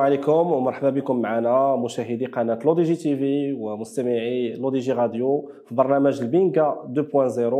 عليكم 0.00 0.52
ومرحبا 0.52 0.90
بكم 0.90 1.20
معنا 1.20 1.76
مشاهدي 1.76 2.26
قناة 2.26 2.58
لودي 2.64 2.82
جي 2.82 2.94
تي 2.94 3.16
في 3.16 3.52
ومستمعي 3.52 4.56
لودي 4.56 4.78
جي 4.78 4.92
راديو 4.92 5.50
في 5.66 5.74
برنامج 5.74 6.22
البينكا 6.22 6.92
2.0 7.14 7.54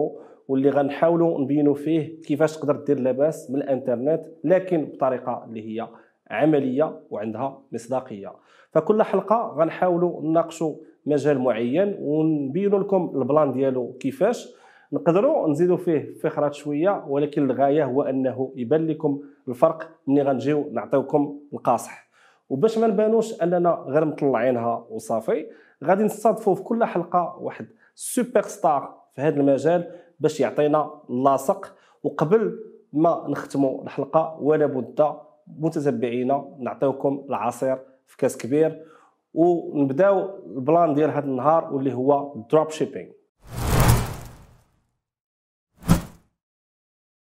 واللي 0.49 0.71
غنحاولوا 0.71 1.41
نبينوا 1.41 1.75
فيه 1.75 2.21
كيفاش 2.21 2.57
تقدر 2.57 2.77
دير 2.77 3.01
لاباس 3.01 3.51
من 3.51 3.57
الانترنت 3.57 4.23
لكن 4.45 4.85
بطريقة 4.85 5.45
اللي 5.49 5.69
هي 5.69 5.89
عملية 6.31 7.01
وعندها 7.11 7.63
مصداقية. 7.73 8.33
فكل 8.73 9.03
حلقة 9.03 9.55
غنحاولوا 9.59 10.23
نناقشوا 10.23 10.75
مجال 11.07 11.39
معين 11.39 11.97
ونبينوا 12.01 12.79
لكم 12.79 13.13
ال 13.15 13.22
plan 13.22 13.53
ديالو 13.53 13.93
كيفاش. 13.93 14.55
نقدروا 14.93 15.49
نزيدوا 15.49 15.77
فيه 15.77 16.15
فخرات 16.23 16.55
شوية 16.55 17.05
ولكن 17.09 17.51
الغاية 17.51 17.85
هو 17.85 18.03
أنه 18.03 18.53
يبان 18.57 18.87
لكم 18.87 19.21
الفرق 19.49 19.89
ملي 20.07 20.23
غنجيو 20.23 20.69
نعطيوكم 20.73 21.39
القاصح. 21.53 22.10
وباش 22.51 22.79
ما 22.79 22.87
نبانوش 22.87 23.43
أننا 23.43 23.85
غير 23.89 24.05
مطلعينها 24.05 24.87
وصافي 24.91 25.47
غادي 25.85 26.03
نستضفوا 26.03 26.55
في 26.55 26.63
كل 26.63 26.85
حلقة 26.85 27.37
واحد 27.41 27.67
super 27.95 28.43
star 28.43 28.95
في 29.15 29.23
هذا 29.23 29.41
المجال 29.41 29.91
باش 30.21 30.41
يعطينا 30.41 30.91
اللاصق 31.11 31.75
وقبل 32.03 32.59
ما 32.93 33.27
نختموا 33.29 33.83
الحلقة 33.83 34.39
ولا 34.41 34.67
بد 34.67 35.15
متتبعينا 35.59 36.57
نعطيوكم 36.59 37.25
العصير 37.29 37.79
في 38.07 38.17
كاس 38.17 38.37
كبير. 38.37 38.87
ونبداو 39.35 40.31
ال 40.47 40.56
plan 40.56 40.95
ديال 40.95 41.11
هذا 41.11 41.25
النهار 41.25 41.75
واللي 41.75 41.95
هو 41.95 42.35
dropshipping 42.51 43.11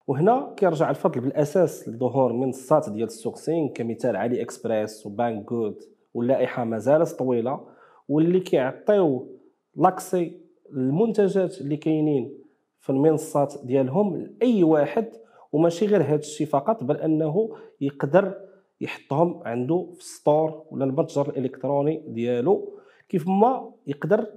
وهنا 0.08 0.54
كيرجع 0.58 0.90
الفضل 0.90 1.22
بالأساس 1.22 1.90
لظهور 1.90 2.34
منصات 2.34 2.90
ديال 2.90 3.08
ال 3.08 3.15
sourcing 3.15 3.70
كمثال 3.70 4.16
AliExpress 4.16 5.06
و 5.06 5.46
Banggood 5.50 5.84
واللائحة 6.14 6.64
مازالت 6.64 7.10
طويلة 7.10 7.68
واللي 8.10 8.40
كيعطيو 8.40 9.28
l'accès 9.76 10.42
المنتجات 10.74 11.62
اللي 11.62 11.78
كاينين 11.78 12.38
في 12.80 12.90
المنصات 12.90 13.54
ديالهم 13.64 14.18
لأي 14.18 14.64
واحد 14.64 15.08
وماشي 15.52 15.86
غير 15.86 16.04
هذا 16.04 16.16
الشيء 16.16 16.48
فقط 16.48 16.84
بل 16.84 16.98
أنه 16.98 17.50
يقدر 17.82 18.34
يحطهم 18.82 19.42
عنده 19.46 19.94
في 19.98 20.04
store 20.04 20.64
ولا 20.72 20.86
المتجر 20.86 21.30
الإلكتروني 21.30 22.04
ديالو 22.08 22.80
كيف 23.10 23.28
ما 23.28 23.72
يقدر 23.88 24.28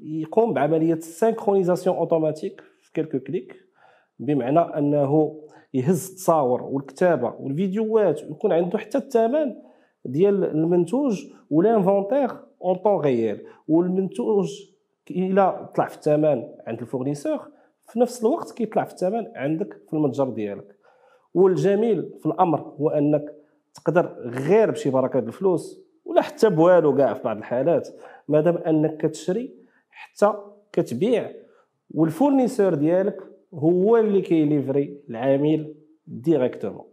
يقوم 0.00 0.54
بعملية 0.54 1.00
synchronisation 1.00 1.96
automatique 1.96 2.60
في 2.80 2.92
quelques 2.92 3.18
clics. 3.18 3.65
بمعنى 4.18 4.60
أنه 4.60 5.40
يهز 5.74 6.10
التصاور 6.10 6.62
والكتابة 6.62 7.34
والفيديوهات 7.40 8.22
ويكون 8.22 8.52
عنده 8.52 8.78
حتى 8.78 8.98
الثمن 8.98 9.54
ديال 10.04 10.44
المنتوج 10.44 11.26
و 11.50 11.76
l'inventaire 11.76 12.30
en 12.64 12.76
temps 12.76 13.00
réel 13.00 13.40
والمنتوج 13.68 14.62
إلى 15.10 15.68
طلع 15.74 15.86
في 15.86 15.96
الثمن 15.96 16.48
عند 16.66 16.80
ال 16.80 16.86
fournisseur 16.86 17.48
في 17.86 18.00
نفس 18.00 18.24
الوقت 18.24 18.52
كيطلع 18.52 18.84
في 18.84 18.92
الثمن 18.92 19.26
عندك 19.34 19.80
في 19.86 19.92
المتجر 19.92 20.28
ديالك. 20.28 20.76
والجميل 21.34 22.10
في 22.20 22.26
الأمر 22.26 22.60
هو 22.60 22.88
أنك 22.88 23.34
تقدر 23.74 24.16
غير 24.24 24.70
بشي 24.70 24.90
بركة 24.90 25.18
الفلوس 25.18 25.80
ولا 26.04 26.22
حتى 26.22 26.50
بوالو 26.50 26.96
كاع 26.96 27.14
في 27.14 27.22
بعض 27.22 27.36
الحالات. 27.36 27.88
مادام 28.28 28.56
أنك 28.56 28.96
كتشري 28.96 29.54
حتى 29.90 30.32
كتبيع 30.72 31.30
وال 31.94 32.06
fournisseur 32.06 32.74
ديالك 32.74 33.22
هو 33.56 33.96
اللي 33.96 34.20
كي 34.22 34.42
livrer 34.42 35.00
العميل 35.10 35.74
directement. 36.06 36.86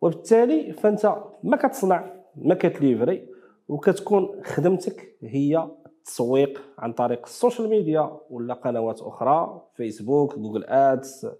وبالتالي 0.00 0.72
فانت 0.72 1.16
ما 1.42 1.56
كتصنع 1.56 2.14
ما 2.36 2.54
كت 2.54 2.72
livrer 2.72 3.28
وكتكون 3.68 4.42
خدمتك 4.44 5.16
هي 5.22 5.68
التسويق 5.86 6.62
عن 6.78 6.92
طريق 6.92 7.22
ال 7.24 7.30
social 7.30 7.68
media 7.68 8.20
ولا 8.30 8.54
قنوات 8.54 9.00
أخرى 9.00 9.62
فيسبوك 9.74 10.38
Google 10.38 10.64
Ads. 10.64 11.30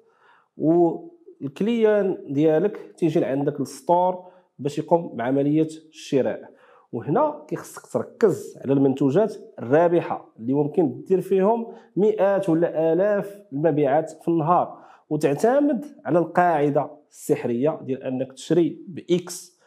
وال 0.57 0.97
client 0.97 2.19
ديالك 2.29 2.95
تيجي 2.97 3.21
لعندك 3.21 3.61
ال 3.61 3.72
store 3.72 4.25
باش 4.59 4.79
يقوم 4.79 5.17
بعملية 5.17 5.69
الشراء. 5.89 6.54
وهنا 6.95 7.45
كيخصك 7.49 7.87
تركز 7.87 8.59
على 8.65 8.73
المنتوجات 8.73 9.35
الرابحة 9.59 10.29
اللي 10.39 10.55
ممكن 10.55 11.03
دير 11.05 11.21
فيهم 11.21 11.67
مئات 11.97 12.49
ولا 12.49 12.93
آلاف 12.93 13.43
المبيعات 13.53 14.11
في 14.11 14.29
النهار. 14.29 14.79
وتعتمد 15.11 15.85
على 16.05 16.19
القاعدة 16.19 16.91
السحرية 17.11 17.81
ديال 17.83 18.03
أنك 18.03 18.33
تشري 18.33 18.79
ب 18.89 19.25
X 19.25 19.61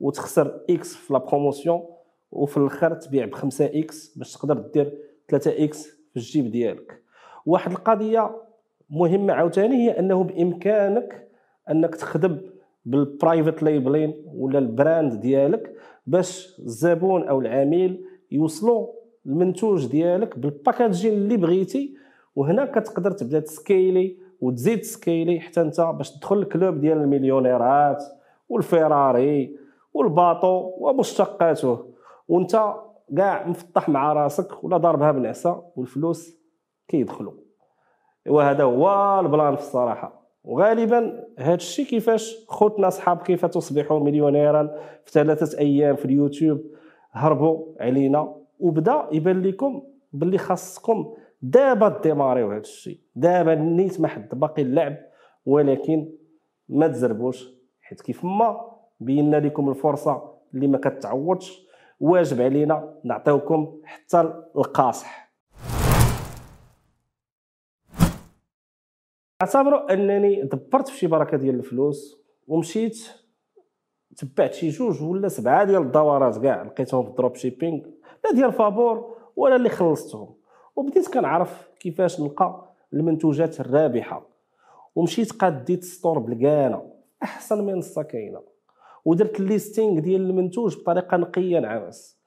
وتخسر 0.00 0.60
X 0.70 0.94
في 0.96 1.12
la 1.12 1.18
promotion 1.18 1.82
وفي 2.30 2.56
الآخر 2.56 2.94
تبيع 2.94 3.26
ب 3.26 3.34
5 3.34 3.64
X 3.64 4.18
باش 4.18 4.32
تقدر 4.32 4.54
دير 4.54 4.98
3 5.28 5.64
X 5.64 5.86
في 5.86 6.16
الجيب 6.16 6.50
ديالك. 6.50 7.02
واحد 7.46 7.70
القضية 7.70 8.36
مهمة 8.90 9.32
عاوتاني 9.32 9.76
هي 9.76 9.98
أنه 9.98 10.24
بإمكانك 10.24 11.28
أنك 11.70 11.94
تخدم 11.94 12.40
بال 12.84 13.01
private 13.01 13.62
labeling 13.62 14.24
ولا 14.34 14.58
ال 14.58 14.68
brand 14.68 15.20
ديالك 15.20 15.74
باش 16.08 16.58
الزبون 16.58 17.28
أو 17.28 17.40
العميل 17.40 18.04
يوصلوا 18.30 18.86
المنتوج 19.26 19.86
ديالك 19.86 20.38
بال 20.38 20.51
packaging 20.51 21.12
اللي 21.12 21.36
بغيتي 21.36 21.94
وهنا 22.36 22.64
كتقدر 22.64 23.10
تبدا 23.10 23.40
ت 23.40 23.51
scaler 23.51 24.18
وتزيد 24.40 24.80
ت 24.80 24.89
scaler 24.89 25.40
حتى 25.40 25.60
انت 25.60 25.80
باش 25.80 26.10
تدخل 26.10 26.38
ال 26.38 26.46
club 26.46 26.80
ديال 26.80 26.98
المليونيرات 26.98 28.04
والفيراري 28.48 29.56
وال 29.94 30.13
bateau 30.13 30.72
ومشتقاته. 30.78 31.84
وانت 32.28 32.74
كاع 33.16 33.46
مفطح 33.46 33.88
مع 33.88 34.12
راسك 34.12 34.64
ولا 34.64 34.76
ضاربها 34.76 35.12
بنعسة 35.12 35.62
والفلوس 35.76 36.38
كيدخلوا 36.88 37.32
وهذا 38.28 38.64
هو 38.64 39.20
ال 39.20 39.27
plan 39.27 39.56
في 39.56 39.62
الصراحة. 39.62 40.17
وغالبا 40.48 41.24
هذا 41.38 41.54
الشيء 41.54 41.86
كيفاش 41.86 42.44
خوتنا 42.48 42.90
صحاب 42.90 43.22
كيف 43.22 43.46
تصبحوا 43.46 44.00
مليونيرا 44.00 44.62
في 45.04 45.12
ثلاثة 45.12 45.58
أيام 45.58 45.96
في 45.96 46.04
اليوتيوب 46.04 46.60
هربوا 47.12 47.64
علينا. 47.80 48.34
وبدا 48.60 49.08
يبان 49.12 49.42
لكم 49.42 49.82
باللي 50.12 50.38
خاصكم 50.38 51.14
دابا 51.42 52.00
démarrer 52.02 52.40
يو 52.40 52.50
هذا 52.50 52.60
الشيء 52.60 52.98
دابا 53.16 53.54
نيت 53.54 54.00
ما 54.00 54.08
حد 54.08 54.28
باقي 54.32 54.62
اللعب 54.62 54.96
ولكن 55.46 56.08
ما 56.68 56.88
تزربوش. 56.88 57.48
حيت 57.80 58.00
كيف 58.00 58.24
ما 58.24 58.60
بينا 59.00 59.36
لكم 59.36 59.68
الفرصة 59.68 60.34
اللي 60.54 60.66
ما 60.66 60.78
كتعوضش. 60.78 61.68
واجب 62.00 62.40
علينا 62.40 62.94
نعطيوكم 63.04 63.80
حتى 63.84 64.20
القاصح. 64.56 65.27
اعتبروا 69.42 69.92
أنني 69.92 70.42
دبرت 70.42 70.88
في 70.88 70.98
شي 70.98 71.06
بركة 71.06 71.36
ديال 71.36 71.54
الفلوس 71.54 72.22
ومشيت 72.48 72.98
تبعت 74.16 74.54
شي 74.54 74.68
جوج 74.68 75.02
ولا 75.02 75.28
سبعة 75.28 75.64
ديال 75.64 75.82
الدورات 75.82 76.38
كاع 76.38 76.62
لقيتهم 76.62 77.04
في 77.04 77.10
ال 77.10 77.34
dropshipping 77.34 77.80
لا 78.24 78.32
ديال 78.34 78.52
فابور 78.52 79.16
ولا 79.36 79.56
اللي 79.56 79.68
خلصتهم. 79.68 80.34
وبديت 80.76 81.14
كنعرف 81.14 81.68
كيفاش 81.80 82.20
نلقى 82.20 82.74
المنتوجات 82.92 83.60
الرابحة. 83.60 84.26
ومشيت 84.94 85.32
قاديت 85.32 85.84
store 85.84 86.18
بلقانة 86.18 86.92
أحسن 87.22 87.66
منصه 87.66 88.02
كاينة 88.02 88.42
ودرت 89.04 89.40
ال 89.40 89.47
listing 89.47 90.00
ديال 90.00 90.20
المنتوج 90.20 90.76
بطريقة 90.76 91.16
نقية 91.16 91.58
نعاس. 91.58 92.18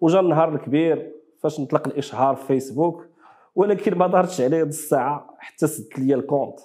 وجا 0.00 0.20
النهار 0.20 0.54
الكبير 0.54 1.12
فاش 1.42 1.60
نطلق 1.60 1.88
الإشهار 1.88 2.36
في 2.36 2.46
فيسبوك 2.46 3.06
ولكن 3.56 3.98
ما 3.98 4.06
دارتش 4.06 4.40
عليه 4.40 4.60
هاد 4.60 4.66
الساعة 4.66 5.34
حتى 5.38 5.66
سدت 5.66 5.98
ليا 5.98 6.16
ال 6.16 6.21
compte. 6.21 6.60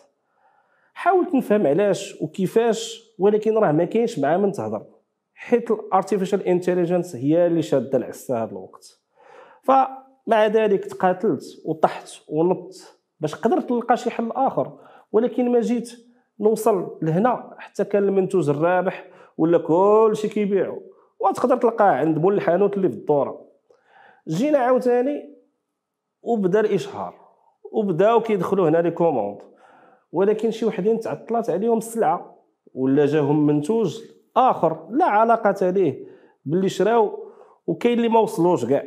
حاولت 0.94 1.36
نفهم 1.36 1.68
علاش 1.68 2.22
وكيفاش 2.22 3.04
ولكن 3.20 3.58
راه 3.58 3.72
ما 3.72 3.86
كاينش 3.86 4.20
مع 4.20 4.38
من 4.38 4.52
تهضر. 4.52 4.86
حيت 5.36 5.72
ال 5.72 5.78
artificial 5.78 6.44
intelligence 6.48 7.16
هي 7.16 7.48
اللي 7.48 7.62
شادة 7.62 7.98
العسه 7.98 8.44
هذا 8.44 8.52
الوقت. 8.52 9.00
فمع 9.64 10.48
ذلك 10.48 10.86
تقاتلت 10.86 11.44
وطحت 11.66 12.10
ونضت 12.28 12.98
باش 13.20 13.36
قدرت 13.36 13.72
نلقى 13.72 13.98
شي 13.98 14.10
حل 14.10 14.32
آخر. 14.32 14.78
ولكن 15.12 15.52
ما 15.52 15.60
جيت 15.60 15.92
نوصل 16.40 16.98
لهنا 17.02 17.56
حتى 17.58 17.84
كان 17.84 18.04
المنتوج 18.04 18.50
الرابح 18.50 19.06
ولا 19.38 19.58
كلشي 19.58 20.28
كيبيعو. 20.28 20.82
وتقدر 21.20 21.58
تلقاه 21.58 21.92
عند 21.92 22.18
مول 22.18 22.34
الحانوت 22.34 22.78
اللي 22.78 22.90
في 22.90 22.96
الدورة. 22.96 23.46
جينا 24.28 24.58
عاوتاني 24.58 25.41
وبدا 26.24 26.60
الإشهار 26.60 27.14
وبداو 27.72 28.22
كيدخلوا 28.22 28.70
هنا 28.70 28.78
les 28.78 28.92
commandes. 28.92 29.38
ولكن 30.12 30.52
شي 30.52 30.66
وحدين 30.66 31.00
تعطلات 31.00 31.50
عليهم 31.50 31.78
السلعة 31.78 32.36
ولا 32.74 33.06
جاهم 33.06 33.46
منتوج 33.46 34.02
آخر 34.38 34.88
لا 34.90 35.06
علاقة 35.06 35.70
ليه 35.70 36.06
باللي 36.46 36.70
شراو 36.70 37.20
وكاين 37.68 37.98
اللي 37.98 38.10
ما 38.10 38.20
وصلوش 38.20 38.66
كاع. 38.66 38.84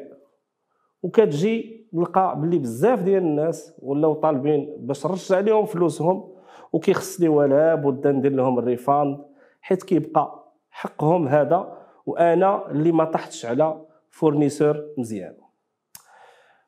وكتجي 1.03 1.87
نلقى 1.93 2.41
باللي 2.41 2.59
بزاف 2.59 3.03
ديال 3.03 3.23
الناس 3.23 3.75
ولاو 3.83 4.15
طالبين 4.15 4.77
باش 4.79 5.07
نرجع 5.07 5.41
لهم 5.41 5.67
فلوسهم 5.67 6.35
وكيخصني 6.73 7.29
ولا 7.29 7.75
بد 7.75 8.07
ندير 8.07 8.33
لهم 8.33 8.59
ال 8.59 8.68
refund 8.68 9.25
حيت 9.61 9.83
كيبقى 9.83 10.53
حقهم 10.71 11.29
هذا 11.29 11.79
وأنا 12.07 12.71
اللي 12.71 12.93
ما 12.93 13.05
طحتش 13.05 13.47
على 13.47 13.81
fournisseur 14.11 14.85
مزيان. 14.99 15.35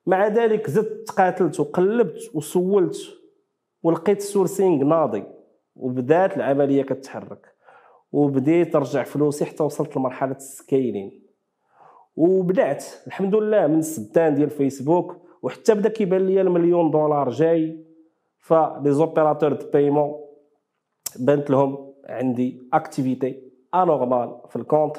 مع 0.07 0.27
ذلك 0.29 0.71
زدت 0.71 1.09
تقاتلت 1.09 1.61
وقلبت 1.61 2.31
وسولت 2.35 2.97
ولقيت 3.83 4.19
ال 4.19 4.26
sourcing 4.26 4.85
ناضي 4.85 5.25
وبدات 5.77 6.37
العملية 6.37 6.83
كتحرك 6.83 7.55
وبديت 8.13 8.77
نرجع 8.77 9.03
فلوسي 9.03 9.45
حتى 9.45 9.63
وصلت 9.63 9.97
لمرحلة 9.97 10.37
ال 10.37 10.47
scaling 10.48 11.23
وبدات 12.17 12.85
الحمد 13.07 13.35
لله 13.35 13.67
من 13.67 13.79
السدان 13.79 14.35
ديال 14.35 14.51
فيسبوك 14.51 15.17
وحتى 15.43 15.75
بدا 15.75 15.89
كيبان 15.89 16.27
لي 16.27 16.41
المليون 16.41 16.91
دولار 16.91 17.31
جاي 17.31 17.85
ف 18.39 18.93
les 18.93 19.07
opérateurs 19.07 19.53
de 19.53 19.71
paiement 19.71 20.21
بانت 21.19 21.51
لهم 21.51 21.93
عندي 22.05 22.69
activité 22.73 23.43
anormale 23.75 24.37
في 24.49 24.57
ال 24.57 24.62
compte 24.62 24.97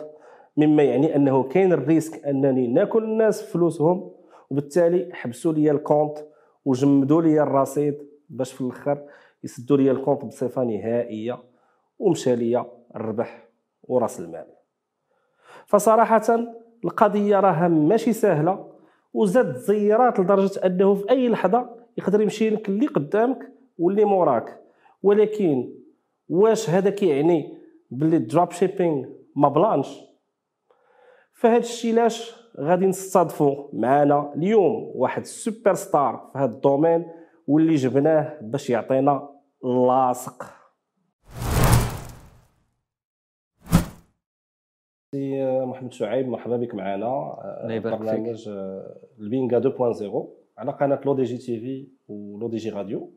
مما 0.58 0.84
يعني 0.84 1.16
أنه 1.16 1.44
كاين 1.44 1.74
ال 1.74 1.81
risque 1.81 2.26
أنني 2.26 2.68
ناكل 2.68 3.04
الناس 3.04 3.42
فلوسهم 3.44 4.12
وبالتالي 4.50 5.14
حبسوا 5.14 5.54
لي 5.54 5.72
ال 5.72 5.78
compte 5.78 6.18
وجمدوا 6.66 7.22
لي 7.22 7.42
الرصيد 7.42 7.98
باش 8.30 8.54
في 8.54 8.62
الأخر 8.62 9.04
يسدوا 9.44 9.78
لي 9.78 9.92
ال 9.92 9.97
compte 9.97 10.26
بصفة 10.26 10.64
نهائية 10.64 11.44
ومشى 12.00 12.36
لي 12.36 12.66
الربح 12.96 13.48
وراس 13.84 14.20
المال. 14.20 14.48
فصراحة 15.66 16.56
القضية 16.86 17.40
راها 17.40 17.68
ماشي 17.68 18.14
سهلة 18.14 18.72
وزادت 19.14 19.56
زيارت 19.56 20.20
لدرجة 20.20 20.66
أنه 20.66 20.96
في 20.96 21.10
أي 21.10 21.30
لحظة 21.30 21.70
يقدر 21.98 22.22
يمشي 22.22 22.50
لك 22.50 22.70
اللي 22.70 22.88
قدامك 22.88 23.52
واللي 23.78 24.06
موراك. 24.06 24.62
ولكن 25.04 25.74
واش 26.30 26.70
هذا 26.70 26.90
كيعني 26.90 27.58
باللي 27.92 28.18
ال 28.18 28.52
dropshipping 28.52 29.06
ما 29.36 29.50
بلانش؟ 29.50 30.00
فهاد 31.34 31.62
الشيء 31.62 31.94
علاش 31.94 32.36
غادي 32.60 32.86
نستضفوا 32.86 33.68
معنا 33.74 34.34
اليوم 34.36 34.92
واحد 34.96 35.26
super 35.26 35.74
star 35.74 36.30
في 36.34 36.40
هذا 36.40 36.52
ال 36.52 36.58
domaine 36.58 37.06
واللي 37.48 37.76
جبناه 37.76 38.40
باش 38.42 38.70
يعطينا 38.70 39.30
la 39.64 39.84
sauce. 39.84 40.44
سي 45.12 45.46
محمد 45.66 45.94
شعيب 45.94 46.28
مرحبا 46.28 46.58
بك 46.58 46.76
معنا 46.76 47.36
برنامج 47.84 48.50
البينغا 49.20 49.60
2.0 49.60 50.28
على 50.58 50.72
قناة 50.72 51.02
Le 51.06 51.16
DJ 51.16 51.38
TV 51.38 51.88
و 52.08 52.21
Le 52.21 52.48
DJ 52.48 52.70
Radio. 52.70 53.12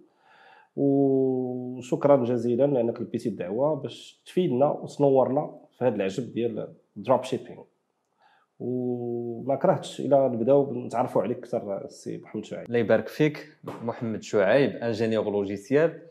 وشكرا 0.77 2.25
جزيلا 2.25 2.67
لأنك 2.67 3.01
لبيتي 3.01 3.29
الدعوة 3.29 3.75
باش 3.75 4.23
تفيدنا 4.27 4.71
وتنورنا 4.71 5.61
في 5.79 5.85
هذا 5.85 5.95
العجب 5.95 6.33
ديال 6.33 6.75
dropshipping 6.97 7.63
وما 8.61 9.57
كرهتش 9.57 10.01
إلى 10.01 10.29
نبدأو 10.29 10.75
نتعرفوا 10.75 11.23
عليك 11.23 11.39
أكثر 11.39 11.85
السي 11.85 12.19
محمد 12.19 12.45
شعيب. 12.45 12.67
الله 12.67 12.79
يبارك 12.79 13.09
فيك 13.09 13.49
محمد 13.65 14.23
شعيب 14.23 14.71
ingénieur 14.71 15.31
logiciel. 15.31 16.03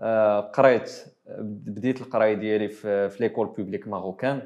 آه، 0.00 0.40
قريت 0.40 1.04
بديت 1.38 2.00
القراية 2.00 2.34
ديالي 2.34 2.68
في 2.68 3.16
l'école 3.20 3.46
publique 3.46 3.88
marocaine. 3.88 4.42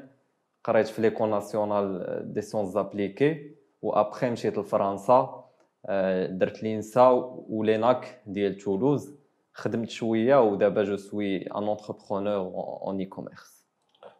قريت 0.63 0.87
في 0.87 1.01
l'École 1.01 1.29
nationale 1.29 2.33
des 2.33 2.41
sciences 2.41 2.77
appliquées 2.77 3.51
و 3.81 3.89
après 3.89 4.29
مشيت 4.29 4.57
لفرنسا. 4.57 5.43
آه، 5.85 6.25
درت 6.27 6.63
l'INSA 6.63 7.09
و 7.49 7.59
l'ENAC 7.59 8.21
ديال 8.27 8.57
تولوز. 8.57 9.15
خدمت 9.53 9.89
شوية 9.89 10.41
ودابا 10.41 10.83
je 10.83 10.95
suis 10.95 11.37
un 11.37 11.63
entrepreneur 11.63 12.35
en 12.87 12.99
e-commerce 12.99 13.67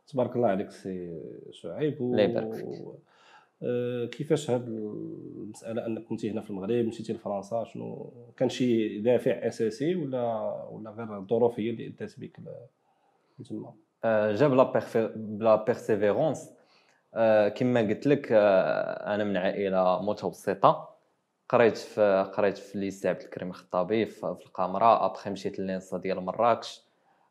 تبارك 0.08 0.36
الله 0.36 0.48
عليك 0.48 0.72
سي 0.72 1.22
شعيب. 1.52 2.02
الله 2.02 2.22
يبارك 2.22 2.54
فيك. 2.54 2.86
كيفاش 4.12 4.52
هاد 4.52 4.68
المسألة 4.68 5.86
أنك 5.86 6.04
كنتي 6.04 6.32
هنا 6.32 6.42
في 6.42 6.50
المغرب 6.50 6.86
مشيتي 6.86 7.14
لفرنسا؟ 7.14 7.64
شنو؟ 7.64 8.14
كان 8.38 8.50
شي 8.50 9.00
دافع 9.02 9.32
أساسي 9.32 9.96
ولا 9.96 10.24
ولا 10.72 10.92
غير 10.92 11.18
الظروف 11.18 11.60
هي 11.60 11.70
اللي 11.70 11.88
ادات 11.88 12.20
بك 12.20 12.40
تما؟ 13.50 13.74
آه، 14.04 14.32
جاب 14.32 14.54
la 14.54 15.56
persévérance 15.56 16.52
آه، 17.16 17.48
كما 17.50 17.80
قلت 17.82 18.08
لك 18.08 18.28
أنا 18.32 19.24
من 19.24 19.38
عائلة 19.38 20.02
متوسطة. 20.02 20.90
قريت 21.50 21.78
في 21.78 22.32
قريت 22.34 22.58
في 22.58 22.78
lycée 22.78 23.10
عبد 23.10 23.22
الكريم 23.22 23.50
الخطابي 23.50 24.06
في 24.06 24.24
القامره 24.24 25.06
après 25.06 25.30
مشيت 25.30 25.60
ل 25.60 25.65
l'ENSA 25.65 25.98
ديال 25.98 26.22
مراكش. 26.22 26.82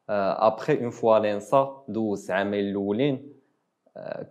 après 0.08 0.80
une 0.80 0.90
fois 0.90 1.18
l'ENSA 1.18 1.84
دوزت 1.88 2.30
عامين 2.30 2.68
الأولين. 2.70 3.32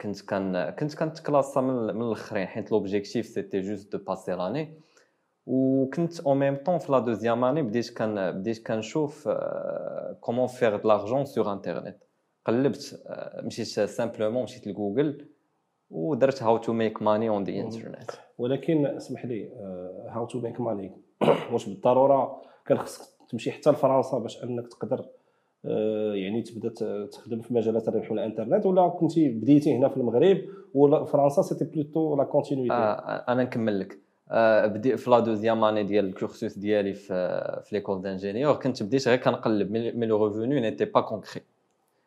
كنت 0.01 0.21
كان 0.21 0.69
كنت 0.69 0.95
كن 0.95 1.17
تكلاصا 1.17 1.61
من, 1.61 1.95
من 1.95 2.01
الاخرين 2.01 2.47
حيت 2.47 2.71
l'objectif 2.71 3.25
c'était 3.25 3.61
juste 3.61 3.91
de 3.91 3.97
passer 3.97 4.31
l'année 4.31 4.73
وكنت 5.45 6.19
au 6.19 6.33
même 6.33 6.55
temps 6.55 6.77
في 6.77 6.91
la 6.91 6.99
deuxième 6.99 7.43
année 7.43 7.61
بديت 7.61 7.89
كان 7.89 8.31
بديت 8.31 8.67
كنشوف 8.67 9.29
comment 10.19 10.47
faire 10.47 10.75
de 10.75 10.87
l'argent 10.87 11.25
sur 11.25 11.53
internet 11.53 11.97
قلبت 12.45 13.03
مشيت 13.43 13.67
simplement 13.67 14.43
مشيت 14.43 14.67
لجوجل 14.67 15.27
ودرت 15.89 16.43
how 16.43 16.57
to 16.57 16.73
make 16.73 17.01
money 17.01 17.29
on 17.29 17.43
the 17.43 17.61
internet 17.61 18.11
ولكن 18.37 18.85
اسمح 18.85 19.25
لي 19.25 19.49
how 20.09 20.25
to 20.25 20.39
make 20.39 20.61
money 20.61 20.91
واش 21.51 21.69
بالضرورة 21.69 22.41
كان 22.65 22.77
خصك 22.77 23.01
تمشي 23.29 23.51
حتى 23.51 23.69
لفرنسا 23.69 24.17
باش 24.17 24.43
انك 24.43 24.67
تقدر 24.67 24.99
آه، 24.99 25.20
يعني 26.13 26.41
تبدا 26.41 27.05
تخدم 27.05 27.41
في 27.41 27.53
مجالات 27.53 27.87
الربح 27.87 28.11
والانترنت 28.11 28.65
ولا 28.65 28.87
كنتي 28.87 29.29
بديتي 29.29 29.77
هنا 29.77 29.89
في 29.89 29.97
المغرب 29.97 30.37
ولا 30.73 31.03
فرنسا 31.03 31.41
c'était 31.41 31.65
plutôt 31.65 32.15
la 32.15 32.23
continuité 32.23 32.73
أنا 32.73 33.43
نكمل 33.43 33.79
لك. 33.79 33.97
آه، 34.31 34.67
بديت 34.67 34.99
في 34.99 35.09
la 35.09 35.19
deuxième 35.19 35.63
année 35.63 35.83
ديال 35.83 36.05
ال 36.05 36.13
cursus 36.13 36.57
ديالي 36.57 36.93
في 36.93 37.13
في 37.63 37.75
l'école 37.75 38.01
d'ingénieur 38.01 38.53
كنت 38.53 38.83
بديت 38.83 39.07
غير 39.07 39.17
كنقلب 39.17 39.71
mais 39.71 40.05
le 40.05 40.25
revenu 40.25 40.59
n'était 40.59 40.85
pas 40.85 41.01
concret 41.01 41.41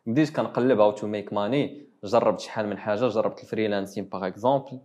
بديت 0.07 0.37
كنقلب 0.37 0.81
how 0.81 0.91
to 0.91 1.07
make 1.07 1.33
money 1.33 1.83
جربت 2.05 2.41
شحال 2.41 2.67
من 2.67 2.79
حاجة 2.79 3.09
جربت 3.09 3.43
ال 3.43 3.48
freelancing 3.48 4.05
par 4.05 4.27
exemple 4.27 4.79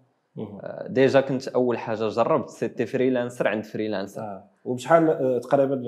déjà 0.87 1.21
كنت 1.21 1.47
أول 1.47 1.77
حاجة 1.77 2.07
جربت 2.07 2.49
c'était 2.49 2.85
freelancer 2.85 3.47
عند 3.47 3.63
freelancer 3.63 4.21
آه. 4.21 4.43
وبشحال 4.65 5.09
آه، 5.09 5.39
تقريبا 5.39 5.83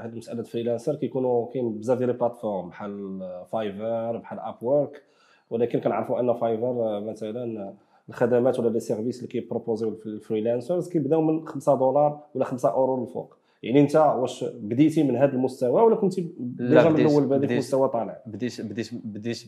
هذه 0.00 0.16
مسألة 0.16 0.42
freelancer 0.42 0.94
كيكونوا 0.94 1.48
كاين 1.52 1.78
بزاف 1.78 1.98
ديال 1.98 2.10
ال 2.10 2.15
plateformes 2.15 2.68
بحال 2.68 3.20
Fiverr 3.52 4.16
بحال 4.16 4.38
Upwork 4.38 5.02
ولكن 5.50 5.80
كنعرفوا 5.80 6.20
أن 6.20 6.34
Fiverr 6.34 7.00
مثلا 7.00 7.74
الخدمات 8.08 8.58
ولا 8.58 8.68
les 8.68 8.80
services 8.80 9.16
اللي 9.16 9.28
كيبروبوزيو 9.28 9.88
ال 10.06 10.13
freelancers 10.13 10.88
كيبداو 10.88 11.20
من 11.20 11.46
5 11.48 11.74
دولار 11.74 12.20
ولا 12.34 12.44
5 12.44 12.68
أورو 12.68 13.00
للفوق. 13.00 13.36
يعني 13.62 13.80
أنت 13.80 13.96
واش 13.96 14.44
بديتي 14.44 15.02
من 15.02 15.16
هذا 15.16 15.32
المستوى 15.32 15.82
ولا 15.82 15.96
كنتي 15.96 16.32
déjà 16.38 16.88
من 16.88 17.00
الأول 17.00 17.26
بادي 17.26 17.48
في 17.48 17.58
مستوى 17.58 17.88
طالع؟ 17.88 18.22
بديت 18.26 18.60
بديت 18.60 18.90
بديت 18.94 19.44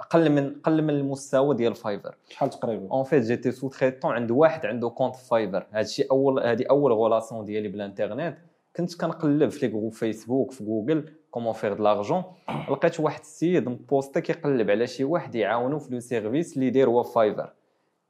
أقل 0.00 0.30
من 0.30 0.56
أقل 0.56 0.82
من 0.82 0.90
المستوى 0.90 1.54
ديال 1.54 1.74
Fiverr 1.74 2.14
شحال 2.28 2.50
تقريبا؟ 2.50 2.90
en 2.92 3.04
fait 3.04 3.22
j'étais 3.22 3.50
sous-traitant 3.50 4.10
عند 4.10 4.30
واحد 4.30 4.66
عنده 4.66 4.88
compte 4.88 5.16
Fiverr 5.16 5.66
هادشي 5.72 6.02
اول 6.02 6.46
هذه 6.46 6.64
أول 6.70 6.92
relation 6.92 7.44
ديالي 7.44 7.68
بالإنترنت. 7.68 8.36
كنت 8.76 9.00
كنقلب 9.00 9.50
في 9.50 9.66
les 9.66 9.72
groupes 9.72 9.92
Facebook 9.92 10.52
في 10.52 10.64
جوجل 10.64 11.08
comment 11.30 11.52
faire 11.52 11.72
de 11.74 11.80
l'argent 11.80 12.22
لقيت 12.70 13.00
واحد 13.00 13.20
السيد 13.20 13.68
مبوستي 13.68 14.20
كيقلب 14.20 14.70
على 14.70 14.86
شي 14.86 15.04
واحد 15.04 15.34
يعاونو 15.34 15.78
في 15.78 15.94
le 15.94 16.00
service 16.00 16.56
اللي 16.56 16.70
داير 16.70 16.88
هو 16.88 17.02
Fiverr 17.02 17.52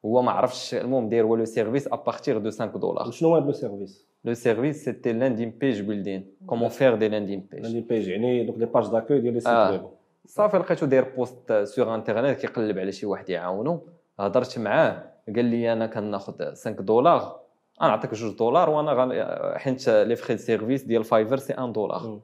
هو 0.04 0.22
ما 0.22 0.30
عرفش 0.30 0.74
المهم 0.74 1.08
داير 1.08 1.24
هو 1.24 1.36
le 1.36 1.44
service 1.44 1.88
à 1.88 1.95
partir 1.95 2.38
de 2.38 2.50
5 2.50 2.66
دولار 2.66 3.10
شنو 3.10 3.36
هذا 3.36 3.44
le 3.46 3.52
service 3.52 4.06
le 4.24 4.34
service 4.34 4.84
c'était 4.84 5.12
landing 5.12 5.50
page 5.50 5.80
building 5.80 6.26
comment 6.46 6.68
faire 6.68 6.94
des 6.94 7.08
landing 7.08 7.46
pages 7.52 7.62
landing 7.62 7.82
page 7.82 8.08
يعني 8.08 8.44
دوك 8.44 8.58
les 8.58 8.66
pages 8.66 8.86
d'accueil 8.90 9.20
ديال 9.20 9.34
les 9.34 9.40
sites 9.40 9.70
web 9.70 9.82
صافي 10.26 10.58
لقيتو 10.58 10.86
داير 10.86 11.04
poste 11.16 11.52
sur 11.52 11.94
internet 11.94 12.38
كيقلب 12.38 12.78
على 12.78 12.92
شي 12.92 13.06
واحد 13.06 13.30
يعاونو. 13.30 13.80
هضرت 14.20 14.58
معاه 14.58 15.12
قال 15.36 15.44
لي 15.44 15.72
أنا 15.72 15.86
كناخذ 15.86 16.44
5 16.44 16.70
دولار 16.70 17.45
أنا 17.82 17.88
نعطيك 17.88 18.14
جوج 18.14 18.36
دولار 18.36 18.70
وأنا 18.70 18.92
غن... 18.92 19.12
حيت 19.58 19.88
les 19.88 20.16
frais 20.16 20.36
service 20.36 20.82
ديال 20.82 21.04
Fiverr 21.04 21.36
c'est 21.36 21.54
1 21.58 21.72
دولار. 21.72 22.20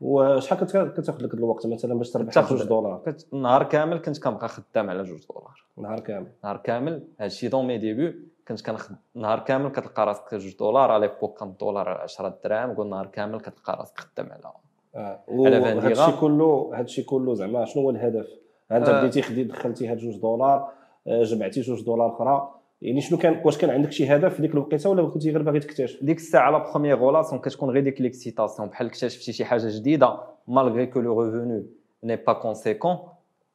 وشحال 0.00 0.58
كنت 0.58 0.70
كتاخذ 1.00 1.24
لك 1.24 1.34
الوقت؟ 1.34 1.66
مثلا 1.66 1.94
باش 1.94 2.10
تربح 2.10 2.50
جوج 2.50 2.62
دولار. 2.62 3.02
كت... 3.06 3.26
نهار 3.34 3.62
كامل 3.62 3.98
كنت 3.98 4.22
كنبقى 4.22 4.48
خدام 4.48 4.90
على 4.90 5.02
جوج 5.02 5.20
دولار. 5.26 5.64
نهار 5.76 6.00
كامل. 6.00 6.26
نهار 6.44 6.56
كامل 6.56 7.02
هادشي 7.20 7.48
dans 7.48 7.66
mes 7.66 7.78
débuts 7.78 8.14
كنت 8.48 8.66
كنخدم 8.66 8.96
نهار 9.14 9.38
كامل 9.38 9.70
كتلقى 9.70 10.06
راسك 10.06 10.34
جوج 10.34 10.56
دولار 10.56 10.90
على 10.90 11.10
بوك 11.20 11.38
كان 11.38 11.54
دولار 11.60 11.88
10 11.88 12.38
دراهم 12.44 12.74
قول 12.74 12.88
نهار 12.88 13.06
كامل 13.06 13.40
كتلقى 13.40 13.76
راسك 13.78 14.00
خدام 14.00 14.32
على 14.32 14.52
آه. 14.96 15.20
هادشي 15.28 16.20
كله 16.20 16.70
هادشي 16.74 17.02
كله 17.02 17.34
زعما 17.34 17.64
شنو 17.64 17.82
هو 17.82 17.90
الهدف؟ 17.90 18.26
انت 18.72 18.88
آه. 18.88 19.00
بديتي 19.00 19.22
خدي 19.22 19.44
دخلتي 19.44 19.88
هاد 19.88 19.96
جوج 19.96 20.16
دولار 20.16 20.68
آه، 21.06 21.22
جمعتي 21.22 21.60
جوج 21.60 21.84
دولار 21.84 22.08
أخرى؟ 22.08 22.55
يعني 22.82 23.00
شنو 23.00 23.18
كان 23.18 23.40
واش 23.44 23.58
كان 23.58 23.70
عندك 23.70 23.92
شي 23.92 24.06
هدف 24.06 24.34
في 24.34 24.42
ديك 24.42 24.50
الوقيته 24.54 24.90
ولا 24.90 25.08
كنتي 25.08 25.30
غير 25.30 25.42
باغي 25.42 25.60
تكتشف؟ 25.60 26.04
ديك 26.04 26.16
الساعة 26.16 26.50
la 26.50 26.70
première 26.70 26.96
relation 26.96 27.40
كتكون 27.40 27.70
غير 27.70 27.82
ديك 27.82 28.00
l'excitation 28.00 28.68
بحال 28.68 28.86
اكتشفتي 28.86 29.32
شي 29.32 29.44
حاجة 29.44 29.66
جديدة 29.66 30.18
malgré 30.48 30.86
que 30.86 31.00
le 31.00 31.22
revenu 31.22 31.62
n'est 32.04 32.16
pas 32.16 32.32
conséquent 32.32 32.96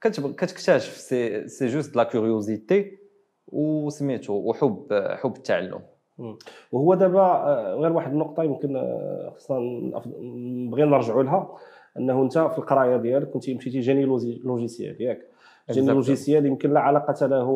كتكتشف. 0.02 0.98
c'est 0.98 1.48
c'est 1.48 1.68
juste 1.68 1.96
la 1.96 2.04
curiosité 2.04 2.98
وسميتو 3.48 4.34
وحب 4.34 4.86
حب 5.22 5.36
التعلم. 5.36 5.80
وهو 6.72 6.94
دابا 6.94 7.22
آه، 7.22 7.76
غير 7.76 7.92
واحد 7.92 8.12
النقطة 8.12 8.44
يمكن 8.44 8.76
آه، 8.76 9.34
خصنا 9.36 9.60
نبغي 10.22 10.84
نرجعوا 10.84 11.24
لها. 11.24 11.58
أنه 11.98 12.22
أنت 12.24 12.38
في 12.38 12.58
القراية 12.58 12.98
ديالك 12.98 13.28
كنت 13.30 13.50
مشيتي 13.50 14.04
logi- 14.04 14.40
logiciel 14.44 15.02
ياك. 15.02 15.31
Exactement. 15.74 15.90
logiciel 15.90 16.46
يمكن 16.46 16.74
لا 16.74 16.80
علاقة 16.80 17.26
له 17.28 17.48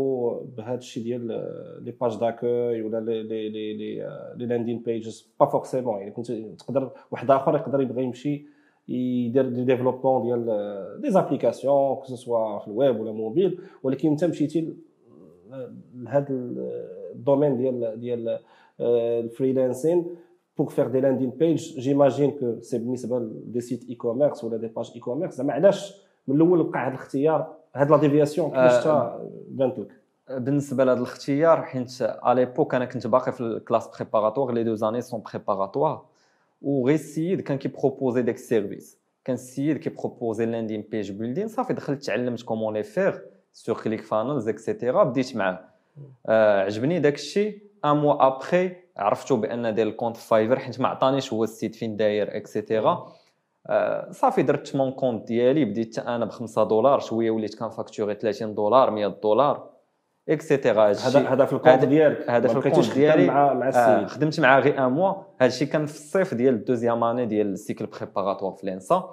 بهذا 0.58 0.78
الشيء 0.78 1.04
ديال 1.04 1.32
آه، 1.32 1.80
les 1.82 1.92
pages 1.92 2.20
d'accueil 2.20 2.82
ولا 2.82 3.00
les 3.00 3.24
les 3.24 3.50
les 3.50 3.74
les, 3.74 4.04
آه، 4.04 4.36
landing 4.38 4.80
pages 4.80 5.34
pas 5.40 5.46
forcément 5.46 6.00
يعني 6.00 6.12
كنت 6.12 6.32
تقدر 6.32 6.92
واحد 7.12 7.32
آخر 7.32 7.56
يقدر 7.56 7.82
يبغي 7.82 8.04
يمشي 8.04 8.46
يدير 8.88 9.50
des 9.50 9.64
développements 9.66 10.22
ديال 10.24 10.50
آه، 10.50 10.98
des 11.02 11.10
applications 11.12 11.96
que 11.96 12.04
ce 12.06 12.24
soit 12.24 12.60
في 12.60 12.68
الويب 12.68 13.00
ولا 13.00 13.12
موبيل. 13.12 13.60
ولكن 13.84 14.10
انت 14.10 14.26
مشيتي 14.26 14.62
ل- 14.62 14.76
لهذا 15.96 16.26
ال 17.16 17.21
domaine 17.21 17.58
ديال 17.58 18.00
ديال 18.00 18.40
ال 18.80 18.90
freelancing 18.90 20.06
pour 20.62 20.72
faire 20.72 20.90
des 20.96 21.02
landing 21.02 21.34
pages. 21.42 21.66
J'imagine 21.84 22.32
que 22.40 22.62
c'est 22.62 22.78
بالنسبة 22.78 23.20
ل 23.20 23.62
des 23.62 23.90
sites 23.90 23.96
e-commerce 23.96 24.44
ولا 24.44 24.58
des 24.58 24.68
pages 24.68 24.92
e-commerce 24.96 25.36
زعما 25.36 25.54
علاش 25.54 26.02
من 26.28 26.36
الأول 26.36 26.62
وقع 26.62 26.88
هذا 26.88 26.94
الاختيار 26.94 27.54
هاد 27.76 27.92
la 27.92 27.98
déviation 27.98 28.50
كيفاش 28.50 28.88
آه، 28.88 29.30
بانت 29.50 29.80
لك؟ 29.80 29.88
بالنسبة 30.30 30.84
لهذا 30.84 30.98
الاختيار 30.98 31.62
حيت 31.62 32.02
à 32.02 32.10
l'époque 32.10 32.76
أنا 32.76 32.86
كنت 32.86 33.08
باقي 33.08 33.32
في 33.32 33.42
ال 33.42 33.48
classes 33.48 33.88
préparatoires 33.88 34.52
les 34.52 34.64
deux 34.64 35.02
années 35.02 35.14
sont 35.14 35.22
préparatoires 35.22 36.06
وغير 36.62 36.96
السيد 36.96 37.42
كان 37.42 37.58
كي 37.58 37.71
proposer 37.71 38.22
داك 38.22 38.36
ال 38.36 38.43
service. 38.43 38.98
كان 39.26 39.34
السيد 39.34 39.78
كي 39.78 39.91
proposer 39.91 40.46
landing 40.46 40.84
page 40.92 41.12
building 41.12 41.48
صافي 41.48 41.74
دخلت 41.74 42.04
تعلمت 42.04 42.42
comment 42.42 42.74
les 42.74 42.84
faire 42.84 43.18
sur 43.54 43.82
ClickFunnels 43.82 44.02
et 44.02 44.48
cetera 44.50 45.04
بديت 45.04 45.36
معاه. 45.36 45.60
آه 46.26 46.62
عجبني 46.62 47.00
داك 47.00 47.16
الشيء. 47.16 47.60
un 47.86 47.98
mois 47.98 48.28
après 48.28 48.72
عرفتو 48.98 49.36
بأن 49.36 49.76
داير 49.76 49.88
ال 49.88 49.92
compte 49.92 50.18
Fiverr 50.18 50.60
حيت 50.60 50.82
ما 50.82 50.88
عطانيش 50.88 51.34
هو 51.34 51.44
ال 51.44 51.50
site 51.50 51.76
فين 51.76 51.98
داير 51.98 52.38
et 52.38 52.51
cetera 52.51 52.90
آه 52.90 53.14
صافي 54.12 54.42
درت 54.42 54.76
mon 54.76 54.92
compte 54.92 55.28
ديالي 55.28 55.66
بديت 55.66 56.00
أنا 56.00 56.26
ب 56.26 56.30
5 56.30 56.64
دولار 56.64 57.00
شوية 57.00 57.32
وليت 57.32 57.60
كن 57.60 57.71
facturer 57.71 58.16
30 58.16 58.56
دولار 58.56 58.92
100 58.92 59.08
دولار 59.08 59.70
et 60.30 60.44
cetera 60.44 60.86
هذا 60.86 61.20
هذا 61.20 61.46
في 61.46 61.54
ال 61.54 61.59
compte 61.59 61.86
ديالك. 61.86 62.30
هذا 62.30 62.48
في 62.48 62.68
ال 62.68 62.72
compte 62.72 62.94
ديالي. 62.94 63.28
مع 63.28 63.54
مع 63.54 63.68
آه 63.68 63.70
السيد 63.70 64.08
خدمت 64.08 64.40
معاه 64.40 64.60
غير 64.60 64.86
un 64.86 64.92
mois 64.92 65.14
هذا 65.42 65.48
الشيء 65.48 65.68
كان 65.68 65.86
في 65.86 65.94
الصيف 65.96 66.34
ديال 66.34 66.54
ال 66.54 66.60
deuxième 66.60 67.04
année 67.04 67.26
ديال 67.26 67.48
ال 67.48 67.54
cycle 67.54 67.86
préparatoire 67.86 68.52
في 68.52 68.66
l'ENSA. 68.66 69.10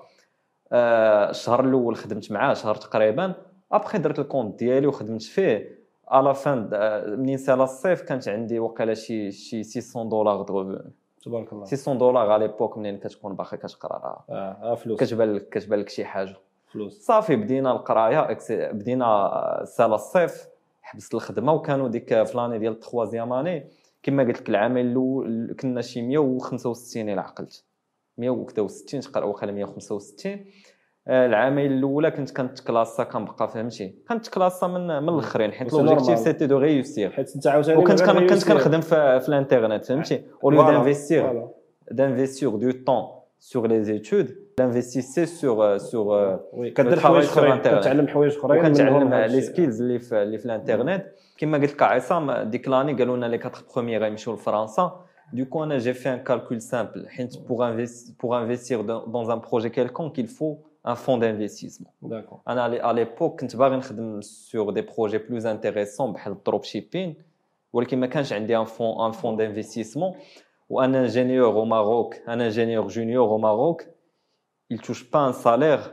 آه 0.72 1.30
الشهر 1.30 1.64
الأول 1.64 1.96
خدمت 1.96 2.32
معاه 2.32 2.54
شهر 2.54 2.74
تقريبا. 2.74 3.34
ابخي 3.72 3.98
درت 3.98 4.18
ال 4.18 4.24
compte 4.24 4.58
ديالي 4.58 4.86
وخدمت 4.86 5.22
فيه. 5.22 5.82
à 6.08 6.17
la 6.17 6.34
fin 6.34 6.70
منين 7.18 7.36
سالا 7.36 7.64
الصيف 7.64 8.02
كانت 8.02 8.28
عندي 8.28 8.58
وقيلا 8.58 8.94
شي 8.94 9.30
شي 9.30 9.62
600 9.62 10.08
دولار 10.08 10.42
دو 10.42 10.78
تبارك 11.24 11.52
الله. 11.52 11.64
600 11.64 11.98
دولار 11.98 12.30
على 12.30 12.46
l'époque 12.46 12.78
منين 12.78 12.98
كتكون 12.98 13.34
باقي 13.34 13.56
كتقرا 13.56 13.98
راه 13.98 14.24
آه 14.30 14.74
فلوس. 14.74 15.00
كتبان 15.00 15.32
لك 15.34 15.48
كتبان 15.48 15.78
لك 15.78 15.88
شي 15.88 16.04
حاجة. 16.04 16.36
فلوس. 16.72 17.00
صافي 17.06 17.36
بدينا 17.36 17.72
القراية 17.72 18.38
بدينا 18.50 19.62
سالا 19.64 19.94
الصيف 19.94 20.48
حبست 20.82 21.14
الخدمة 21.14 21.52
وكانوا 21.52 21.88
ديك 21.88 22.22
في 22.22 22.36
l'année 22.36 22.58
ديال 22.58 22.72
ال 22.72 22.78
troisième 22.78 23.32
année 23.32 23.66
كما 24.02 24.22
قلت 24.22 24.40
لك 24.40 24.48
العامين 24.48 24.86
الأول 24.86 25.56
كنا 25.60 25.80
شي 25.82 26.02
165 26.02 27.08
إلى 27.08 27.20
عقلت. 27.20 27.64
161 28.18 29.00
تقرأ 29.00 29.24
واقيلا 29.24 29.52
165 29.52 30.32
آه، 30.32 30.44
العامين 31.08 31.72
الأولى 31.72 32.10
كنت 32.10 32.36
كنت 32.36 32.59
classa 32.59 33.04
كنبقى 33.04 33.48
فهمتي 33.48 33.94
كنت 34.08 34.27
classa 34.27 34.66
من 34.66 35.02
من 35.02 35.08
الآخرين 35.08 35.52
حيت 35.52 35.72
l'objectif. 35.72 36.18
C'était 36.18 36.46
de 36.46 36.58
réussir 36.58 37.10
حيت 37.10 37.34
انت 37.36 37.46
عاوتاني 37.46 37.78
وكنت 37.78 38.02
كنت. 38.02 38.48
كنخدم 38.48 38.80
في, 38.80 39.20
في 39.20 39.28
الانترنت 39.28 39.84
فهمتي 39.84 40.22
au 40.44 40.50
lieu 40.50 40.62
d'investir 41.90 42.58
du 42.58 42.72
sur 43.50 43.66
les 43.66 43.90
études 43.90 44.30
d'investir 44.58 45.26
sur 45.26 45.60
euh, 45.60 45.78
sur 45.78 46.04
euh, 46.12 46.38
وي 46.52 46.70
كدير 46.70 47.00
حوايج 47.00 47.24
أخرين 47.24 47.62
Internet. 47.62 47.80
كتعلم 47.80 48.08
حوايج 48.08 48.36
أخرين 48.36 48.60
وكنتعلم 48.60 48.96
منهم 48.96 49.12
هاد 49.12 49.30
les. 49.30 49.40
Skills 49.40 49.82
اللي 49.82 49.98
في 49.98 50.22
اللي 50.22 50.38
في 50.38 50.46
الانترنت 50.46 51.06
كما 51.38 51.58
قلت 51.58 51.72
لك 51.72 51.82
عصام 51.82 52.32
ديك 52.32 52.68
l'année 52.68 52.92
قالوا 52.92 53.16
لنا 53.16 53.26
les 53.26 53.36
4 53.36 53.52
premiers 53.74 54.02
غيمشيو 54.02 54.34
لفرنسا 54.34 55.00
في 55.92 56.08
un 56.12 56.18
calcul 56.18 56.60
simple 56.60 57.08
حيت 57.08 57.38
pour 57.38 57.68
investir 57.68 58.14
pour 58.18 58.42
investir 58.42 58.80
dans 58.80 59.30
un 59.32 59.38
projet 59.38 59.68
quelconque 59.68 60.20
il 60.20 60.28
faut 60.28 60.71
un 60.84 60.94
fonds 60.94 61.18
d'investissement. 61.18 61.90
D'accord 62.02 62.40
أنا 62.48 62.62
على 62.62 63.04
l'époque 63.04 63.40
كنت 63.40 63.56
باغي 63.56 63.76
نخدم 63.76 64.20
sur 64.20 64.70
des 64.70 64.80
projets 64.80 65.18
plus 65.18 65.46
intéressants 65.46 66.12
بحال 66.12 66.32
ال 66.32 66.64
dropshipping 66.64 67.14
ولكن 67.72 68.00
ما 68.00 68.06
كانش 68.06 68.32
عندي 68.32 68.56
un 68.56 68.64
fonds 68.64 69.04
un 69.06 69.12
fonds 69.12 69.36
d'investissement 69.36 70.14
وأنا 70.70 71.00
ingénieur 71.00 71.52
au 71.54 71.64
Maroc 71.64 72.14
أنا 72.28 72.44
ingénieur 72.44 72.88
junior 72.88 73.28
au 73.28 73.38
Maroc 73.38 73.82
il 74.74 74.78
touche 74.80 75.04
pas 75.10 75.18
un 75.30 75.32
salaire 75.32 75.90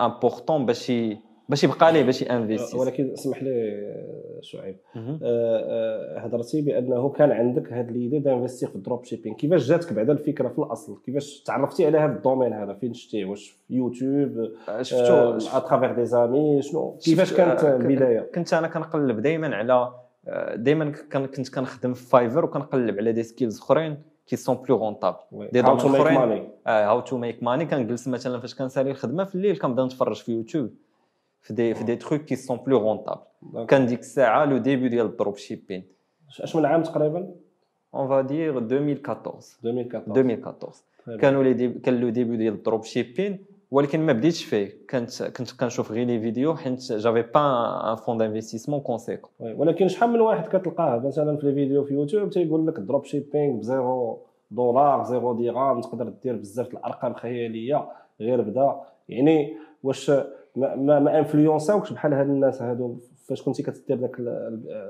important 0.00 0.50
باش 0.66 0.90
ي- 0.90 1.18
باش 1.48 1.64
يبقى 1.64 1.92
ليه 1.92 2.02
باش 2.02 2.22
ي 2.22 2.28
investir 2.28 2.76
ولكن 2.76 3.12
اسمح 3.12 3.42
لي 3.42 3.50
آه، 3.50 4.40
شعيب 4.40 4.76
آه، 4.96 5.18
آه، 5.22 6.18
هضرتي 6.18 6.62
بأنه 6.62 7.08
كان 7.08 7.30
عندك 7.30 7.72
هاد 7.72 7.90
l'idée 7.90 8.18
d'investir 8.18 8.68
في 8.68 8.76
ال 8.76 9.04
dropshipping 9.04 9.34
كيفاش 9.34 9.68
جاتك 9.68 9.92
بعدا 9.92 10.12
الفكرة 10.12 10.48
في 10.48 10.58
الأصل؟ 10.58 11.02
كيفاش 11.06 11.42
تعرفتي 11.42 11.86
على 11.86 11.98
هذا 11.98 12.12
ال 12.12 12.17
domaine 12.17 12.52
هذا؟ 12.52 12.74
فين 12.74 12.94
شتيه 12.94 13.24
واش 13.24 13.48
في 13.48 13.74
يوتيوب؟ 13.74 14.52
شفتو 14.80 15.38
à 15.56 15.61
travers 15.61 15.92
des 15.92 16.04
amis؟ 16.04 16.62
شنو؟ 16.62 16.98
كيفاش 17.04 17.34
كانت 17.34 17.64
آه، 17.64 17.76
البداية؟ 17.76 18.30
كنت 18.34 18.54
أنا 18.54 18.68
كنقلب 18.68 19.20
دائما 19.20 19.56
على 19.56 19.92
دائما 20.56 20.92
كنت 21.12 21.54
كنخدم 21.54 21.94
في 21.94 22.08
Fiverr 22.08 22.44
وكنقلب 22.44 22.98
على 22.98 23.12
des 23.12 23.22
skills 23.22 23.58
أخرين 23.58 24.02
qui 24.26 24.36
sont 24.36 24.56
plus 24.56 24.76
rentables 24.76 25.16
des 25.52 25.62
domaines 25.62 25.94
أخرين. 25.94 26.48
How 26.66 27.00
to 27.00 27.18
make 27.18 27.42
money 27.42 27.66
كنجلس 27.66 28.08
مثلا 28.08 28.40
فاش 28.40 28.54
كنسالي 28.54 28.90
الخدمة 28.90 29.24
في 29.24 29.34
الليل 29.34 29.58
كنبدأ 29.58 29.84
نتفرج 29.84 30.16
في 30.16 30.32
يوتيوب. 30.32 30.70
في 31.40 31.54
des 31.54 31.74
في 31.74 31.84
des 31.84 31.96
trucs 31.96 32.20
qui 32.20 32.36
sont 32.36 32.56
plus 32.66 32.78
rentables 32.78 33.20
كان 33.68 33.86
ديك 33.86 34.00
الساعة 34.00 34.44
le 34.44 34.58
début 34.58 34.88
ديال 34.88 35.06
ال 35.06 35.36
dropshipping 35.36 35.84
اش 36.40 36.56
من 36.56 36.64
عام 36.66 36.82
تقريبا 36.82 37.34
on 37.94 38.08
va 38.08 38.20
dire 38.20 38.58
2014 38.58 39.58
2014 39.64 40.20
2014 40.20 40.82
طيب. 41.06 41.20
كانوا 41.20 41.44
لي. 41.44 41.68
كان 41.68 42.00
le 42.00 42.08
début 42.08 42.36
ديال 42.36 42.54
ال 42.54 42.84
dropshipping 42.84 43.44
ولكن 43.70 44.00
ما 44.00 44.12
بديتش 44.12 44.44
فيه 44.44 44.72
كنت 44.90 45.22
كنت 45.22 45.52
كنشوف 45.60 45.92
غير 45.92 46.06
les 46.06 46.20
vidéos 46.20 46.56
حيت 46.56 46.92
j'avais 46.92 47.22
pas 47.22 47.90
un 47.90 47.96
fonds 47.96 48.18
d'investissement 48.18 48.80
conséquent 48.80 49.30
ولكن 49.40 49.88
شحال 49.88 50.10
من 50.10 50.20
واحد 50.20 50.48
كتلقاه 50.48 50.98
مثلا 50.98 51.36
في 51.36 51.46
les 51.46 51.54
vidéos 51.54 51.84
في 51.84 51.94
يوتيوب 51.94 52.30
تيقول 52.30 52.66
لك 52.66 52.80
dropshipping 52.80 53.58
بزيرو 53.58 54.20
دولار 54.50 55.04
zéro 55.04 55.32
درهم 55.32 55.80
تقدر 55.80 56.08
دير 56.22 56.36
بزاف 56.36 56.72
الارقام 56.72 57.14
خياليه 57.14 57.88
غير 58.20 58.40
بدا 58.40 58.80
يعني 59.08 59.56
واش 59.82 60.12
ما 60.56 60.76
ما, 60.76 60.98
ما 60.98 61.18
influençaوكش 61.18 61.92
بحال 61.92 62.12
هاد 62.12 62.28
الناس 62.28 62.62
هادو. 62.62 62.96
فاش 63.28 63.42
كنتي 63.42 63.62
كتدير 63.62 63.96
داك 63.96 64.20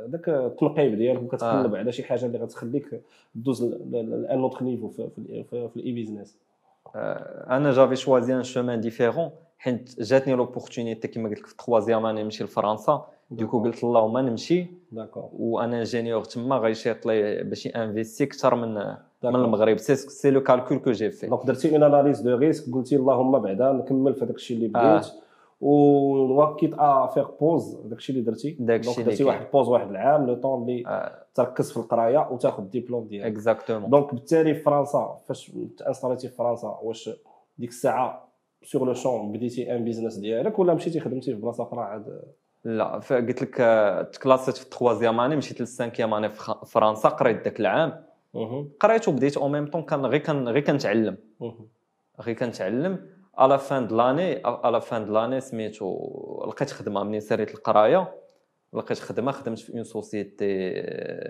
داك 0.06 0.28
التنقيب 0.28 0.94
ديالك 0.94 1.22
وكتقلب 1.22 1.76
على 1.76 1.92
شي 1.92 2.04
حاجة 2.04 2.26
اللي 2.26 2.38
غتخليك 2.38 3.00
دوز 3.34 3.64
لأن 3.64 4.40
autre 4.40 4.64
niveau 4.64 4.88
في 4.88 5.08
في, 5.16 5.44
في, 5.50 5.68
في 5.68 5.76
ال 5.76 5.92
e-business 5.92 6.36
أنا 6.96 7.72
j'avais 7.72 7.96
choisi 7.96 8.34
un 8.34 8.42
chemin 8.42 8.80
différent 8.80 9.30
حيت 9.58 10.00
جاتني 10.00 10.34
l'opportunité 10.34 11.08
كما 11.08 11.28
قلت 11.28 11.38
لك 11.38 11.46
في 11.46 11.56
troisième 11.56 12.06
année 12.06 12.22
نمشي 12.22 12.44
لفرنسا. 12.44 13.06
Du 13.30 13.41
coup 13.41 13.62
قلت 13.62 13.84
اللهم 13.84 14.18
نمشي. 14.18 14.66
D'accord 14.92 15.28
وأنا 15.32 15.78
ingénieur 15.78 16.24
تما 16.24 16.56
غيشيط 16.56 17.06
لي 17.06 17.42
باش 17.42 17.66
investir 17.66 18.24
أكثر 18.24 18.54
من 18.54 18.74
من. 19.24 19.36
المغرب. 19.36 19.76
c'est 19.76 19.96
c'est 19.96 20.30
le 20.30 20.42
calcul 20.42 20.78
que 20.78 20.92
j'ai 20.92 21.10
fait 21.10 21.26
donc 21.26 21.46
درتي 21.46 21.74
une 21.74 21.82
analyse 21.82 22.20
de 22.20 22.36
risque 22.36 22.74
قلتي 22.74 22.96
اللهم 22.96 23.38
بعدا 23.38 23.72
نكمل 23.72 24.14
في 24.14 24.26
داك 24.26 24.36
الشيء 24.36 24.56
اللي 24.56 24.78
آه. 24.78 25.02
و 25.60 25.76
quitte 25.76 26.74
à 26.78 27.06
faire 27.06 27.30
pause 27.40 27.74
داك 27.84 27.98
الشيء 27.98 28.16
اللي 28.16 28.30
درتي 28.30 28.56
داك 28.60 28.80
الشيء 28.80 28.94
donc 28.94 28.98
اللي 29.06 29.10
درتي. 29.10 29.24
واحد 29.24 29.46
pause 29.52 29.68
واحد 29.68 29.90
العام 29.90 30.26
le 30.26 30.34
temps 30.34 30.62
اللي 30.62 30.82
آه. 30.86 31.24
تركز 31.34 31.70
في 31.70 31.76
القراية 31.76 32.28
وتاخذ 32.30 32.62
الدبلوم 32.62 33.06
ديالك 33.08 33.26
exactement 33.26 33.90
donc 33.90 34.14
بالتالي 34.14 34.54
في 34.54 34.62
فرنسا 34.62 35.16
فاش 35.28 35.52
ت 35.78 35.83
installيتي 35.83 36.28
في 36.28 36.34
فرنسا 36.34 36.78
واش 36.82 37.10
ديك 37.58 37.68
الساعة 37.70 38.28
sur 38.62 38.86
le 38.86 38.94
champ 38.94 39.32
بديتي 39.32 39.76
un 39.76 39.84
business 39.84 40.16
ديالك 40.16 40.58
ولا 40.58 40.74
مشيتي 40.74 41.00
خدمتي 41.00 41.34
في 41.34 41.40
بلاصة 41.40 41.64
أخرى 41.64 41.80
عاد 41.80 42.20
لا 42.64 42.84
قلت 42.96 43.42
لك 43.42 43.60
آه، 43.60 44.02
ت 44.02 44.09
classيت 44.09 44.56
في 44.56 44.64
ال 44.64 44.70
troisième 44.70 45.20
année 45.20 45.36
مشيت 45.36 45.60
لل 45.60 45.70
cinquième 45.70 46.14
année 46.14 46.28
في 46.28 46.54
فرنسا 46.66 47.08
قريت 47.08 47.44
ذاك 47.44 47.60
العام. 47.60 48.02
قريت 48.80 49.08
وبديت 49.08 49.36
au 49.36 49.48
même 49.48 49.66
temps 49.66 49.82
كان 49.82 50.06
غير 50.06 50.20
كان 50.20 50.48
غير 50.48 50.62
كنتعلم. 50.64 51.16
غير 52.20 52.34
كنتعلم 52.36 52.98
à 53.38 53.45
la 53.45 53.58
fin 53.58 53.86
de 53.86 53.92
l'année 53.92 54.42
à 54.44 54.56
la 54.56 54.80
fin 54.80 55.04
de 55.04 55.10
l'année 55.10 55.40
سميتو 55.40 56.44
لقيت 56.48 56.70
خدمة 56.70 57.04
منين؟ 57.04 57.20
ساليت 57.20 57.54
القراية. 57.54 58.14
لقيت 58.72 58.98
خدمة 58.98 59.32
خدمت 59.32 59.58
في 59.58 59.74
une 59.74 59.84
société 59.84 60.72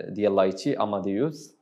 ديال 0.09 0.35
l'IT 0.35 0.77
Amadeus 0.77 1.57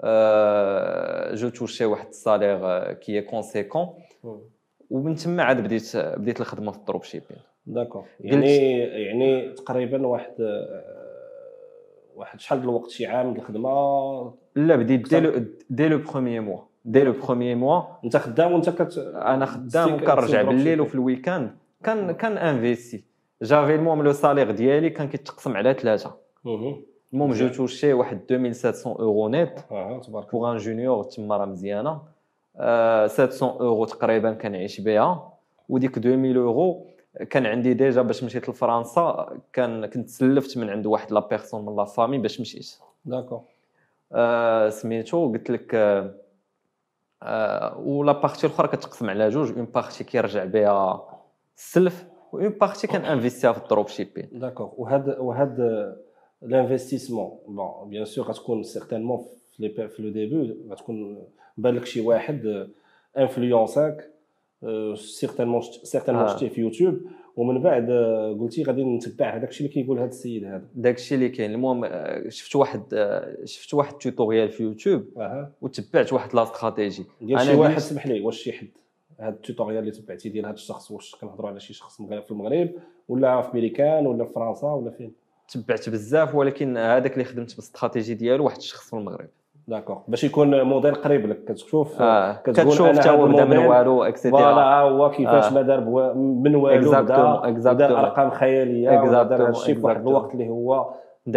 أه 0.00 1.34
je 1.34 1.48
touchais 1.48 1.84
واحد 1.84 2.08
ال 2.08 2.19
salaire 2.19 2.92
qui 2.92 3.20
conséquent 3.20 3.88
مهم. 4.24 4.40
ومن 4.90 5.14
تما 5.14 5.42
عاد 5.42 5.60
بديت 5.60 5.96
بديت 5.96 6.40
الخدمة 6.40 6.72
في 6.72 6.78
ال 6.78 7.02
dropshipping. 7.02 7.38
D'accord 7.66 8.04
يعني 8.20 8.78
يعني 8.78 9.52
تقريبا 9.52 10.06
واحد 10.06 10.40
آه، 10.40 10.84
واحد 12.14 12.40
شحال 12.40 12.58
الوقت؟ 12.58 12.90
شي 12.90 13.06
عام 13.06 13.36
الخدمة؟ 13.36 14.34
لا 14.56 14.76
بديت 14.76 15.08
dès 15.08 15.20
le 15.20 15.44
dès 15.70 15.88
le 15.88 15.98
premier 15.98 16.40
mois 16.40 16.67
dès 16.84 17.04
le 17.04 17.12
premier 17.12 17.56
mois 17.56 17.82
انت 18.04 18.16
خدام 18.16 18.52
وانت 18.52 18.70
كت 18.70 18.98
أنا 19.14 19.46
خدام 19.46 19.94
وكنرجع 19.94 20.42
بالليل 20.42 20.80
وفي 20.80 20.94
ال 20.94 21.00
week-end. 21.00 21.50
كان 21.84 22.12
كان 22.12 22.38
investir 22.38 23.04
j'avais 23.42 23.74
المهم 23.74 24.02
le 24.02 24.12
salaire 24.12 24.50
ديالي 24.50 24.90
كان 24.90 25.08
كيتقسم 25.08 25.56
على 25.56 25.74
ثلاثة. 25.74 26.14
مهم. 26.44 26.82
المهم 27.12 27.32
je 27.32 27.48
touchais 27.48 27.92
واحد 27.92 28.20
2700 28.30 28.96
euros 28.98 29.28
net. 29.28 29.60
تبارك 30.06 30.32
pour 30.32 30.52
un 30.52 30.56
junior 30.56 31.04
تما 31.04 31.36
راه 31.36 31.46
مزيانة. 31.46 32.00
آه 32.56 33.06
700 33.06 33.60
اورو 33.60 33.84
تقريبا 33.84 34.32
كنعيش 34.32 34.80
بها. 34.80 35.32
وديك 35.68 35.98
2000 35.98 36.38
اورو 36.38 36.86
كان 37.30 37.46
عندي 37.46 37.74
déjà 37.74 38.02
باش 38.02 38.24
مشيت 38.24 38.48
لفرنسا. 38.48 39.36
كان 39.52 39.86
كنت 39.86 40.08
سلفت 40.08 40.58
من 40.58 40.70
عند 40.70 40.86
واحد 40.86 41.12
la 41.12 41.20
personne 41.20 41.66
من 41.66 41.76
la 41.76 41.84
famille 41.84 42.18
باش 42.18 42.40
مشيت. 42.40 42.74
D'accord 43.04 43.40
آه 44.12 44.68
سميتو 44.68 45.32
قلت 45.32 45.50
لك 45.50 45.74
آه 45.74 46.00
آه 46.00 46.14
و 47.76 47.88
la 47.88 48.12
partie 48.12 48.46
الاخرى 48.46 48.68
كتقسم 48.68 49.10
على 49.10 49.28
جوج. 49.28 49.52
une 49.52 49.64
partie 49.64 50.04
كيرجع 50.04 50.44
بها 50.44 51.08
السلف 51.56 52.06
une 52.34 52.48
partie 52.48 52.86
كان 52.86 53.04
انفيستيها 53.04 53.52
في 53.52 53.62
ال 53.62 53.88
dropshipping. 53.88 54.28
D'accord 54.32 54.72
وهاد 54.76 55.16
وهاد 55.18 55.58
l'investissement 56.42 57.38
bon 57.48 57.88
bien 57.90 58.04
sûr 58.04 58.24
غتكون 58.24 58.62
certainement 58.62 59.26
في 59.56 59.94
le 59.98 60.10
début 60.10 60.56
غتكون 60.70 61.26
بان 61.56 61.74
لك 61.74 61.84
شي 61.84 62.00
واحد 62.00 62.68
influençaك 63.18 64.10
certainement 64.94 65.62
certainement 65.62 66.24
آه. 66.24 66.36
شتيه 66.36 66.48
في 66.48 66.60
يوتيوب 66.60 67.00
ومن 67.38 67.62
بعد 67.62 67.90
آه، 67.90 68.36
قلتي 68.40 68.62
غادي 68.62 68.84
نتبع 68.84 69.36
هذاك 69.36 69.48
الشيء 69.48 69.66
اللي 69.66 69.82
كيقول 69.82 69.98
هذا 69.98 70.08
السيد 70.08 70.44
هذا. 70.44 70.64
داكشي 70.74 71.14
اللي 71.14 71.28
كاين. 71.28 71.50
المهم 71.50 71.84
آه، 71.84 72.28
شفت 72.28 72.56
واحد 72.56 72.82
آه، 72.92 73.36
شفت 73.44 73.74
واحد 73.74 73.92
tutorial 73.94 74.48
في 74.48 74.62
يوتيوب 74.62 75.04
أها. 75.16 75.52
وتبعت 75.60 76.12
واحد 76.12 76.34
la 76.34 76.42
stratégie 76.42 77.04
ديال 77.20 77.40
شي 77.40 77.54
واحد 77.54 77.78
سمح 77.78 78.06
لي 78.06 78.20
واش 78.20 78.36
شي 78.42 78.52
حد؟ 78.52 78.68
هاد 79.20 79.32
التوتوريال 79.34 79.78
اللي 79.78 79.90
تبعتي 79.90 80.28
ديال 80.28 80.46
هاد 80.46 80.54
الشخص 80.54 80.90
واش 80.90 81.16
كنهضروا 81.20 81.50
على 81.50 81.60
شي 81.60 81.74
شخص 81.74 82.00
مغ- 82.00 82.20
في 82.20 82.30
المغرب 82.30 82.70
ولا 83.08 83.40
في 83.42 83.50
ميريكان 83.54 84.06
ولا 84.06 84.24
في 84.24 84.32
فرنسا 84.32 84.66
ولا 84.66 84.90
فين؟ 84.90 85.12
تبعت 85.48 85.88
بزاف 85.88 86.34
ولكن 86.34 86.76
هذاك 86.76 87.12
اللي 87.12 87.24
خدمت 87.24 87.50
بالاستراتيجي 87.50 88.14
ديالو 88.14 88.44
واحد 88.44 88.56
الشخص 88.56 88.90
في 88.90 88.96
المغرب. 88.96 89.28
d'accord 89.68 90.02
باش 90.08 90.24
يكون 90.24 90.62
موديل 90.62 90.94
قريب 90.94 91.26
لك 91.26 91.44
كتشوف 91.44 91.94
كتقول 92.44 92.54
كتشوف 92.54 92.86
حتى 92.98 93.10
هو 93.10 93.26
بدا 93.28 93.44
من 93.44 93.56
والو 93.58 93.96
voilà 93.96 94.08
et 94.08 94.16
cetera 94.16 94.40
ها 94.42 94.80
هو 94.80 95.10
كيفاش 95.10 95.44
آه. 95.44 95.54
ما 95.54 95.62
دار 95.62 95.80
من 96.14 96.54
والو 96.54 96.90
بدا. 96.90 97.00
ودار 97.70 97.98
أرقام 98.00 98.30
خيالية 98.30 99.02
هذا 99.20 99.48
الشيء 99.48 99.74
في 99.74 99.80
واحد. 99.86 100.00
الوقت 100.08 100.32
اللي 100.34 100.48
هو 100.48 100.90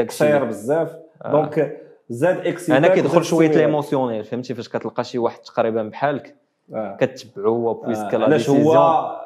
قصير 0.08 0.44
بزاف 0.46 0.96
آه. 1.26 1.32
donc 1.32 1.78
زاد 2.10 2.48
excité 2.48 2.78
أنا 2.78 2.88
كيدخل 2.96 3.24
شوية. 3.24 3.52
l'émotionnel 3.52 4.24
فهمتي 4.24 4.54
فاش 4.54 4.70
كتلقى 4.70 5.04
شي 5.04 5.18
واحد 5.18 5.40
تقريبا 5.40 5.84
بحالك 5.84 6.36
آه. 6.74 6.98
كتبعو 7.00 7.56
هو 7.56 7.74
puisque 7.74 8.14
آه. 8.14 8.18
لا 8.18 8.26
علاش 8.26 8.50
هو 8.50 8.74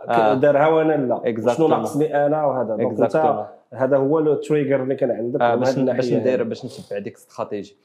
ك- 0.08 0.38
دارها 0.42 0.68
وأنا 0.68 0.94
لا. 0.94 1.54
شنو 1.54 1.68
ناقصني 1.68 2.26
أنا 2.26 2.46
وهذا 2.46 2.76
donc 2.76 3.00
أنت 3.02 3.46
هذا 3.74 3.98
هو 3.98 4.20
le 4.20 4.34
en: 4.34 4.49
trigger 4.49 4.84
اللي 4.84 4.96
كان 4.96 5.12
عندك 5.12 5.42
آه 5.42 5.56
باش 5.56 5.78
ندير. 6.14 6.44
باش 6.44 6.66
نتبع 6.66 7.00
ديك 7.00 7.14
الاستراتيجي 7.14 7.78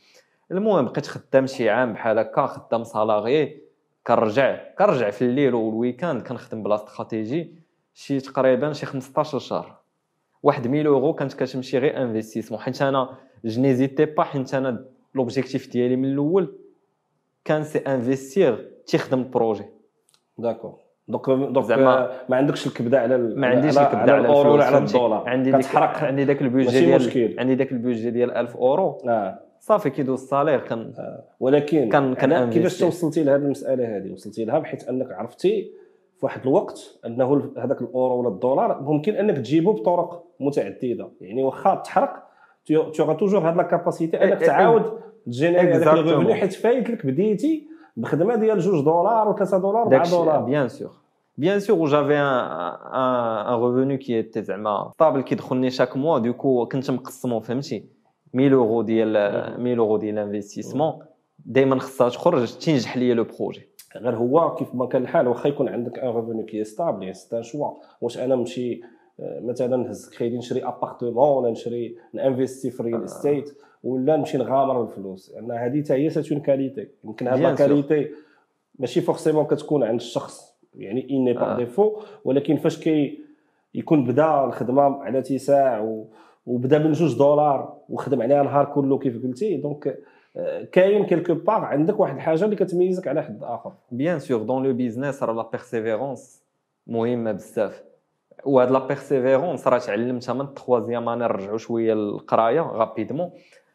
المهم 0.53 0.85
بقيت 0.85 1.07
خدام 1.07 1.47
شي 1.47 1.71
عام 1.71 1.93
بحال 1.93 2.19
هكا 2.19 2.47
خدام 2.47 2.85
salarié 2.85 3.63
كنرجع 4.07 4.57
كنرجع 4.79 5.11
في 5.11 5.23
الليل 5.23 5.55
وال 5.55 5.70
weekend 5.70 6.23
كنخدم 6.23 6.63
بلا 6.63 6.75
استراتيجي 6.75 7.55
شي 7.95 8.21
تقريبا 8.21 8.73
شي 8.73 8.87
15 8.87 9.39
شهر. 9.39 9.77
واحد 10.43 10.67
1000 10.67 10.87
أورو 10.87 11.13
كانت 11.15 11.33
كتمشي 11.33 11.79
غير 11.79 12.03
investissement 12.03 12.61
حيت 12.61 12.83
أنا 12.83 13.09
j'hésitais 13.45 14.05
pas 14.05 14.23
حيت 14.23 14.55
أنا 14.55 14.85
l'objectif 15.15 15.71
ديالي 15.73 15.97
من 15.97 16.05
الأول 16.13 16.55
كان 17.45 17.63
c'est 17.65 17.79
investir 17.79 18.71
تيخدم 18.87 19.19
ال 19.19 19.25
projet 19.25 19.65
d'accord 20.39 20.79
donc 21.09 21.27
donc 21.27 21.65
زعما- 21.67 21.99
آه، 21.99 22.11
ما 22.29 22.37
عندكش 22.37 22.67
الكبدة 22.67 23.01
على 23.01 23.15
ال- 23.17 23.41
ما 23.41 23.47
عنديش 23.47 23.79
الكبدة 23.79 24.13
على 24.13 24.19
الاورو 24.19 24.53
ولا 24.55 24.65
على؟ 24.65 24.79
الدولار. 24.79 25.29
عندي 25.29 25.51
ديك 25.53 25.61
كتحرق. 25.61 26.05
عندي 26.05 26.25
داك 26.25 26.43
ال 26.43 26.46
budget 26.46 26.67
ماشي 26.75 26.87
ديال 26.87 27.01
مشكل. 27.29 27.41
عندي 27.41 27.55
داك 27.55 27.73
ال 27.73 27.78
budget 27.78 28.11
ديال 28.11 28.31
1000 28.37 28.57
أورو. 28.57 28.99
آه. 29.09 29.39
صافي 29.61 29.91
كيدوز 29.91 30.23
ال 30.23 30.27
salaire 30.27 30.61
كان 30.61 30.93
ولكن 31.41 31.89
كان- 31.89 32.15
كان 32.15 32.51
كيفاش. 32.51 32.79
توصلتي 32.79 33.25
لهذه 33.25 33.41
المسألة 33.41 33.97
هذه؟ 33.97 34.13
وصلتي 34.13 34.45
لها 34.45 34.59
بحيث 34.59 34.89
أنك 34.89 35.13
عرفتي 35.13 35.71
في 36.19 36.27
واحد 36.27 36.41
الوقت 36.47 36.99
أنه 37.07 37.51
هذاك 37.59 37.81
الأورو 37.83 38.21
ولا 38.21 38.29
الدولار 38.29 38.81
ممكن 38.83 39.15
أنك 39.15 39.37
تجيبه 39.37 39.73
بطرق 39.73 40.25
متعددة. 40.41 41.09
يعني 41.21 41.43
واخا 41.43 41.75
تحرق 41.75 42.31
tu 42.71 42.75
auras 42.75 43.17
toujours 43.21 43.35
هاد 43.35 43.57
la 43.57 43.63
capacité 43.63 44.25
أنك 44.25 44.39
إيه- 44.39 44.43
إيه- 44.43 44.47
تعاود 44.47 45.01
ت 45.27 45.32
générer 45.32 45.73
هذاك 45.75 45.85
Exactement. 45.85 45.99
ال 45.99 46.04
revenu 46.04 46.35
حيت 46.35 46.53
فايت 46.53 46.91
لك 46.91 47.07
بديتي 47.07 47.67
بخدمة 47.97 48.35
ديال 48.35 48.59
جوج 48.59 48.85
دولار 48.85 49.35
و3 49.37 49.55
دولار 49.57 49.83
4 49.83 49.89
داكشي 49.99 50.11
دولار. 50.11 50.41
bien 50.43 50.69
sûr. 50.69 50.91
bien 51.39 51.61
sûr 51.61 51.79
و 51.79 51.83
j'avais 51.83 52.15
un 52.17 52.25
un 52.95 53.55
revenu 53.55 53.97
qui 53.97 54.17
était 54.17 54.43
زعما 54.43 54.91
stable 54.95 55.21
كيدخلني 55.21 55.71
chaque 55.71 55.97
mois 55.97 56.19
du 56.19 56.35
coup 56.35 56.67
كنت 56.67 56.91
مقسمو 56.91 57.41
فهمتي؟ 57.41 57.85
1000 58.35 58.53
أورو 58.53 58.83
ديال 58.83 59.17
1000 59.17 59.79
أورو. 59.79 59.97
ديال 59.97 60.19
investissement 60.19 60.99
دائما 61.47 61.79
خصها 61.79 62.09
تخرج 62.09 62.53
تنجح 62.59 62.97
ليا 62.97 63.15
لو 63.15 63.25
بروجي. 63.25 63.69
غير 63.97 64.17
هو 64.17 64.55
كيف 64.55 64.75
ما 64.75 64.87
كان 64.87 65.03
الحال 65.03 65.29
واخا 65.29 65.49
يكون 65.49 65.69
عندك 65.69 65.99
ان 65.99 66.09
ريفوني 66.09 66.43
كي 66.43 66.65
ستابل 66.65 67.03
يعني 67.03 67.15
سي 67.15 67.37
ان 67.37 67.43
شوا 67.43 67.71
واش 68.01 68.19
أنا 68.19 68.35
نمشي 68.35 68.81
آه، 69.21 69.41
مثلا 69.41 69.77
نهز 69.77 70.11
كريدي 70.19 70.39
نشري 70.39 70.65
ابارتمون 70.65 71.15
ولا 71.17 71.51
نشري 71.51 71.97
نانفيستي 72.13 72.71
في 72.71 72.81
الريل 72.81 73.05
استيت 73.05 73.51
ولا 73.85 74.17
نمشي 74.17 74.39
نغامر 74.39 74.83
بالفلوس. 74.83 75.33
لأن 75.35 75.51
هذه 75.53 75.83
حتى 75.83 75.95
هي 75.95 76.11
سيت 76.11 76.33
اون 76.33 76.41
كاليتي 76.41 76.89
يمكن 77.05 77.27
لا 77.27 77.55
sûr. 77.55 77.59
كاليتي 77.59 78.09
ماشي 78.79 79.01
فورسيمون 79.01 79.45
كتكون 79.45 79.83
عند 79.83 80.01
الشخص. 80.01 80.57
يعني 80.75 81.11
اني 81.11 81.39
آه. 81.39 81.57
ديفو 81.57 81.97
ولكن 82.25 82.57
فاش 82.57 82.79
كي 82.79 83.19
يكون 83.75 84.05
بدا 84.05 84.45
الخدمة 84.45 84.83
على 84.83 85.19
اتساع 85.19 85.81
و 85.81 86.07
وبدا 86.47 86.79
من 86.79 86.93
جوج 86.93 87.19
دولار 87.19 87.77
وخدم 87.89 88.23
عليها 88.23 88.43
نهار 88.43 88.65
كله 88.65 88.99
كيف 88.99 89.23
قلتي. 89.23 89.57
دونك 89.57 89.99
آه، 90.37 90.65
كاين 90.65 91.07
كيلكو 91.07 91.35
بار 91.35 91.65
عندك 91.65 92.01
واحد 92.01 92.15
الحاجة 92.15 92.45
اللي 92.45 92.57
كتميزك 92.57 93.09
على 93.09 93.23
حد 93.23 93.45
آخر. 93.45 93.73
بيان 93.91 94.19
سور 94.19 94.43
دون 94.43 94.63
لو 94.67 94.73
بيزنس 94.73 95.23
راه 95.23 95.33
لا 95.33 95.43
بيرسيفيرونس 95.43 96.43
مهمة 96.87 97.33
بزاف. 97.33 97.85
وهاد 98.45 98.71
لا 98.71 98.87
بيرسيفيرونس 98.87 99.69
راه 99.69 99.79
تعلمتها 99.79 100.33
من 100.33 100.41
التخوازيام. 100.41 101.09
اني 101.09 101.21
نرجعوا 101.21 101.59
شوية 101.59 101.95
للقراية 101.95 102.61
غابيدمون 102.61 103.31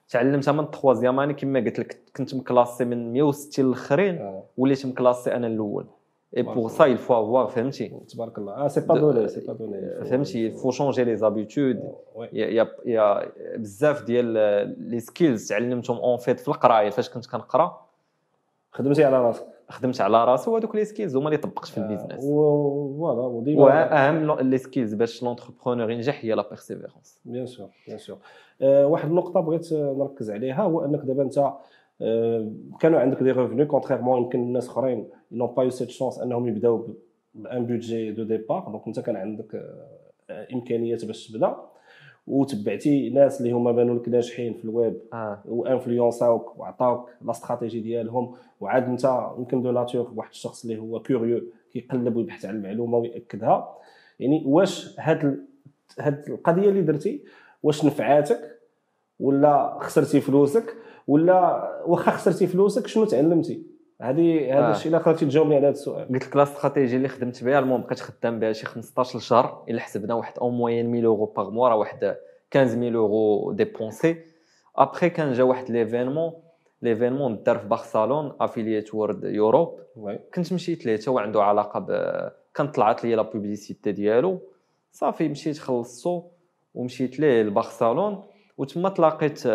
تعلمتها 0.10 0.52
من 0.52 0.60
التخوازيام. 0.60 1.20
اني 1.20 1.34
كما 1.34 1.60
قلت 1.60 1.80
لك 1.80 1.98
كنت 2.16 2.36
مكلاسي 2.36 2.86
من 2.86 3.14
160 3.14 3.66
الاخرين 3.66 4.18
آه. 4.18 4.44
وليت 4.58 4.86
مكلاسي 4.86 5.36
أنا 5.36 5.48
الأول. 5.48 5.86
بور 6.42 6.54
الله. 6.58 6.70
سا 6.70 6.96
il 6.96 6.98
faut 6.98 7.14
avoir 7.14 7.52
فهمتي 7.52 7.92
تبارك 8.10 8.38
الله 8.38 8.54
آه 8.54 8.68
سي 8.68 8.82
با 8.82 8.98
دوني 8.98 9.28
سي 9.28 9.42
با 9.48 9.54
دوني 9.54 10.06
فهمتي 10.06 10.52
il 10.52 10.54
faut 10.54 10.72
changer 10.72 11.06
les 11.06 11.24
habitudes. 11.24 11.84
oui. 12.16 12.30
يا 12.34 12.48
يا 12.48 12.68
يا 12.86 13.32
بزاف 13.58 14.04
ديال 14.04 14.26
les 14.80 15.00
skills 15.00 15.50
تعلمتهم 15.50 15.98
en 15.98 16.18
fait 16.18 16.40
في 16.40 16.48
القرايه 16.48 16.90
فاش 16.90 17.10
كنت 17.10 17.26
كنقرا 17.26 17.86
خدمتي 18.72 19.04
على 19.04 19.22
راسك 19.22 19.46
خدمت 19.70 20.02
على 20.02 20.26
راسي 20.26 20.50
وهذوك 20.50 20.76
les 20.76 20.86
skills 20.86 21.16
هما 21.16 21.26
اللي 21.26 21.38
طبقت 21.38 21.68
في 21.68 21.78
ال 21.78 21.83
business 21.83 22.26
voilà 22.26 23.22
وديما 23.22 23.64
واهم 23.64 24.40
les 24.50 24.58
skills 24.58 24.94
باش 24.94 25.24
l'entrepreneur 25.24 25.92
ينجح 25.92 26.26
هي 26.26 26.32
la 26.34 26.50
persévérance 26.50 27.22
bien 27.26 27.46
sûr 27.46 27.70
bien 27.88 27.98
sûr 27.98 28.18
واحد 28.62 29.10
النقطه 29.10 29.40
بغيت 29.40 29.74
نركز 29.74 30.32
عليها 30.32 30.64
هو 30.64 30.86
انك 30.86 31.00
دابا 31.00 31.24
انت 31.24 31.54
كانوا 32.80 33.00
عندك 33.00 33.24
des 33.24 33.32
revenus 33.32 33.66
contrairement 33.66 34.22
يمكن 34.22 34.40
الناس 34.40 34.68
اخرين 34.68 35.10
n'ont 35.32 35.48
pas 35.48 35.64
eu 35.64 35.70
cette 35.70 35.90
chance 35.90 36.20
انهم 36.20 36.48
يبداو 36.48 36.88
ب 37.34 37.44
un 37.44 37.66
budget 37.66 38.24
de 38.24 38.35
départ 38.35 38.70
donc 38.70 38.88
انت 38.88 39.00
كان 39.00 39.16
عندك 39.16 39.56
آه، 40.30 40.48
امكانيات 40.54 41.06
باش 41.06 41.28
تبدا 41.28 41.56
وتبعتي 42.28 43.10
ناس 43.10 43.42
اللي 43.42 43.52
هما 43.52 43.72
بانوا 43.72 43.96
لك 43.96 44.10
ناجحين 44.10 44.54
في 44.54 44.66
الويب 44.66 44.98
آه 45.14 45.42
و 45.46 45.55
influençaوك 45.55 46.60
وعطاوك 46.60 47.10
la 47.22 47.32
stratégie 47.32 47.80
ديالهم 47.80 48.34
وعاد 48.60 48.84
انت 48.84 49.32
يمكن 49.38 49.62
de 49.62 49.72
nature 49.72 50.12
واحد 50.16 50.30
الشخص 50.30 50.66
اللي 50.66 50.78
هو 50.78 51.00
curieux 51.00 51.44
كيقلب 51.74 52.16
ويبحث 52.16 52.46
على 52.46 52.58
المعلومه 52.58 52.98
وياكدها 52.98 53.78
يعني 54.20 54.44
واش 54.46 55.00
هاد 55.00 55.26
ال... 55.26 55.46
هاد 56.00 56.30
القضية 56.30 56.70
اللي 56.70 56.82
درتي 56.82 57.24
واش 57.64 57.86
نفعاتك 57.86 58.60
ولا 59.20 59.78
خسرتي 59.82 60.22
فلوسك 60.22 60.76
ولا 61.08 61.64
واخا 61.86 62.12
خسرتي 62.12 62.48
فلوسك 62.48 62.88
شنو 62.88 63.06
تعلمتي 63.06 63.75
هذه 64.10 64.58
هذا 64.58 64.68
آه. 64.68 64.72
الشيء 64.72 64.92
الا 64.92 64.98
قدرتي 64.98 65.26
تجاوبني 65.26 65.56
على 65.56 65.66
هذا 65.66 65.72
السؤال. 65.72 66.08
قلت 66.08 66.28
لك 66.28 66.36
la 66.36 66.44
stratégie 66.44 66.96
اللي 66.96 67.08
خدمت 67.08 67.44
بها 67.44 67.60
المهم 67.60 67.82
بقيت 67.82 68.00
خدام 68.00 68.40
بها 68.40 68.54
شي 68.54 68.66
15 68.66 69.20
شهر 69.20 69.64
إلا 69.70 69.82
حسبنا 69.82 70.14
واحد 70.14 70.40
اون 70.40 70.54
موين 70.58 70.96
1000 70.96 71.06
أورو 71.06 71.26
par 71.26 71.50
mois 71.50 71.70
راه 71.70 71.76
واحد 71.76 72.16
15000 72.54 72.96
أورو 72.96 73.52
dépensés 73.52 74.18
après 74.76 75.10
كان 75.10 75.34
جا 75.34 75.44
واحد 75.44 75.72
l'événement 75.72 76.34
l'événement 76.82 77.44
دار 77.44 77.58
في 77.58 77.68
بارسالون 77.68 78.34
Affiliate 78.42 78.94
World 78.94 79.24
Europe 79.24 79.80
كنت 80.34 80.54
مشيت 80.54 80.86
ليه؟ 80.86 80.96
تا 80.96 81.12
هو 81.12 81.20
عنده 81.20 81.44
علاقة 81.44 81.80
ب 81.80 81.88
كانت 82.56 82.76
طلعت 82.76 83.04
لي 83.04 83.16
la 83.16 83.22
publicité 83.22 83.92
ديالو. 83.92 84.40
صافي 84.92 85.28
مشيت 85.30 85.58
خلصتو 85.58 86.24
ومشيت 86.74 87.20
ليه 87.20 87.44
لبرشلون 87.44 88.24
وتما 88.58 88.90
تلاقيت 88.90 89.48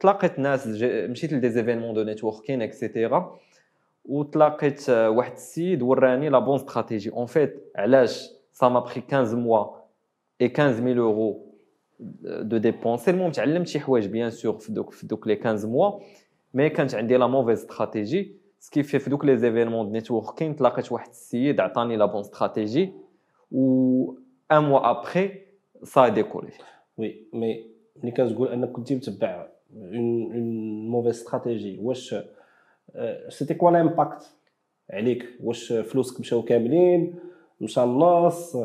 تلاقيت 0.00 0.38
ناس 0.38 0.66
مشيت 0.82 1.32
ل 1.32 1.50
des 1.50 1.60
événements 1.60 1.94
de 1.94 2.02
networking 2.02 2.62
et 2.62 2.81
cetera 2.81 3.38
وتلاقيت 4.08 4.90
واحد 4.90 5.32
السيد 5.32 5.82
وراني 5.82 6.28
la 6.28 6.38
bonne 6.38 6.54
stratégie 6.54 7.10
en 7.10 7.26
fait 7.26 7.72
علاش 7.76 8.30
ça 8.52 8.68
m'a 8.68 8.80
pris 8.80 9.02
15 9.10 9.36
mois 9.36 9.66
et 10.40 10.48
15000 10.56 10.98
euros 10.98 11.46
de 12.40 12.56
dépenses 12.56 13.10
المهم 13.10 13.30
تعلمت 13.32 13.66
شي 13.66 13.80
حوايج 13.80 14.06
bien 14.06 14.30
sûr 14.30 14.58
في 14.58 14.72
دوك 14.72 14.90
في 14.90 15.06
دوك 15.06 15.26
لي 15.26 15.36
15 15.36 15.68
موا 15.68 16.00
مي 16.54 16.70
كانت 16.70 16.94
عندي 16.94 17.16
la 17.16 17.26
mauvaise 17.26 17.58
stratégie 17.58 18.36
ce 18.60 18.69
qui 18.69 18.82
في 18.82 19.10
دوك 19.10 19.24
les 19.24 19.36
événements 19.36 19.92
networking 19.92 20.56
تلاقيت 20.56 20.92
واحد 20.92 21.08
السيد 21.08 21.60
عطاني 21.60 21.96
la 21.96 22.06
bonne 22.06 22.20
stratégie 22.20 22.92
و 23.52 24.14
ان 24.52 24.64
موا 24.64 24.90
ابخي 24.90 25.30
سا 25.82 26.08
ديكولي 26.08 26.52
وي 26.98 27.26
مي 27.32 27.66
ملي 28.02 28.10
كتقول 28.10 28.48
أنك 28.48 28.72
كنتي 28.72 28.94
متبع 28.94 29.48
اون 29.76 30.32
اون 30.32 30.88
موفيز 30.90 31.14
استراتيجي 31.14 31.78
واش 31.82 32.14
سيتي 33.28 33.54
كوا 33.54 33.70
لامباكت 33.70 34.30
عليك 34.90 35.24
واش 35.42 35.72
فلوسك 35.72 36.20
مشاو 36.20 36.42
كاملين 36.42 37.14
مشى 37.60 37.82
النص 37.82 38.56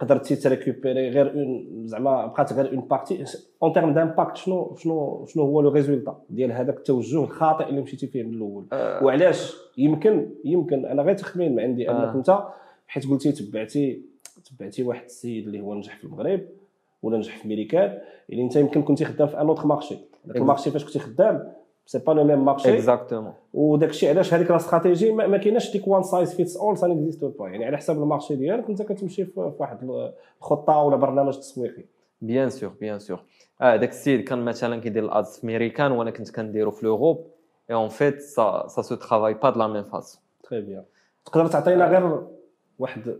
قدرتي 0.00 0.36
تريكوبيري 0.36 1.08
غير 1.08 1.34
اون 1.34 1.82
زعما 1.86 2.26
بقات 2.26 2.52
غير 2.52 2.72
اون 2.72 2.80
بارتي 2.80 3.24
اون 3.62 3.72
تيرم 3.72 3.94
دامباكت 3.94 4.36
شنو 4.36 4.74
شنو 4.74 5.26
شنو 5.26 5.42
هو 5.42 5.60
لو 5.60 5.70
ريزولتا 5.70 6.22
ديال 6.30 6.52
هذاك 6.52 6.76
التوجه 6.76 7.24
الخاطئ 7.24 7.68
اللي 7.68 7.80
مشيتي 7.80 8.06
فيه 8.06 8.22
من 8.22 8.34
الأول 8.34 8.66
وعلاش 8.72 9.54
يمكن 9.78 10.30
يمكن 10.44 10.86
أنا 10.86 11.02
غير 11.02 11.14
تخمين 11.14 11.52
من 11.52 11.60
عندي 11.60 11.90
انك 11.90 11.98
آه. 11.98 12.14
انت 12.14 12.38
حيت 12.86 13.06
قلتي 13.06 13.32
تبعتي 13.32 14.02
تبعتي 14.44 14.82
واحد 14.82 15.04
السيد 15.04 15.46
اللي 15.46 15.60
هو 15.60 15.74
نجح 15.74 15.96
في 15.96 16.04
المغرب 16.04 16.40
ولا 17.02 17.18
نجح 17.18 17.38
في 17.38 17.48
ميريكان 17.48 17.98
يعني 18.28 18.42
انت 18.42 18.56
يمكن 18.56 18.82
كنتي 18.82 19.04
خدام 19.04 19.28
في 19.28 19.40
un 19.40 19.48
autre 19.48 19.66
marché 19.66 19.96
داك 20.24 20.36
ال 20.36 20.41
marché 20.41 20.70
فاش 20.70 20.84
كنتي 20.84 20.98
خدام 20.98 21.52
c'est 21.86 21.98
pas 21.98 22.12
le 22.12 22.24
même 22.24 22.44
marché 22.44 22.74
exactement 22.74 23.32
وداك 23.54 23.90
الشيء 23.90 24.08
علاش 24.08 24.34
هذيك 24.34 24.50
la 24.50 24.56
stratégie 24.56 25.12
ما, 25.12 25.26
ما 25.26 25.38
كايناش 25.38 25.72
ديك 25.72 25.88
one 25.88 26.02
size 26.02 26.34
fits 26.34 26.56
all 26.56 26.78
ça 26.78 26.86
n'existe 26.86 27.24
pas 27.24 27.48
يعني 27.48 27.64
على 27.64 27.76
حساب 27.76 28.02
ال 28.02 28.07
marché 28.07 28.36
ديالك 28.36 28.68
انت 28.68 28.82
كتمشي 28.82 29.24
في 29.24 29.52
واحد 29.58 29.78
الخطه 30.40 30.78
ولا 30.78 30.96
برنامج 30.96 31.38
تسويقي 31.38 31.84
bien 32.20 32.50
sûr 32.50 32.70
bien 32.80 32.98
sûr 32.98 33.22
آه 33.60 33.76
داك 33.76 33.88
السيد 33.88 34.20
كان 34.20 34.44
مثلا 34.44 34.80
كيدير 34.80 35.04
ال 35.04 35.12
ads 35.12 35.38
في 35.38 35.46
ميريكان 35.46 35.92
وأنا 35.92 36.10
كنت 36.10 36.30
كنديرو 36.30 36.70
في 36.70 36.86
l'Europe 36.86 37.26
et 37.70 37.74
en 37.74 37.88
fait 37.88 38.20
ça 38.20 38.64
ça 38.68 38.82
se 38.82 38.94
travaille 38.94 39.34
pas 39.34 39.50
de 39.50 39.58
la 39.60 39.66
même 39.66 39.82
façon 39.82 40.20
تري 40.42 40.60
بيان 40.60 40.84
تقدر 41.24 41.46
تعطينا 41.46 41.86
غير 41.88 42.22
واحد 42.78 43.16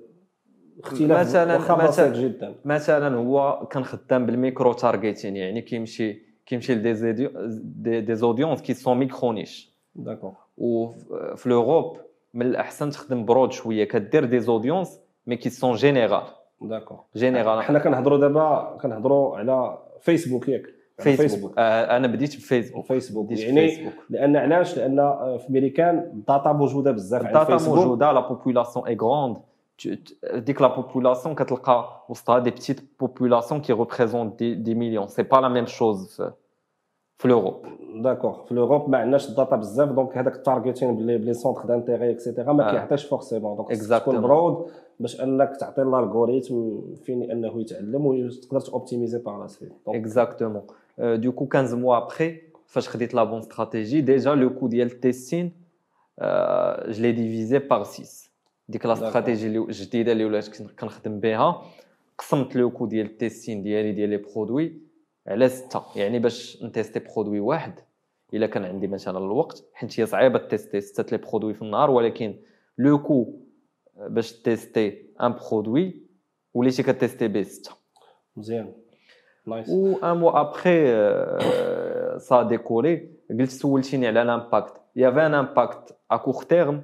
اختلاف 0.85 1.33
مثلاً- 1.33 1.71
مثلاً- 1.91 2.01
جدا 2.01 2.55
مثلا 2.65 3.17
هو 3.17 3.67
كان 3.71 3.85
خدام 3.85 4.27
بال 4.27 4.73
micro-targeting 4.73 5.37
يعني 5.37 5.61
كيمشي 5.63 6.26
كيمشي 6.47 6.75
ل 6.75 7.13
des 7.13 8.01
des, 8.01 8.15
des 8.15 8.63
audiences 8.63 8.75
qui 8.75 8.99
sont 8.99 9.33
micro-niche 9.33 9.77
d'accord 9.95 10.33
وفي 10.59 11.49
l'Europe 11.49 11.97
من 12.35 12.47
الاحسن 12.47 12.91
تخدم 12.91 13.25
broad 13.25 13.53
شوية 13.53 13.85
كدير 13.85 14.25
des 14.25 14.41
audiences 14.41 15.01
mais 15.27 15.37
qui 15.37 15.51
sont 15.51 15.75
générales 15.75 16.23
d'accord 16.61 16.99
générales 17.17 17.63
حنا 17.63 17.79
كنهضروا 17.79 18.19
دابا 18.19 18.79
كنهضروا 18.83 19.37
على 19.37 19.79
فيسبوك 20.01 20.49
ياك 20.49 20.63
فيسبوك 20.99 21.59
آه 21.59 21.97
أنا 21.97 22.07
بديت 22.07 22.37
بفيسبوك. 22.37 22.87
فيسبوك 22.87 23.31
يعني 23.31 23.67
بفيسبوك. 23.67 23.93
لأن 24.11 24.37
علاش؟ 24.37 24.77
لأن 24.77 24.99
آه، 24.99 25.37
في 25.37 25.53
ميريكان 25.53 25.99
ال 25.99 26.10
data 26.10 26.53
موجودة 26.53 26.91
بزاف 26.91 27.27
ال 27.27 27.35
data 27.35 27.69
موجودة 27.69 28.13
la 28.13 28.29
population 28.29 28.87
est 28.87 28.97
grande 28.97 29.37
donc 30.35 30.63
la 30.63 30.77
population 30.77 31.35
كتلقى 31.35 32.05
وسطها 32.09 32.39
des 32.39 32.51
petites 32.51 32.81
populations 33.01 33.61
qui 33.61 33.73
représentent 33.73 34.39
des, 34.39 34.55
des 34.55 34.75
millions 34.75 35.07
c'est 35.07 35.23
pas 35.23 35.37
la 35.37 35.49
même 35.49 35.67
chose 35.67 36.17
في, 36.17 36.33
في 37.19 37.29
l'Europe 37.29 37.67
d'accord 38.03 38.45
في 38.49 38.55
l'Europe 38.55 38.91
ما 38.91 38.99
عندناش 38.99 39.29
ال 39.29 39.35
data 39.35 39.57
بزاف 39.57 39.89
donc 39.89 40.19
هذاك 40.19 40.35
التارجيتين 40.35 40.97
بلي 40.97 41.19
بلي 41.19 41.35
سونتر 41.35 41.65
دانتيغي 41.65 42.11
اكسيتيرا 42.11 42.53
ما 42.53 42.69
آه. 42.69 42.71
كيعطيش 42.71 43.05
forcément 43.05 43.57
donc 43.57 43.69
خصك 43.69 43.83
Exactement. 43.83 44.03
تكون 44.03 44.21
broad 44.21 44.67
باش 45.01 45.21
انك 45.21 45.57
تعطي 45.61 45.83
ال 45.83 45.92
algorithme 45.92 46.81
فين 47.05 47.31
انه 47.31 47.61
يتعلم 47.61 48.07
وتقدر 48.07 48.61
ت 48.61 48.67
optimiser 48.67 49.19
par 49.19 49.41
la 49.41 49.47
suite 49.47 49.73
exactement 49.89 50.63
du 50.99 51.33
coup 51.33 51.49
15 51.53 51.77
mois 51.77 51.97
après 51.97 52.41
فاش 52.67 52.89
خديت 52.89 53.15
la 53.15 53.25
bonne 53.25 53.39
stratégie 53.39 54.01
déjà 54.01 54.35
le 54.35 54.51
coût 54.55 54.69
ديال 54.69 54.87
ال 54.87 54.95
testing 54.95 55.53
je 56.89 57.03
l'ai 57.03 57.13
divisé 57.13 57.59
par 57.59 57.85
6 57.85 58.26
donc 58.69 58.87
la. 58.87 58.93
stratégie 58.93 59.47
اللي 59.47 59.59
الجديدة 59.59 60.13
اللي 60.13 60.25
ولات 60.25 60.49
كن- 60.49 60.69
كنخدم 60.81 61.21
بها 61.21 61.63
قسمت 62.19 62.57
le 62.57 62.71
coût 62.71 62.87
ديال 62.87 63.07
ال 63.07 63.14
testing 63.14 63.63
ديالي 63.63 63.93
ديال 63.93 64.11
les 64.11 64.17
produits 64.17 64.79
على 65.27 65.49
ستة. 65.49 65.83
يعني 65.97 66.19
باش 66.19 66.63
ن 66.63 66.68
tester 66.68 66.99
produit 67.01 67.41
واحد 67.41 67.75
إلا 68.35 68.47
كان 68.47 68.65
عندي 68.65 68.87
مثلا 68.87 69.19
الوقت 69.19 69.65
حيت 69.75 70.01
هي 70.01 70.07
صعيبة 70.07 70.39
tester 70.39 70.81
ستة 70.81 71.17
les 71.17 71.23
produits 71.23 71.55
في 71.55 71.63
النهار 71.63 71.91
ولكن 71.91 72.37
le 72.79 72.99
coût 73.03 73.33
باش 73.97 74.33
tester 74.33 75.07
un 75.23 75.33
produit 75.51 76.03
وليتي 76.55 76.83
كتيستي 76.83 77.29
به 77.29 77.43
ستة. 77.43 77.71
مزيان. 78.37 78.73
نايس 79.47 79.69
و 79.69 79.97
ان 79.97 80.17
موا 80.17 80.41
ابخي 80.41 80.87
سا 82.19 82.43
ديكولي 82.43 83.09
قلت 83.31 83.51
سولتيني 83.51 84.07
على 84.07 84.23
لامباكت 84.25 84.73
يافي 84.97 85.27
ان 85.27 85.35
امباكت 85.35 85.97
ا 86.11 86.17
كور 86.17 86.43
تيرم 86.43 86.83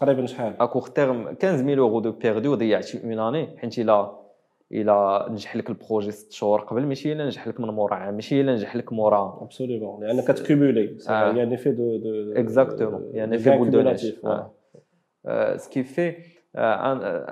تقريبا 0.00 0.26
شحال؟ 0.26 0.54
ا 0.60 0.64
كور 0.66 0.82
تيرم 0.82 1.24
15000 1.42 1.78
أورو 1.78 2.00
دو 2.00 2.12
بيردو 2.12 2.54
ضيعتي 2.54 3.00
أون 3.04 3.18
أني 3.18 3.58
حيت 3.58 3.78
إلا 3.78 4.24
إلا 4.72 5.26
نجح 5.30 5.56
لك 5.56 5.70
البروجي 5.70 6.10
ست 6.10 6.32
شهور 6.32 6.60
قبل 6.60 6.86
ماشي 6.86 7.12
إلا 7.12 7.26
نجح 7.26 7.48
لك 7.48 7.60
من 7.60 7.68
مورا 7.68 7.94
عام 7.94 8.14
ماشي 8.14 8.40
إلا 8.40 8.52
نجح 8.52 8.76
لك 8.76 8.92
مورا. 8.92 9.38
ابسوليومون 9.42 10.04
لأن 10.04 10.20
كتكومولي. 10.20 10.96
آه. 11.08 11.32
يعني 11.32 11.56
في 11.56 11.72
دو 11.72 11.96
دو 11.96 12.32
اكزاكتومون 12.32 13.10
يعني 13.12 13.38
في 13.38 13.56
بول 13.56 13.70
دو 13.70 13.80
نيش 13.80 14.06
ce 15.56 15.66
qui 15.66 15.82
في 15.82 16.14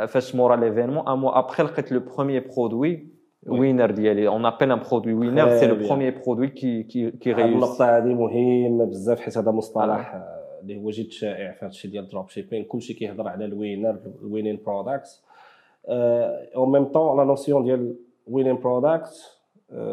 فاش 0.07 0.35
مورا 0.35 0.57
l'événement 0.57 1.09
un 1.09 1.19
mois 1.19 1.39
après 1.39 1.63
لقيت 1.63 1.93
le 1.93 2.01
premier 2.01 2.49
produit. 2.57 3.13
winner 3.47 3.91
ديالي. 3.91 4.29
on 4.29 4.47
appelle 4.47 4.73
un 4.73 4.81
produit 4.91 5.13
winner 5.15 5.49
c'est 5.49 5.67
le 5.67 5.75
bien. 5.75 5.87
premier 5.87 6.23
produit 6.27 6.49
qui 6.49 6.83
qui 6.83 7.11
qui 7.11 7.33
réussit 7.33 7.53
النقطة 7.55 7.97
هذه 7.99 8.15
مهمة 8.15 8.85
بزاف 8.85 9.21
حيت 9.21 9.39
هذا 9.39 9.51
مصطلح 9.51 10.15
آه، 10.15 10.42
اللي 10.63 10.77
هو 10.77 10.91
جد 10.91 11.11
شائع 11.11 11.53
في 11.53 11.59
هذا 11.59 11.71
الشيء 11.71 11.91
ديال 11.91 12.05
ال 12.05 12.29
dropshipping 12.29 12.65
كلشي 12.65 12.95
كيهضر 12.95 13.29
على 13.29 13.45
ال 13.45 13.52
winner 13.52 13.99
ال 14.23 14.27
winning 14.27 14.59
products 14.67 15.25
au 16.57 16.67
même 16.67 16.85
temps 16.85 17.17
la 17.19 17.25
notion 17.25 17.65
ديال 17.65 17.97
winning 18.27 18.57
product 18.57 19.39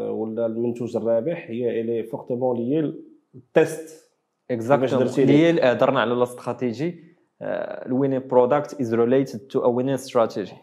ولا 0.09 0.45
المنتوج 0.45 0.97
الرابح 0.97 1.45
هي 1.49 1.81
الي 1.81 2.03
fortement 2.03 2.57
liée 2.57 2.93
ال 3.35 3.51
test 3.51 4.11
exactement 4.51 5.07
ليه؟ 5.07 5.25
هي 5.25 5.49
اللي 5.49 5.61
هضرنا 5.61 5.99
على 5.99 6.13
la 6.13 6.23
stratégie 6.23 7.03
ال 7.41 7.52
winning 7.52 8.27
product 8.27 8.81
is 8.81 8.93
related 8.93 9.39
to 9.39 9.59
a 9.59 9.67
winning 9.67 9.93
strategy 9.93 10.53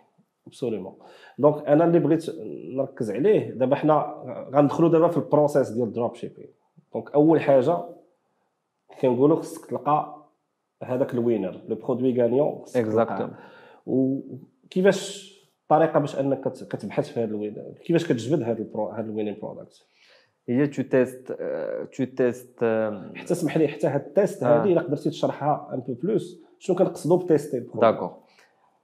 absolument 0.46 0.94
donc 1.38 1.68
أنا 1.69 1.85
اللي 1.85 1.99
بغيت 1.99 2.27
نركز 2.75 3.11
عليه 3.11 3.51
دابا 3.51 3.77
حنا 3.77 4.23
غندخلوا 4.55 4.88
دابا 4.88 5.09
في 5.09 5.16
ال 5.16 5.23
process 5.23 5.70
ديال 5.71 5.88
ال 5.88 6.14
dropshipping 6.14 6.48
donc 6.94 7.11
أول 7.14 7.40
حاجة 7.40 7.85
كنقولوا 9.00 9.37
خصك 9.37 9.66
تلقى 9.66 10.26
هذاك 10.82 11.14
ال 11.14 11.21
winner 11.21 11.61
le 11.68 11.74
produit 11.76 12.22
gagnant 12.22 12.62
exactement 12.76 13.35
وكيفاش 13.87 15.32
الطريقة 15.62 15.98
باش 15.98 16.16
أنك 16.20 16.48
كت- 16.48 16.64
كتبحث 16.70 17.09
في 17.09 17.20
هذا 17.20 17.30
ال 17.31 17.37
winner 17.37 17.72
كيفاش 17.85 18.04
كتجبد 18.06 18.42
هذا 18.42 18.59
ال 18.59 18.66
pro 18.66 18.88
هذا 18.90 19.06
ال 19.07 19.10
winning 19.10 19.37
product 19.42 19.87
هي 20.48 20.66
tu 20.66 20.83
testes 20.83 21.33
tu 21.96 22.05
testes 22.05 22.64
حتى 23.14 23.32
اسمح 23.32 23.56
لي 23.56 23.68
حتى 23.68 23.87
هاد 23.87 24.00
ال 24.07 24.14
test 24.14 24.42
آه. 24.42 24.62
هذه 24.62 24.72
إلا 24.72 24.80
قدرتي 24.80 25.11
تشرحها 25.11 25.70
un 25.74 25.81
peu 25.81 25.94
plus 25.94 26.42
شنو 26.59 26.76
كنقصدوا 26.76 27.16
ب 27.16 27.22
tester. 27.22 27.61
d'accord 27.74 28.16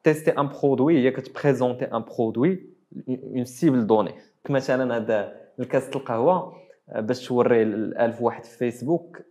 tester 0.05 0.31
un 0.31 0.49
produit 0.63 0.99
هي 0.99 1.11
كت 1.11 1.24
présenter 1.24 1.85
un 1.85 2.05
produit 2.19 2.67
une 3.09 3.45
cible 3.45 3.87
donnée 3.87 4.13
مثلا 4.51 4.97
هذا 4.97 5.41
الكاس 5.61 5.89
القهوة 5.97 6.53
آه، 6.89 7.01
باش 7.01 7.29
توري 7.29 7.65
ل 7.65 7.99
1000 7.99 8.23
واحد 8.23 8.45
في 8.45 8.59
فيسبوك 8.59 9.23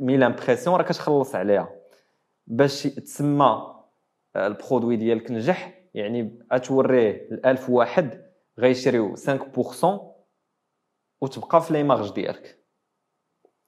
mille 0.00 0.22
impressions 0.22 0.76
راه 0.76 0.82
كتخلص 0.82 1.34
عليها. 1.34 1.74
باش 2.46 2.82
تسمى 2.82 3.74
آه، 4.36 4.46
ال 4.46 4.52
produit 4.52 4.96
ديالك 4.96 5.30
نجح 5.30 5.82
يعني 5.94 6.38
توريه 6.64 7.28
ل 7.30 7.46
1000 7.46 7.70
واحد 7.70 8.22
غيشريو 8.58 9.16
5% 9.16 10.00
وتبقى 11.20 11.62
في 11.62 11.72
لي 11.72 11.82
مارج 11.82 12.12
ديالك. 12.14 12.58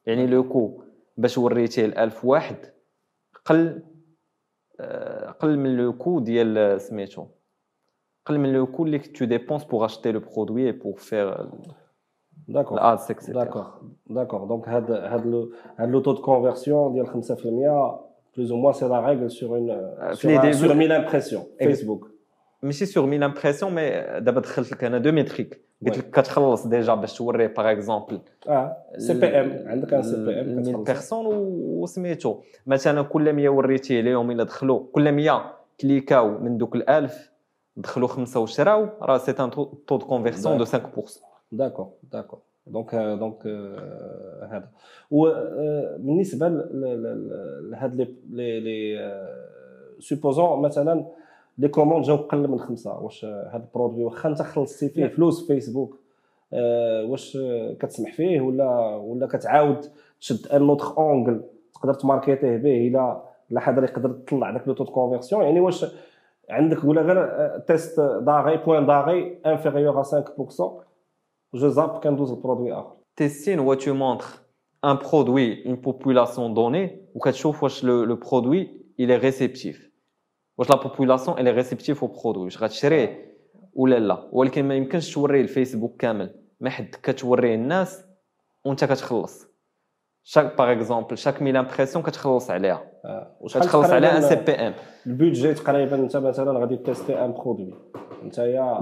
يعني 0.06 0.26
لو 0.26 0.48
كو 0.48 0.82
باش 1.16 1.38
وريتيه 1.38 1.86
ل 1.86 1.98
1000 1.98 2.24
واحد 2.24 2.56
قل 3.44 3.82
آه، 4.80 5.30
قل 5.30 5.58
من 5.58 5.76
لو 5.76 5.92
كو 5.92 6.20
ديال 6.20 6.80
سميتو 6.80 7.26
قل 8.26 8.38
من 8.38 8.52
لو 8.52 8.66
كو 8.66 8.84
اللي 8.84 8.98
تو 8.98 9.24
ديبونس 9.24 9.64
بوغ 9.64 9.84
اشتي 9.84 10.12
لو 10.12 10.20
برودوي 10.20 10.72
بوغ 10.72 10.96
فير 10.96 11.50
داكور 12.48 12.78
الادز 12.78 13.10
اكسيتيرا 13.10 13.44
داكور 13.44 13.66
داكور 14.10 14.44
دونك 14.44 14.68
هاد 14.68 14.90
هاد 14.90 15.26
لو 15.26 15.52
هاد 15.78 15.88
لو 15.90 16.00
تو 16.00 16.12
دو 16.12 16.22
كونفرسيون 16.22 16.92
ديال 16.92 17.06
5% 17.06 17.10
بلوز 18.36 18.52
أو 18.52 18.56
موان 18.58 18.72
سي 18.72 18.84
لا 18.88 19.00
ريغل 19.00 19.30
سور 19.30 19.56
اون 19.58 20.14
في 20.14 20.28
لي 20.28 20.38
ديبي- 20.40 20.52
سور 20.52 20.72
1000 20.72 20.92
امبرسيون 20.92 21.42
فيسبوك 21.58 22.10
ماشي 22.62 22.86
sur 22.86 23.04
1000 23.04 23.22
impressions 23.22 23.74
mais 23.74 23.90
دابا 24.20 24.40
دخلت 24.40 24.72
لك 24.72 24.84
أنا 24.84 24.98
deux 24.98 25.12
métriques 25.12 25.60
قلت 25.86 25.96
oui. 25.96 26.02
لك 26.02 26.10
كتخلص 26.10 26.66
ديجا 26.66 26.94
باش 26.94 27.18
توري 27.18 27.48
par 27.48 27.70
exemple 27.72 28.20
آه 28.48 28.76
سي 28.98 29.14
بي 29.20 29.26
ام 29.26 29.64
عندك 29.68 29.94
ان 29.94 30.02
سي 30.02 30.24
بي 30.24 30.40
ام 30.40 30.58
1000 30.58 30.76
بيرسون 30.76 31.26
وسميتو 31.82 32.40
مثلا 32.66 33.02
كل 33.02 33.32
100 33.32 33.48
وريتيه 33.48 34.00
ليهم 34.00 34.30
الا 34.30 34.44
دخلوا 34.44 34.80
كل 34.92 35.12
100 35.12 35.52
cliquaw 35.80 36.38
من 36.38 36.58
دوك 36.58 36.76
ال 36.76 36.88
1000 36.90 37.30
دخلوا 37.76 38.08
خمسة 38.08 38.40
وشراو 38.40 38.88
راه 39.02 39.18
c'est 39.18 39.30
un 39.30 39.50
taux 39.50 39.64
de 39.90 39.98
conversion 39.98 40.58
de 40.58 40.64
5% 40.64 40.68
d'accord 41.56 41.88
d'accord 42.12 42.38
donc 42.66 42.94
donc 42.94 43.46
هذا 44.42 44.68
وبالنسبه 45.10 46.48
لهاد 46.48 47.94
لي 48.30 48.60
لي 48.60 48.98
سوبوزون 50.00 50.62
euh, 50.62 50.64
مثلا 50.64 51.04
لي 51.58 51.68
كوموند 51.68 52.04
جاو 52.04 52.16
قل 52.16 52.48
من 52.48 52.58
خمسة 52.58 52.98
واش 52.98 53.24
هاد 53.24 53.62
البرودوي 53.62 54.04
واخا 54.04 54.28
انت 54.28 54.42
خلصتي 54.42 54.88
فيه 54.88 55.06
فلوس 55.06 55.46
فيسبوك 55.46 55.98
آه، 56.52 57.04
واش 57.04 57.38
كتسمح 57.80 58.12
فيه 58.12 58.40
ولا 58.40 58.96
ولا 58.96 59.26
كتعاود 59.26 59.86
تشد 60.20 60.46
ان 60.46 60.68
اوتر 60.68 60.98
اونغل 60.98 61.40
تقدر 61.74 61.94
تماركيتيه 61.94 62.56
به 62.56 62.76
إلى 62.76 63.22
لا 63.50 63.60
حدا 63.60 63.84
يقدر 63.84 64.10
تطلع 64.10 64.50
داك 64.50 64.68
لو 64.68 64.74
تو 64.74 64.84
كونفيرسيون 64.84 65.42
يعني 65.42 65.60
واش 65.60 65.86
عندك 66.50 66.84
ولا 66.84 67.02
غير 67.02 67.24
آه، 67.24 67.58
تيست 67.58 68.00
داغي 68.00 68.56
بوان 68.56 68.86
داغي 68.86 69.38
انفيريور 69.46 70.04
5% 70.04 70.14
je 71.54 71.68
zappe 71.68 72.02
qu'un 72.02 72.12
douze 72.12 72.40
produit 72.40 72.72
آخر 72.72 72.96
تستين 73.16 73.58
هو 73.58 73.76
tu 73.76 73.92
montres 73.92 74.44
un 74.82 74.96
produit 74.96 75.62
une 75.64 75.80
population 75.80 76.50
donnée 76.50 77.00
ou 77.14 77.18
كتشوف 77.18 77.62
واش 77.62 77.84
le 77.84 78.16
produit 78.18 78.70
il 78.98 79.10
est 79.10 79.16
réceptif. 79.16 79.90
La 80.58 80.76
population 80.76 81.36
est 81.36 81.50
réceptive 81.50 82.02
au 82.02 82.08
produit 82.08 82.44
واش 82.44 82.62
غتشريه 82.62 83.34
ولا 83.74 83.98
لا 83.98 84.28
ولكن 84.32 84.68
ما 84.68 84.74
يمكنش 84.74 85.14
توريه 85.14 85.40
الفيسبوك 85.40 85.96
كامل 85.96 86.34
mais 86.60 86.70
chaque 90.26 90.58
par 90.58 90.72
exemple 90.72 91.18
chaque 91.18 91.42
1000 91.42 91.56
impressions 91.56 92.04
كتخلص 92.04 92.50
عليها 92.50 92.82
كتخلص 93.44 93.90
عليها 93.90 94.16
un 94.16 94.22
CPM 94.22 94.74
ال 95.06 95.13
budget 95.13 95.54
تقريبا 95.54 95.96
انت 95.96 96.16
مثلا 96.16 96.58
غادي 96.58 96.76
tester 96.76 97.24
un 97.24 97.32
produit 97.32 97.74
انت 98.22 98.38
يا 98.38 98.78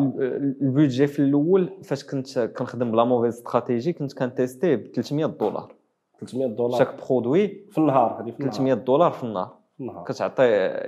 ال 0.62 0.68
budget 0.68 1.06
في 1.06 1.18
الأول 1.18 1.70
فاش 1.84 2.04
كنت 2.04 2.38
كنخدم 2.38 2.92
ب 2.92 2.96
la 2.96 3.04
mauvaise 3.04 3.34
stratégie 3.34 3.92
كنت 3.92 4.18
كن 4.18 4.33
tester 4.33 4.76
ب 4.76 4.86
300 4.94 5.26
دولار 5.26 5.74
300 6.20 6.46
دولار 6.46 6.78
chaque 6.78 6.88
produit 7.08 7.66
في 7.70 7.78
النهار 7.78 8.22
هذه 8.22 8.30
في 8.30 8.40
النهار 8.40 8.52
300 8.52 8.74
دولار 8.74 9.10
في 9.10 9.24
النهار 9.24 9.62
كتعطي. 10.06 10.78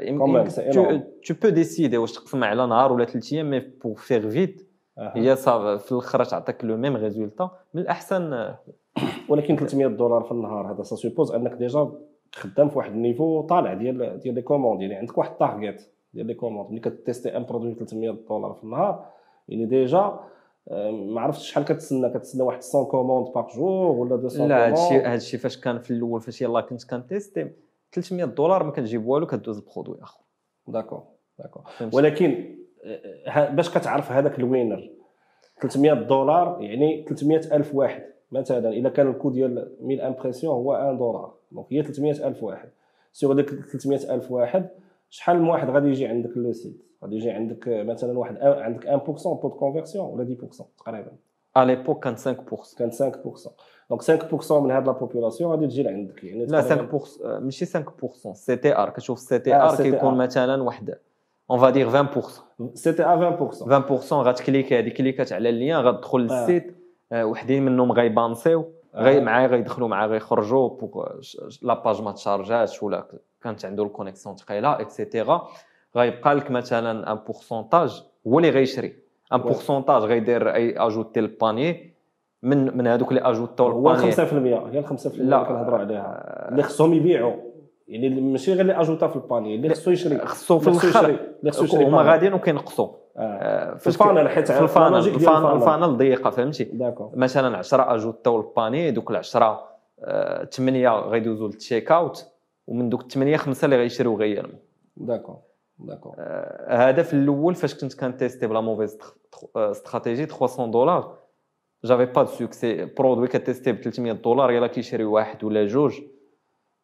tu 1.24 1.35
peux 1.42 1.48
décider 1.48 1.98
واش 1.99 2.12
تقسم 2.12 2.45
على 2.45 2.67
نهار 2.67 2.93
ولا 2.93 3.05
ثلاث 3.05 3.33
أيام 3.33 3.51
mais 3.50 3.61
pour 3.61 3.96
faire 3.96 4.31
vite. 4.31 4.70
هي 4.99 5.37
صافي 5.37 5.85
في 5.85 5.93
الآخر 5.93 6.25
تعطيك 6.25 6.64
le 6.64 6.77
même 6.77 6.96
résultat 6.96 7.50
من 7.75 7.83
الاحسن 7.83 8.55
ولكن 9.28 9.57
300 9.57 9.87
دولار 9.87 10.22
في 10.22 10.33
النهار 10.33 10.72
هذا 10.72 10.83
suppose 10.83 11.33
أنك 11.33 11.52
déjà 11.53 11.92
خدام 12.33 12.68
في 12.68 12.78
واحد 12.78 12.90
ال 12.92 13.00
niveau 13.00 13.42
طالع 13.42 13.74
ديال 13.74 14.20
ديال 14.20 14.35
les 14.35 14.42
commandes 14.42 14.83
يعني 14.83 14.94
عندك 14.94 15.18
واحد 15.18 15.30
ال 15.31 15.38
target 15.38 15.83
ديال 16.14 16.26
les 16.27 16.35
commandes 16.35 16.70
ملي 16.70 16.80
كت 16.81 16.94
tester 16.94 17.37
un 17.37 17.44
produit 17.44 17.74
300 17.74 18.11
دولار 18.28 18.52
في 18.52 18.64
النهار 18.64 19.07
يعني 19.48 19.66
déjà 19.66 20.20
آه، 20.68 20.90
ما 20.90 21.20
عرفتش 21.20 21.50
شحال 21.50 21.64
كتسنى. 21.64 22.11
كتسنى 22.11 22.42
واحد 22.42 22.61
100 22.74 22.85
commandes 22.85 23.27
par 23.35 23.48
jour 23.57 23.90
ولا 23.96 24.16
200 24.16 24.46
لا 24.46 24.66
هادشي 24.66 25.00
هادشي 25.00 25.38
فاش 25.38 25.61
كان 25.61 25.78
في 25.78 25.90
الأول 25.90 26.20
فاش 26.20 26.42
يلاه 26.42 26.61
كنت 26.61 26.90
كنتيستي 26.90 27.50
300 27.92 28.24
دولار 28.24 28.64
ما 28.64 28.70
كتجيب 28.70 29.07
والو 29.07 29.26
كدوز 29.26 29.59
ال 29.59 29.64
produit 29.64 30.03
آخر. 30.02 30.20
d'accord 30.68 31.03
d'accord؟ 31.38 31.62
ولكن 31.92 32.57
آه، 33.26 33.50
باش 33.50 33.70
كتعرف 33.78 34.12
هذاك 34.12 34.38
ال 34.38 34.46
winner 34.46 34.90
300 35.61 35.92
دولار 35.92 36.59
يعني 36.61 37.04
300 37.09 37.38
ألف 37.38 37.74
واحد. 37.74 38.13
مثلا 38.35 38.70
إذا 38.70 38.88
كان 38.88 39.11
ال 39.11 39.14
coût 39.14 39.31
ديال 39.31 39.59
1000 39.90 40.01
impressions 40.00 40.55
هو 40.55 40.70
1 40.70 40.99
دولار. 40.99 41.35
donc 41.53 41.66
هي 41.70 41.83
300 41.83 42.29
ألف 42.29 42.42
واحد. 42.42 42.68
sur 43.12 43.33
ديك 43.33 43.51
300 43.51 44.14
ألف 44.14 44.31
واحد 44.31 44.68
شحال 45.11 45.42
من 45.42 45.49
واحد 45.49 45.70
غادي 45.70 45.88
يجي 45.88 46.07
عندك 46.07 46.37
le 46.37 46.53
site؟ 46.53 46.83
غادي 47.03 47.16
يجي 47.16 47.31
عندك 47.31 47.68
مثلا 47.68 48.18
واحد 48.18 48.38
عندك 48.42 48.87
1% 48.87 49.23
taux 49.22 49.50
conversion 49.50 50.07
ولا 50.07 50.25
10% 50.25 50.62
تقريبا. 50.79 51.12
à 51.57 51.64
l'époque 51.64 52.05
كان 52.05 52.16
5% 52.16 52.79
كان 52.79 52.90
5% 52.90 53.51
donc 53.90 54.03
5% 54.03 54.53
من 54.53 54.70
هاد 54.70 54.87
la 54.87 54.92
population 54.92 55.50
غادي 55.51 55.66
تجي 55.66 55.83
لعندك. 55.83 56.25
يعني 56.25 56.47
لا 56.47 56.61
تقريباً 56.61 56.99
5% 56.99 57.25
آه، 57.25 57.38
ماشي 57.38 57.66
5% 57.66 58.33
C 58.33 58.57
TR 58.57 58.90
كتشوف 58.90 59.18
CTR. 59.18 59.77
كيكون 59.77 60.14
مثلا 60.14 60.62
واحد. 60.62 60.94
on 61.50 61.59
va 61.59 61.69
dire 61.69 61.90
20% 61.90 62.44
CTR 62.74 63.07
20% 63.07 64.11
20% 64.11 64.12
غتكليكي 64.12 64.79
هذه 64.79 64.88
كليكات 64.88 65.33
على 65.33 65.49
ال 65.48 65.54
lien 65.54 65.77
غتدخل 65.77 66.18
آه. 66.18 66.23
لل 66.22 66.40
site. 66.40 66.84
وحدين 67.14 67.64
منهم 67.64 67.92
غيبانسيو 67.92 68.72
غي 68.94 69.20
معاه 69.20 69.46
غيدخلوا 69.46 69.88
معاه 69.88 70.07
غيخرجوا 70.07 70.68
pour 70.68 71.07
la 71.62 71.83
page 71.85 72.03
ما 72.03 72.12
تشارجاتش 72.12 72.83
ولا 72.83 73.07
كانت 73.42 73.64
عنده 73.64 73.83
ال 73.83 73.88
connexion 73.88 74.37
ثقيله 74.37 74.81
et 74.81 74.97
cetera 74.97 75.48
غيبقى 75.96 76.35
لك 76.35 76.50
مثلا 76.50 77.12
un 77.12 77.18
pourcentage 77.27 78.03
هو 78.27 78.38
اللي 78.38 78.50
غيشري. 78.50 78.96
un. 79.33 79.38
pourcentage 79.38 80.03
غيدير 80.03 80.55
أي 80.55 80.79
ajouter 80.79 81.20
ال 81.20 81.31
panier 81.31 81.94
من 82.42 82.77
من 82.77 82.87
هذوك 82.87 83.09
اللي 83.09 83.20
اجوتو 83.20 83.64
هو 83.66 83.90
ال 83.90 83.96
ال 83.96 83.99
panier 83.99 84.12
5% 84.12 84.18
هي 84.72 84.79
ال 84.79 84.87
5% 84.87 85.07
اللي. 85.07 85.44
كنهضروا 85.48 85.79
عليها. 85.79 86.48
اللي 86.50 86.62
خصهم 86.62 86.94
يبيعوا. 86.94 87.33
يعني 87.88 88.09
ماشي 88.20 88.53
غير 88.53 88.61
اللي 88.61 88.81
اجوتا 88.81 89.07
في 89.07 89.16
ال 89.16 89.22
panier 89.22 89.55
اللي 89.55 89.68
خصو 89.68 89.90
يشري. 89.90 90.18
خصو 90.18 90.59
في 90.59 90.68
اللي 90.68 90.79
خصو 90.79 90.88
الآخر 90.88 91.11
يشري 91.11 91.27
اللي 91.40 91.50
خصو 91.53 91.64
يشري 91.64 91.85
هما. 91.85 92.03
غاديين 92.03 92.35
وكينقصوا. 92.35 92.87
آه. 92.87 92.90
آه، 92.90 93.04
في 93.14 93.79
فاش 93.79 93.87
الفانل 93.87 94.29
حيت 94.29 94.53
في 94.53 94.61
الفانل 94.61 94.96
الفانل 94.96 95.46
الفانل 95.46 95.96
ضيقة 95.96 96.31
فهمتي؟ 96.31 96.64
d'accord. 96.64 97.11
مثلا 97.14 97.57
10 97.57 97.94
اجوتاو 97.94 98.40
ال 98.40 98.48
panier 98.48 98.90
دوك 98.90 99.11
ال 99.11 99.16
10 99.16 99.74
8 100.50 100.88
غيدوزوا 100.88 101.48
لل 101.48 101.92
check-out 101.92 102.27
ومن 102.66 102.88
دوك 102.88 103.12
8 103.12 103.37
خمسة 103.37 103.64
اللي 103.64 103.77
غيشريو 103.77 104.16
غيرموا 104.16 104.59
d'accord 104.96 105.37
d'accord. 105.79 106.14
آه، 106.18 106.88
هذا 106.88 107.03
في 107.03 107.14
الأول 107.14 107.55
فاش 107.55 107.74
كنت 107.74 107.94
كنتيستي 108.00 108.46
ب 108.46 108.51
la 108.51 108.61
mauvaise 108.61 108.98
stratégie 109.57 110.27
300 110.27 110.70
دولار. 110.70 111.18
j'avais 111.85 112.05
pas 112.05 112.22
de 112.22 112.29
succès 112.29 112.85
produit 112.85 113.29
كتيستي 113.29 113.72
ب 113.72 113.81
300 113.81 114.12
دولار 114.12 114.50
يلا 114.50 114.66
كيشري 114.66 115.05
واحد 115.05 115.44
ولا 115.44 115.66
جوج. 115.66 116.00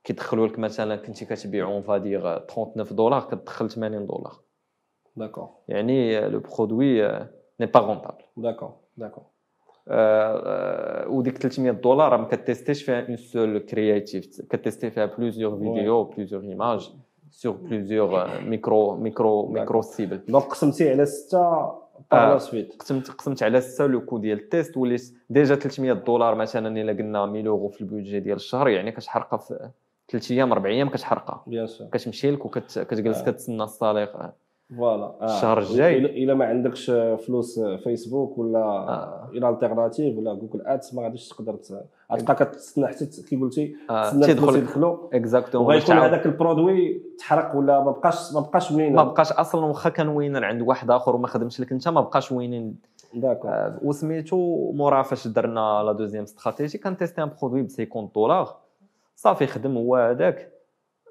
كيدخلوا 0.04 0.46
لك 0.46 0.58
مثلا 0.58 0.96
كنتي 0.96 1.24
كتبيعو 1.24 1.72
on 1.72 1.82
va 1.82 2.01
dire 2.01 2.38
39 2.38 2.96
دولار 2.96 3.20
كتدخل 3.20 3.70
80 3.70 4.06
دولار. 4.06 4.49
d'accord 5.16 5.48
يعني 5.68 6.20
le 6.28 6.40
produit 6.40 7.02
n'est 7.60 7.66
pas 7.66 7.80
rentable 7.80 8.24
d'accord 8.96 9.22
آه، 9.88 11.08
وديك 11.08 11.38
300 11.38 11.72
دولار 11.72 12.16
ما 12.16 12.24
كتيستيش 12.24 12.82
فيها 12.82 13.08
une 13.08 13.16
seule 13.16 13.58
créative 13.58 14.40
كتيستي 14.50 14.90
فيها 14.90 15.06
plusieurs 15.06 15.58
vidéos 15.58 16.04
plusieurs 16.04 16.42
images 16.42 16.90
sur 17.30 17.52
plusieurs 17.52 18.40
micro 18.40 18.96
micro 18.96 19.48
micro 19.48 19.82
cibles 19.82 20.20
donc 20.28 20.44
قسمتي 20.44 20.90
على 20.90 21.06
6 21.06 21.38
par 22.10 22.28
là 22.28 22.34
آه. 22.34 22.38
سويت 22.38 22.76
قسمت 22.78 23.10
قسمت 23.10 23.42
على 23.42 23.60
6 23.60 23.86
le 23.86 24.00
coût 24.00 24.18
ديال 24.18 24.38
ال 24.38 24.46
test 24.46 24.76
وليت 24.76 25.14
déjà 25.30 25.54
300 25.54 25.92
دولار 25.92 26.34
مثلا 26.34 26.80
الا 26.80 26.92
قلنا 26.92 27.24
1000 27.24 27.34
يورو 27.34 27.68
في 27.68 27.80
ال 27.80 27.86
budget 27.86 28.20
ديال 28.20 28.36
الشهر 28.36 28.68
يعني 28.68 28.92
كتحرقها 28.92 29.36
في 29.36 29.70
3 30.08 30.34
أيام 30.34 30.52
4 30.52 30.70
أيام 30.70 30.88
كتحرقها 30.88 31.44
bien 31.46 31.66
sûr 31.66 31.86
كتمشي 31.86 32.30
لك 32.30 32.44
وكتجلس. 32.44 33.22
كتسنى 33.22 33.62
ال 33.62 33.71
salaire 33.71 34.32
voilà. 34.76 35.04
آه. 35.20 35.24
الشهر 35.36 35.58
الجاي. 35.58 35.98
الا 35.98 36.34
ما 36.34 36.44
عندكش 36.44 36.90
فلوس 37.26 37.60
فيسبوك 37.60 38.38
ولا 38.38 38.58
آه. 38.58 39.30
alternative 39.34 40.18
ولا 40.18 40.34
Google 40.34 40.62
Ads 40.66 40.94
ما 40.94 41.02
غاديش 41.02 41.28
تقدر 41.28 41.54
ت- 41.54 41.84
غتبقى 42.12 42.34
كتستنى 42.34 42.86
حتى 42.86 43.06
كي 43.28 43.36
قلتي 43.36 43.74
آه، 43.90 44.02
تستنى 44.04 44.24
الفلوس 44.24 44.26
تيدخل 44.54 44.58
يدخلوا. 44.58 44.96
exactement 45.16 45.66
وغيكون 45.68 45.94
هذاك 45.98 46.26
ال 46.26 46.36
produit 46.36 47.02
تحرق 47.18 47.56
ولا 47.56 47.84
ما 47.84 47.90
بقاش 47.90 48.32
ما 48.34 48.40
بقاش 48.40 48.70
winner 48.72 48.94
ما 48.94 49.04
بقاش 49.04 49.32
أصلا 49.32 49.64
واخا 49.64 49.90
كان 49.90 50.08
winner 50.08 50.44
عند 50.44 50.62
واحد 50.62 50.90
آخر 50.90 51.16
وما 51.16 51.26
خدمش 51.26 51.60
لك 51.60 51.72
انت 51.72 51.88
ما 51.88 52.00
بقاش 52.00 52.32
winning 52.32 52.76
d'accord. 53.14 53.50
آه، 53.50 53.78
وسميتو 53.82 54.72
مورا 54.72 55.02
فاش 55.02 55.28
درنا 55.28 55.82
la 55.86 55.92
deuxième 55.92 56.22
stratégie 56.22 56.78
كنتيستي 56.78 57.22
un 57.22 57.30
produit 57.40 57.62
ب 57.62 57.68
50 57.68 58.10
دولار. 58.14 58.56
صافي 59.16 59.46
خدم 59.46 59.76
هو 59.76 59.96
هذاك. 59.96 60.38
آه، 60.38 60.59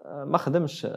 ما 0.05 0.37
خدمش 0.37 0.87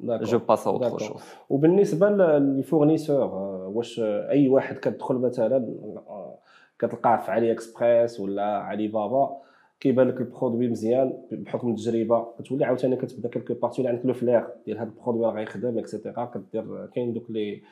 je 0.00 0.38
passe 0.38 0.66
à 0.66 0.71
autre. 0.71 0.98
chose 0.98 1.22
وبالنسبة 1.50 2.08
لل 2.08 2.26
fournisseur 2.26 3.22
آه، 3.22 3.72
واش 3.74 4.00
أي 4.00 4.48
واحد 4.48 4.76
كتدخل 4.76 5.14
مثلا 5.14 5.56
آه، 5.56 6.38
كتلقاه 6.78 7.16
في 7.16 7.30
علي 7.30 7.52
إكسبريس 7.52 8.20
ولا 8.20 8.44
علي 8.44 8.88
بابا 8.88 9.36
كيبان 9.80 10.08
لك 10.08 10.20
ال 10.20 10.26
produit 10.26 10.68
مزيان 10.68 11.12
بحكم 11.32 11.70
التجربة. 11.70 12.26
كتولي 12.38 12.64
عاوتاني 12.64 12.96
كتبدا 12.96 13.28
quelque 13.28 13.54
part 13.54 13.82
ولا 13.82 13.90
عندك 13.90 14.06
le 14.06 14.12
flair 14.12 14.46
ديال 14.66 14.78
هذا 14.78 14.88
ال 14.88 14.93
produit 14.93 15.26
راه 15.26 15.32
غيخدم 15.32 15.78
et 15.78 15.89
cetera 15.89 16.24
كدير 16.24 16.86
كاين 16.86 17.12
دوك 17.12 17.30
les 17.30 17.62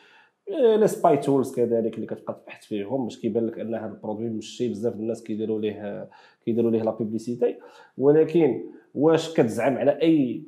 les 0.51 0.87
spy 0.87 1.17
tools 1.17 1.55
كذلك 1.55 1.95
اللي 1.95 2.07
كتبقى 2.07 2.35
تبحث 2.45 2.65
فيهم 2.65 3.05
باش 3.05 3.21
كيبان 3.21 3.47
لك 3.47 3.59
أن 3.59 3.75
هذا 3.75 3.93
ال 3.93 3.97
produit 3.97 4.29
مشي 4.29 4.69
بزاف 4.69 4.95
الناس 4.95 5.23
كيديروا 5.23 5.61
ليه 5.61 6.09
كيديروا 6.45 6.71
ليه 6.71 6.83
la 6.83 6.91
publicité 6.91 7.57
ولكن 7.99 8.65
واش 8.95 9.35
كتزعم 9.35 9.79
على 9.79 10.03
أي 10.03 10.43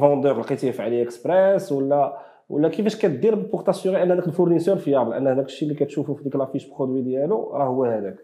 vendeur 0.00 0.40
لقيتيه 0.40 0.70
في 0.70 0.82
علي 0.82 1.02
اكسبريس 1.02 1.72
ولا 1.72 2.18
ولا 2.48 2.68
كيفاش 2.68 2.96
كدير 2.96 3.34
pour 3.34 3.62
t'assurer 3.62 4.02
ان 4.02 4.10
هذاك 4.10 4.26
ال 4.26 4.30
fournisseur 4.30 4.76
fiable 4.76 5.12
أن 5.12 5.26
هذاك 5.26 5.46
الشيء 5.46 5.68
اللي 5.68 5.84
كتشوفه 5.84 6.14
في 6.14 6.24
ديك 6.24 6.36
la 6.36 6.45
fiche 6.45 6.66
produit 6.66 7.02
ديالو 7.02 7.50
راه 7.52 7.64
هو 7.64 7.84
هذاك. 7.84 8.16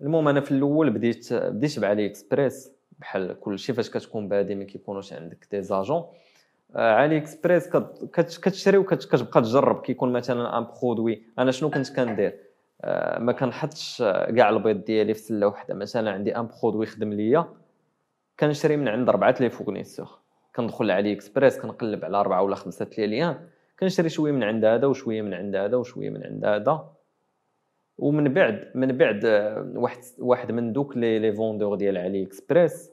المهم 0.00 0.28
أنا 0.28 0.40
في 0.40 0.50
الأول 0.50 0.90
بديت 0.90 1.32
بديت 1.32 1.78
بعلي 1.78 2.06
اكسبريس 2.06 2.72
بحال 2.98 3.40
كلشي 3.40 3.72
فاش 3.72 3.90
كتكون 3.90 4.28
بادي 4.28 4.54
ما 4.54 4.64
كيكونوش 4.64 5.12
عندك 5.12 5.46
des 5.50 5.62
agents 5.62 6.04
علي 6.74 7.16
اكسبريس 7.16 7.68
كتشري 8.14 8.76
وكتبقى 8.78 9.42
تجرب 9.42 9.80
كيكون 9.80 10.12
مثلا 10.12 10.58
un 10.58 10.66
produit 10.82 11.22
أنا 11.38 11.50
شنو 11.50 11.70
كنت 11.70 11.96
كندير؟ 11.96 12.38
آه، 12.82 13.18
ما 13.18 13.32
كنحطش 13.32 14.02
كاع 14.36 14.48
البيض 14.48 14.84
ديالي 14.84 15.14
في 15.14 15.20
سلة 15.20 15.46
وحدة. 15.46 15.74
مثلا 15.74 16.10
عندي 16.10 16.36
un 16.36 16.48
produit 16.62 16.86
خدم 16.86 17.12
ليا 17.12 17.46
كنشري 18.40 18.76
من 18.76 18.88
عند 18.88 19.08
اربعه 19.08 19.34
les 19.40 19.50
fournisseurs 19.50 20.08
كندخل 20.56 20.90
علي 20.90 21.12
اكسبريس 21.12 21.60
كنقلب 21.60 22.04
على 22.04 22.16
أربعة 22.16 22.42
ولا 22.42 22.56
خمسة 22.56 22.90
les 22.98 23.13
liens 23.13 23.38
كنشري 23.80 24.08
شوية 24.08 24.32
من 24.32 24.42
عند 24.42 24.64
هذا 24.64 24.86
وشوية 24.86 25.22
من 25.22 25.34
عند 25.34 25.56
هذا 25.56 25.76
وشوية 25.76 26.10
من 26.10 26.24
عند 26.24 26.44
هذا. 26.44 26.92
ومن 27.98 28.34
بعد 28.34 28.70
من 28.74 28.98
بعد 28.98 29.24
آه، 29.24 29.72
واحد 29.76 29.98
واحد 30.18 30.52
من 30.52 30.72
دوك 30.72 30.96
les 30.96 31.18
les 31.18 31.32
vendeurs 31.32 31.76
ديال 31.76 31.98
علي 31.98 32.22
اكسبريس 32.22 32.90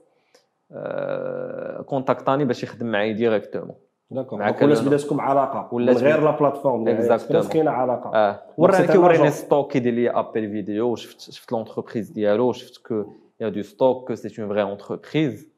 كونتاكتاني 1.85 2.45
باش 2.45 2.63
يخدم 2.63 2.85
معايا 2.85 3.13
directement. 3.13 3.75
d'accord. 4.11 4.41
ولا 4.41 4.81
بداتكم 4.81 5.21
علاقة 5.21 5.73
ولا 5.73 5.93
غير 5.93 6.23
la 6.23 6.37
plateforme 6.39 6.87
exactement. 6.87 7.47
كاينة 7.47 7.71
علاقة. 7.71 8.15
آه. 8.15 8.41
وراني 8.57 8.87
كيوريني 8.87 9.29
stock 9.29 9.71
كيدير 9.71 9.93
les 9.93 10.09
appels 10.09 10.51
vidéo 10.51 10.95
شفت 10.95 11.21
شفت 11.31 11.51
l'entreprise 11.51 12.09
ديالو 12.09 12.51
شفت 12.51 12.87
qu'il 12.87 13.05
y 13.39 13.49
a 13.49 13.53
du 13.53 13.61
stock 13.61 14.07
que 14.07 14.15
c'est 14.15 14.41
une 14.41 14.49
vraie 14.49 14.61
entreprise 14.61 15.53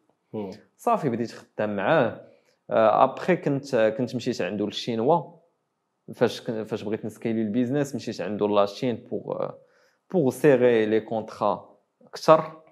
صافي 0.77 1.09
بديت 1.09 1.31
خدام 1.31 1.75
معاه. 1.75 2.21
ابخي 2.69 3.35
كنت 3.35 3.93
كنت 3.97 4.15
مشيت 4.15 4.41
عنده 4.41 4.65
للشينوا. 4.65 5.21
فاش 6.13 6.39
فاش 6.39 6.83
بغيت 6.83 7.05
نسكيلي 7.05 7.41
ال 7.41 7.47
business 7.47 7.95
مشيت 7.95 8.21
عنده 8.21 8.47
la 8.47 8.65
Chine 8.65 9.07
pour 9.11 9.49
pour 10.11 10.29
serrer 10.29 10.85
les 10.85 10.99
contrats 10.99 11.69
أكثر. 12.07 12.65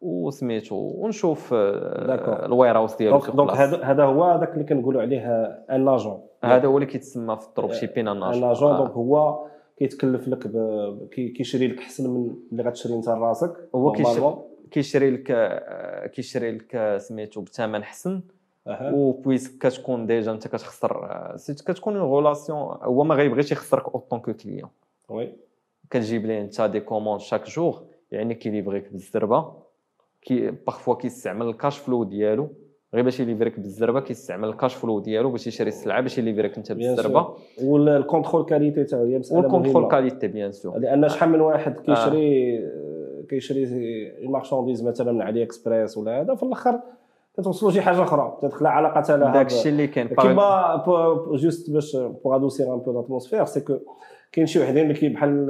وسميتو 0.00 0.76
ونشوف 0.76 1.50
ال 1.54 2.76
warehouse 2.76 2.96
ديالو 2.96 3.18
donc 3.18 3.50
هذا 3.50 4.04
هو 4.04 4.24
هذاك 4.24 4.52
اللي 4.54 4.64
كنقولوا 4.64 5.02
عليه 5.02 5.26
ان 5.70 5.84
لاجون 5.84 6.20
هذا 6.44 6.66
هو 6.68 6.76
اللي 6.76 6.86
كيتسمى 6.86 7.36
في 7.36 7.48
ال 7.48 7.72
dropshipping 7.72 8.08
un 8.08 8.20
agent 8.20 8.42
un 8.42 8.48
agent 8.48 8.76
donc 8.76 8.90
هو 8.90 9.46
كيتكلف 9.78 10.28
لك 10.28 10.50
كيشري 11.10 11.66
لك 11.66 11.78
احسن 11.78 12.10
من 12.10 12.34
اللي 12.52 12.62
غتشري 12.62 12.94
انت 12.94 13.08
لراسك 13.08 13.68
هو 13.74 13.92
كيشري 13.92 14.34
كيشري 14.70 15.10
لك 15.10 15.32
كيشري 16.14 16.52
لك 16.52 16.96
سميتو 17.00 17.40
بثمن 17.40 17.84
حسن. 17.84 18.20
و 18.80 18.96
puis 18.96 19.58
كتكون 19.58 20.06
déjà 20.06 20.32
انت 20.32 20.48
كتخسر 20.48 21.36
كتكون 21.66 21.96
en 21.96 22.08
relation 22.08 22.58
هو 22.82 23.04
ما 23.04 23.14
غيبغيش 23.14 23.52
يخسرك 23.52 23.84
en 23.84 23.96
tant 23.96 24.20
que 24.20 24.32
client 24.32 24.70
oui 25.08 25.32
كتجيب 25.90 26.26
ليه 26.26 26.40
انت 26.40 26.62
des 26.62 26.80
commandes 26.80 27.20
chaque 27.20 27.48
jour 27.48 27.82
يعني 28.10 28.34
كيليفريك 28.34 28.92
بالزربة. 28.92 29.52
كي 30.22 30.50
parfois 30.50 30.94
كيستعمل 30.94 31.46
ال 31.48 31.54
cash 31.54 31.78
flow 31.78 32.04
ديالو. 32.04 32.48
غير 32.94 33.04
باش 33.04 33.20
يليفريك 33.20 33.60
بالزربة 33.60 34.00
كيستعمل 34.00 34.48
ال 34.48 34.53
cash 34.53 34.74
flow 34.74 35.00
ديالو 35.00 35.30
باش 35.30 35.46
يشري 35.46 35.68
السلعه 35.68 36.00
باش 36.00 36.18
يليفريك 36.18 36.56
انت 36.56 36.72
بالزربة. 36.72 37.34
وال 37.62 37.78
contrôle 37.78 38.44
qualité 38.44 38.84
حتى 38.84 38.96
هي 38.96 39.18
مساله 39.18 39.40
وال 39.40 39.50
contrôle 39.50 39.90
qualité 39.90 40.28
bien 40.28 40.52
sûr 40.52 40.78
لأن 40.78 41.08
شحال 41.08 41.28
من 41.28 41.40
واحد 41.40 41.78
كيشري 41.78 42.58
آه. 42.58 42.87
كيشري 43.28 43.66
marchandise 44.22 44.84
مثلا 44.84 45.12
من 45.12 45.22
علي 45.22 45.42
إكسبريس 45.42 45.98
ولا 45.98 46.20
هذا 46.20 46.34
في 46.34 46.42
الآخر 46.42 46.80
كتوصلوا 47.38 47.70
شي 47.70 47.80
حاجة 47.80 48.02
أخرى. 48.02 48.38
تدخل 48.42 48.66
علاقة 48.66 49.16
لها. 49.16 49.32
داك 49.32 49.46
الشيء 49.46 49.72
اللي 49.72 49.86
كاين. 49.86 50.08
كيما 50.08 50.84
juste 51.32 51.70
باش 51.70 51.96
pour 51.96 52.36
adoucir 52.36 52.74
un 52.74 52.78
peu 52.78 52.92
l'atmosphère 52.92 53.44
c'est 53.44 53.60
que 53.60 53.74
كاين 54.32 54.46
شي 54.46 54.60
وحدين 54.60 54.82
اللي 54.82 54.94
كي 54.94 55.08
بحال 55.08 55.46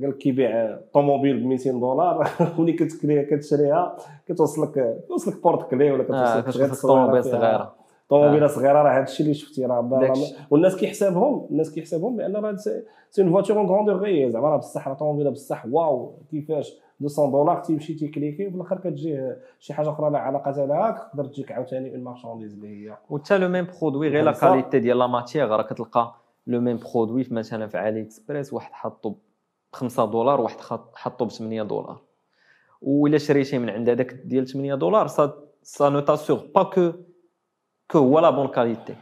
قال 0.00 0.10
لك 0.10 0.18
كيبيع 0.18 0.78
طوموبيل 0.92 1.40
ب 1.40 1.46
200 1.46 1.70
دولار 1.70 2.28
كتكريها 2.78 3.22
كتشريها 3.22 3.96
كتوصلك 4.26 5.04
توصلك 5.08 5.42
porte-clés 5.42 5.90
ولا 5.90 6.04
كتوصلك 6.04 6.74
طوموبيل 6.82 7.24
صغيرة. 7.24 7.74
طوموبيلة 8.08 8.46
صغيرة 8.46 8.82
راه 8.82 8.90
هذا 8.90 9.02
الشيء 9.02 9.26
اللي 9.26 9.34
شفتي 9.34 9.64
راه 9.66 10.14
والناس 10.50 10.76
كيحسبهم 10.76 11.46
الناس 11.50 11.74
كيحسبهم 11.74 12.16
بأن 12.16 12.36
راه 12.36 12.56
c'est 12.56 12.82
une 13.22 13.30
voiture 13.30 13.58
en 13.58 13.66
grandeur 13.66 13.96
غي 13.96 14.30
زعما 14.30 14.48
راه 14.48 14.56
بصح 14.56 14.88
راه 14.88 14.94
طوموبيلة 14.94 15.30
بصح 15.30 15.66
واو 15.66 16.12
كيفاش؟ 16.30 16.76
200 17.00 17.30
دولار 17.30 17.60
تيمشي 17.60 17.94
تيكليكي 17.94 18.46
وفي 18.46 18.56
الآخر 18.56 18.78
كتجيه 18.78 19.38
شي 19.58 19.74
حاجة 19.74 19.90
أخرى 19.90 20.10
لا 20.10 20.18
علاقة 20.18 20.64
لها 20.64 20.90
تقدر 20.90 21.24
تجيك 21.24 21.52
عاوتاني 21.52 21.94
une 21.94 22.04
marchandise 22.04 22.54
اللي 22.54 22.68
هي. 22.68 22.96
وتا 23.10 23.34
le 23.34 23.48
même 23.48 23.66
produit 23.80 24.08
غير 24.08 24.24
la 24.24 24.32
qualité 24.32 24.78
ديال 24.78 24.98
la 24.98 25.06
matière 25.06 25.56
راه 25.56 25.62
كتلقى 25.62 26.14
le 26.46 26.60
même 26.60 26.78
produit 26.94 27.26
مثلا 27.30 27.66
في 27.66 27.78
AliExpress 27.78 28.52
واحد 28.52 28.72
حاطو 28.72 29.10
ب 29.10 29.16
5 29.72 30.04
دولار 30.04 30.40
واحد 30.40 30.56
حاطو 30.94 31.24
ب 31.24 31.30
8 31.30 31.62
دولار. 31.62 32.00
وإلا 32.82 33.18
شريتي 33.18 33.58
من 33.58 33.70
عند 33.70 33.88
هذاك 33.88 34.12
ديال 34.12 34.48
8 34.48 34.74
دولار 34.74 35.06
ça 35.06 35.32
ça 35.62 35.88
ne 35.88 36.00
t'assure 36.00 36.40
pas 36.54 36.62
que 36.62 36.92
que 37.90 37.98
هو 37.98 38.18
la 38.18 38.30
bonne 38.30 38.48
qualité. 38.48 38.94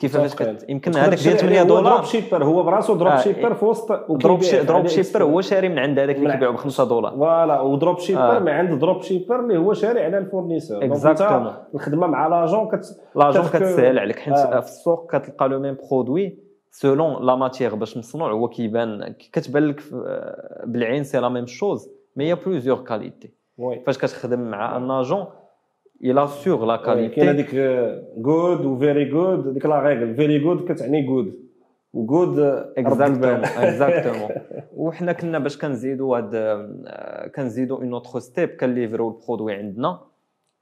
كيفاش 0.00 0.30
يمكن 0.68 0.96
هذاك 0.96 1.18
ديال 1.18 1.38
8 1.38 1.62
دولار 1.62 1.94
dropshipper 1.94 2.44
هو 2.44 2.62
براسو 2.62 2.94
dropshipper 2.94 3.54
في 3.54 3.64
وسط 3.64 3.92
drop 4.10 4.40
dropshipper 4.66 5.24
هو 5.24 5.40
شاري 5.40 5.68
من 5.68 5.78
عند 5.78 5.98
هذاك 5.98 6.16
اللي 6.16 6.32
كيبيعو 6.32 6.52
ب 6.52 6.56
5 6.56 6.84
دولار. 6.84 7.12
فوالا 7.12 7.60
و 7.60 7.98
dropshipper 7.98 8.40
من 8.40 8.48
عند 8.48 8.78
dropshipper 8.78 9.40
اللي 9.40 9.58
هو 9.58 9.72
شاري 9.72 10.04
على 10.04 10.18
ال 10.18 10.23
fournisseur. 10.23 10.84
exactement 10.84 11.52
الخدمة 11.74 12.06
مع 12.06 12.28
l'agent 12.28 12.68
كت 12.68 13.00
l'agent 13.16 13.42
كتسهل 13.42 13.98
عليك. 13.98 14.18
حيت 14.18 14.34
في 14.36 14.58
السوق 14.58 15.16
كتلقى 15.16 15.48
le 15.48 15.60
même 15.60 15.76
produit 15.90 16.38
selon 16.70 17.26
la 17.26 17.36
matière 17.36 17.74
باش 17.74 17.96
مصنوع 17.96 18.32
هو 18.32 18.48
كيبان 18.48 19.14
كتبان 19.32 19.66
لك 19.66 19.82
بالعين 20.64 21.04
c'est 21.04 21.18
la 21.18 21.28
même 21.28 21.46
chose 21.46 21.90
mais 22.16 22.28
y 22.28 22.34
a 22.34 22.38
plusieurs 22.38 22.78
qualités 22.78 23.34
فاش 23.86 23.98
كتخدم 23.98 24.40
مع 24.40 24.76
un 24.76 24.90
agent 24.90 25.26
il 26.02 26.18
assure 26.18 26.64
la 26.64 26.76
qualité 26.76 27.14
كاين 27.14 27.28
هذيك 27.28 27.54
good 28.16 28.64
و 28.64 28.72
very 28.72 29.04
good 29.04 29.54
ديك 29.54 29.66
la 29.66 29.82
règle 29.82 30.14
very 30.14 30.38
good 30.38 30.72
كتعني 30.72 31.02
good 31.02 31.34
و 31.92 32.01
good 32.01 32.38
exactement 32.78 33.44
exactement 33.44 34.30
وحنا 34.76 35.12
كنا 35.12 35.38
باش 35.38 35.58
كنزيدوا 35.58 36.18
هاد 36.18 36.34
كنزيدوا 37.36 37.78
une 37.78 37.92
autre 37.92 38.18
step 38.18 38.48
كنليفرو 38.48 39.08
ال 39.08 39.14
produit 39.14 39.54
عندنا 39.54 40.00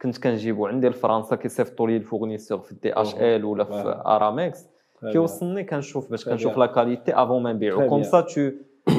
كنت 0.02 0.18
كنجيبو 0.18 0.66
عندي 0.66 0.88
لفرنسا 0.88 1.36
كيصيفطوا 1.36 1.88
لي 1.88 1.96
ال 1.96 2.01
fournisseur 2.01 2.58
في 2.58 2.74
DHL 2.82 3.44
ولا 3.44 3.64
في 3.64 4.02
ارامكس 4.06 4.66
كيوصلني 5.12 5.64
كنشوف 5.64 6.10
باش 6.10 6.28
كنشوف 6.28 6.58
la 6.58 6.66
qualité 6.66 7.12
avant 7.14 7.42
ما 7.42 7.52
نبيعو 7.52 7.88
comme 7.88 8.02
ça 8.02 8.20
tout 8.20 8.50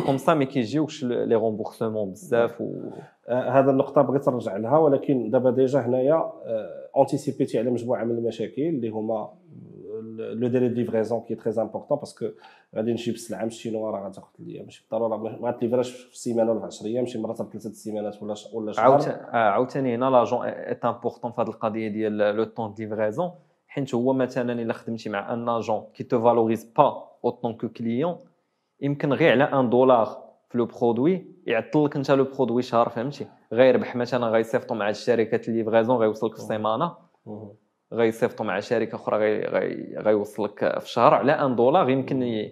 comme 0.06 0.18
ça 0.18 0.34
ما 0.34 0.46
كيجيوكش 0.46 1.04
les 1.04 1.36
remboursements 1.36 2.12
بزاف 2.12 2.62
و 2.62 2.90
هذا 3.30 3.72
النقطة 3.72 4.02
بغيت 4.02 4.30
نرجع 4.30 4.58
لها 4.58 4.78
ولكن 4.78 5.30
دابا 5.30 5.52
déjà 5.52 5.80
هنايا 5.80 6.32
اونتيسيبيتي 6.96 7.60
على 7.60 7.70
مجموعة 7.70 8.04
من 8.04 8.18
المشاكل 8.18 8.62
اللي 8.62 8.90
هما 8.90 9.30
le 10.18 10.48
délai 10.48 10.70
de 10.70 10.76
livraison 10.76 11.22
qui 11.22 11.36
est 11.36 11.47
très 11.47 11.62
important 11.62 11.98
parce 11.98 12.15
que 12.15 12.26
غادي 12.76 12.92
نجيب 12.92 13.14
السلعه 13.14 13.42
من 13.42 13.48
الشينوا 13.48 13.92
راه 13.92 14.08
غتاخذ 14.08 14.28
ليا 14.40 14.64
ماشي 14.64 14.88
بالضرورة 14.92 15.18
ما 15.18 15.48
غاتليفراش 15.48 15.92
في 15.92 16.18
سيمانه 16.18 16.52
ولا 16.52 16.60
في 16.60 16.66
10 16.66 16.88
أيام 16.88 17.06
شي 17.06 17.20
مرات 17.20 17.38
ثلاثة 17.38 17.70
السيمانات 17.70 18.24
ولا 18.24 18.36
ولا 18.54 18.72
شهر. 18.72 19.20
عاوتاني 19.32 19.96
هنا 19.96 20.10
l'agent 20.10 20.46
est 20.46 20.86
important 20.86 21.32
في 21.32 21.42
هذه 21.42 21.48
القضية 21.48 21.88
ديال 21.88 22.18
le 22.18 22.44
temps 22.44 22.74
de 22.74 22.84
livraison 22.84 23.32
حيت 23.68 23.96
هو 23.96 24.14
مثلا 24.14 24.54
إلا 24.62 24.74
خدمتي 24.74 25.10
مع 25.10 25.34
un 25.34 25.50
agent 25.50 25.84
qui 25.94 26.04
te 26.04 26.24
valorise 26.24 26.74
pas 26.78 27.10
autant 27.26 27.54
que 27.54 27.70
client 27.70 28.16
يمكن 28.82 29.14
غير 29.14 29.32
على 29.32 29.44
un 29.44 29.70
dollar 29.70 30.18
في 30.50 30.58
le 30.58 30.66
produit 30.66 31.26
يعطل 31.46 31.86
لك 31.86 31.96
انت 31.96 32.12
le 32.12 32.24
produit 32.24 32.62
شهر 32.62 32.90
فهمتي؟ 32.90 33.28
غيربح 33.54 33.96
مثلا 33.96 34.28
غيصيفطوا 34.28 34.76
مع 34.76 34.90
الشركات 34.90 35.50
ال 35.50 35.55
livraison 35.55 35.98
غيوصلك 35.98 36.36
في 36.36 36.42
سيمانه 36.42 36.92
غيصيفطوا 37.94 38.46
مع 38.46 38.60
شركة 38.60 38.96
أخرى 38.96 39.18
غي 39.18 39.42
غي 39.42 39.98
غيوصلك 39.98 40.80
في 40.80 40.90
شهر 40.90 41.14
على 41.14 41.32
un 41.32 41.56
dollar. 41.56 41.90
يمكن. 41.90 42.50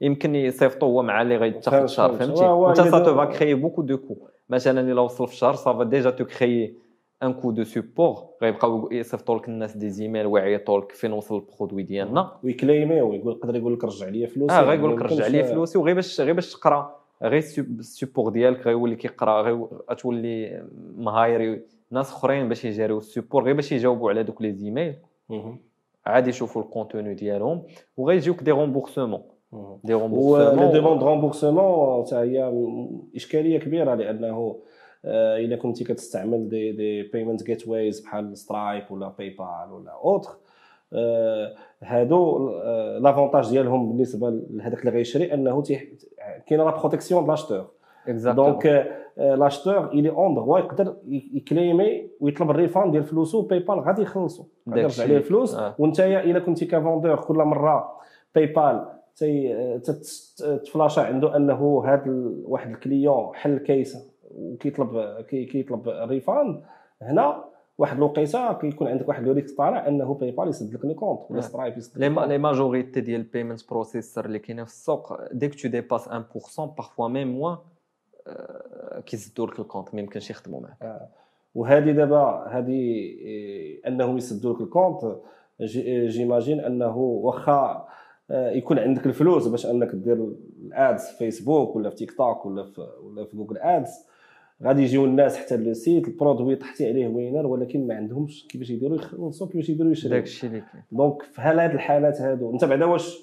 يمكن 0.00 0.34
يصيفطوا 0.34 0.88
هو 0.88 1.02
مع 1.02 1.22
اللي 1.22 1.36
غيتاخذ 1.36 1.78
في 1.78 1.84
الشهر 1.84 2.12
فهمتي؟ 2.12 2.46
انت 2.68 2.80
ça 2.90 2.98
te 2.98 3.14
va 3.14 3.24
créer 3.24 3.54
beaucoup 3.54 3.82
de 3.82 3.96
coûts 3.96 4.16
مثلا 4.48 4.80
إلا 4.80 5.00
وصل 5.00 5.26
في 5.26 5.32
الشهر 5.32 5.54
ça 5.54 5.69
va 5.69 5.84
déjà 5.84 6.10
te 6.10 6.24
créer 6.24 6.76
un 7.22 7.32
coût 7.32 7.50
de 7.50 7.64
support 7.64 8.16
غيبقاو 8.42 8.92
يصيفطوا 8.92 9.38
لك 9.38 9.48
الناس 9.48 9.76
des 9.76 9.90
emails 9.90 10.26
ويعيطوا 10.26 10.80
لك 10.80 10.92
فين 10.92 11.12
وصل 11.12 11.36
ال 11.36 11.42
produit 11.42 11.82
ديالنا. 11.82 12.32
ويكليميو 12.44 13.12
يقول 13.12 13.32
يقدر 13.32 13.56
يقول 13.56 13.74
لك 13.74 13.84
رجع 13.84 14.08
لي 14.08 14.26
فلوسي 14.26 14.54
آه 14.54 14.62
غيقول 14.62 14.96
لك 14.96 15.02
رجع 15.02 15.26
لي 15.26 15.44
فلوسي 15.44 15.78
وغير 15.78 15.94
باش 15.94 16.20
غير 16.20 16.34
باش 16.34 16.52
تقرا 16.52 16.96
غير 17.22 17.42
ال 17.58 17.67
support 17.67 18.30
ديالك 18.30 18.66
غيولي 18.66 18.96
كيقرا 18.96 19.42
غير 19.42 19.66
غتولي 19.90 20.64
مهايري 20.96 21.62
ناس 21.90 22.10
أخرين 22.10 22.48
باش 22.48 22.64
يجاريو 22.64 22.98
ال 22.98 23.04
support 23.04 23.44
غير 23.44 23.54
باش 23.54 23.72
يجاوبوا 23.72 24.10
على 24.10 24.22
دوك 24.22 24.42
les 24.42 24.52
emails. 24.52 24.94
عادي 26.06 26.30
يشوفوا 26.30 26.62
الكونتوني 26.62 27.14
ديالهم 27.14 27.62
وغيجيوك 27.96 28.42
des 28.42 28.50
remboursements 28.50 29.22
des 29.84 29.92
remboursements 29.92 30.66
les 30.66 30.72
demandes 30.72 31.02
remboursement 31.02 32.06
حتى 32.06 32.16
هي 32.16 32.52
إشكالية 33.16 33.58
كبيرة 33.58 33.94
لأنه 33.94 34.56
إلا 35.04 35.56
كنتي 35.56 35.84
كتستعمل 35.84 36.48
des 36.48 36.72
des 36.72 37.02
payment 37.02 37.42
gateways 37.42 38.00
بحال 38.00 38.36
Stripe 38.36 38.82
ولا 38.90 39.08
PayPal 39.18 39.72
ولا 39.72 39.90
autre 39.90 40.30
آه، 40.92 41.54
هادو 41.82 42.48
آه، 42.48 42.98
l'avantage 42.98 43.50
ديالهم 43.50 43.88
بالنسبة 43.88 44.30
لهذاك 44.50 44.80
اللي 44.80 44.90
غيشري 44.90 45.34
أنه 45.34 45.62
كاينة 46.46 46.64
la 46.64 46.70
protection 46.70 47.24
د 47.24 47.28
l'acheteur 47.28 47.66
donc 48.08 48.92
l'acheteur 49.16 49.86
il 49.86 50.10
est 50.10 50.24
en 50.24 50.34
droit 50.34 50.58
يقدر 50.58 50.96
يكليمي 51.08 52.10
ويطلب 52.20 52.50
ال 52.50 52.56
refund 52.56 52.90
ديال 52.90 53.04
فلوسو 53.04 53.42
PayPal 53.42 53.80
غادي 53.80 54.02
يخلصو 54.02 54.44
غادي. 54.68 54.80
يرجع 54.80 55.04
عليه 55.04 55.16
الفلوس 55.16 55.54
آه. 55.54 55.74
وأنت 55.78 56.00
إلا 56.00 56.38
كنتي 56.38 56.66
ك 56.66 56.72
vendeur 56.72 57.16
كل 57.16 57.34
مرة 57.34 57.98
PayPal 58.34 58.86
تفلاشا 60.64 61.02
عنده 61.02 61.36
أنه 61.36 61.84
هذا 61.86 62.04
واحد 62.44 62.70
ال 62.70 62.79
client 62.79 63.34
حل 63.34 63.58
case 63.58 64.11
وكيطلب 64.36 65.20
كي- 65.28 65.44
كيطلب 65.44 65.88
ال 65.88 65.99
refund 65.99 66.62
هنا 67.02 67.44
واحد 67.78 67.96
الوقيته 67.96 68.52
كيكون 68.52 68.88
عندك 68.88 69.08
واحد 69.08 69.22
le 69.26 69.32
risque 69.32 69.56
طالع 69.56 69.88
انه 69.88 70.14
PayPal 70.14 70.48
يسد 70.48 70.74
لك 70.74 70.84
ال 70.84 70.89
compte 70.89 71.20
ولا 71.30 71.38
آه. 71.38 71.42
Stripe 71.42 71.78
يسد 71.78 71.98
لي 71.98 72.08
لك. 72.08 72.18
لي 72.18 72.38
majorité 72.38 73.00
ديال 73.00 73.20
ال 73.20 73.26
payment 73.26 73.70
processor 73.70 74.24
اللي 74.24 74.38
كاينين 74.38 74.64
في 74.64 74.70
السوق 74.70 75.32
dès 75.32 75.43
que 75.43 75.54
tu 75.54 75.68
dépasses 75.68 76.08
1% 76.08 76.60
parfois 76.60 77.08
même 77.08 77.28
moins 77.28 77.56
كيسدوا 79.06 79.46
لك 79.46 79.60
ال 79.60 79.65
compte 79.65 79.94
ما 79.94 80.00
يمكنش 80.00 80.30
يخدموا 80.30 80.60
معك 80.60 81.08
وهذه 81.54 81.90
دابا 81.92 82.46
هذه 82.50 82.70
إيه، 82.72 83.88
انهم 83.88 84.16
يسدوا 84.16 84.54
لك 84.54 84.60
ال 84.60 84.68
compte 84.68 85.16
j'- 85.60 86.06
j'imagine 86.08 86.60
انه 86.60 86.96
واخا 86.96 87.86
آه، 88.30 88.50
يكون 88.50 88.78
عندك 88.78 89.06
الفلوس 89.06 89.46
باش 89.48 89.66
انك 89.66 89.88
دير 89.94 90.32
ال 90.62 90.72
ads 90.72 91.04
في 91.06 91.16
فيسبوك 91.18 91.76
ولا 91.76 91.90
في 91.90 91.96
تيك 91.96 92.12
توك 92.16 92.46
ولا 92.46 92.64
في 92.64 92.80
ولا 93.02 93.24
في 93.24 93.36
Google 93.36 93.58
Ads 93.58 93.90
غادي 94.64 94.82
يجيو 94.82 95.04
الناس 95.04 95.36
حتى 95.36 95.56
le 95.56 95.72
site 95.72 96.08
ال 96.08 96.14
produit 96.14 96.56
طحتي 96.56 96.88
عليه 96.88 97.08
winner 97.08 97.46
ولكن 97.46 97.86
ما 97.86 97.94
عندهمش 97.94 98.46
كيفاش 98.50 98.70
يديروا 98.70 98.96
يخلصوا 98.96 99.46
كيفاش 99.46 99.68
يديروا 99.68 99.92
يشريو 99.92 100.14
داك 100.14 100.22
الشيء 100.22 100.50
اللي 100.50 100.60
كاين. 100.60 100.82
donc 100.92 101.22
في 101.22 101.40
هال 101.40 101.60
هاد 101.60 101.70
الحالات 101.70 102.20
هادو 102.20 102.52
انت 102.52 102.64
بعدا 102.64 102.84
واش 102.84 103.18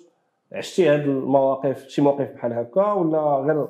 عشتي 0.52 0.90
هاد 0.90 1.00
المواقف 1.02 1.88
شي 1.88 2.02
موقف 2.02 2.32
بحال 2.34 2.54
هكا 2.54 2.92
ولا 2.94 3.20
غير 3.20 3.68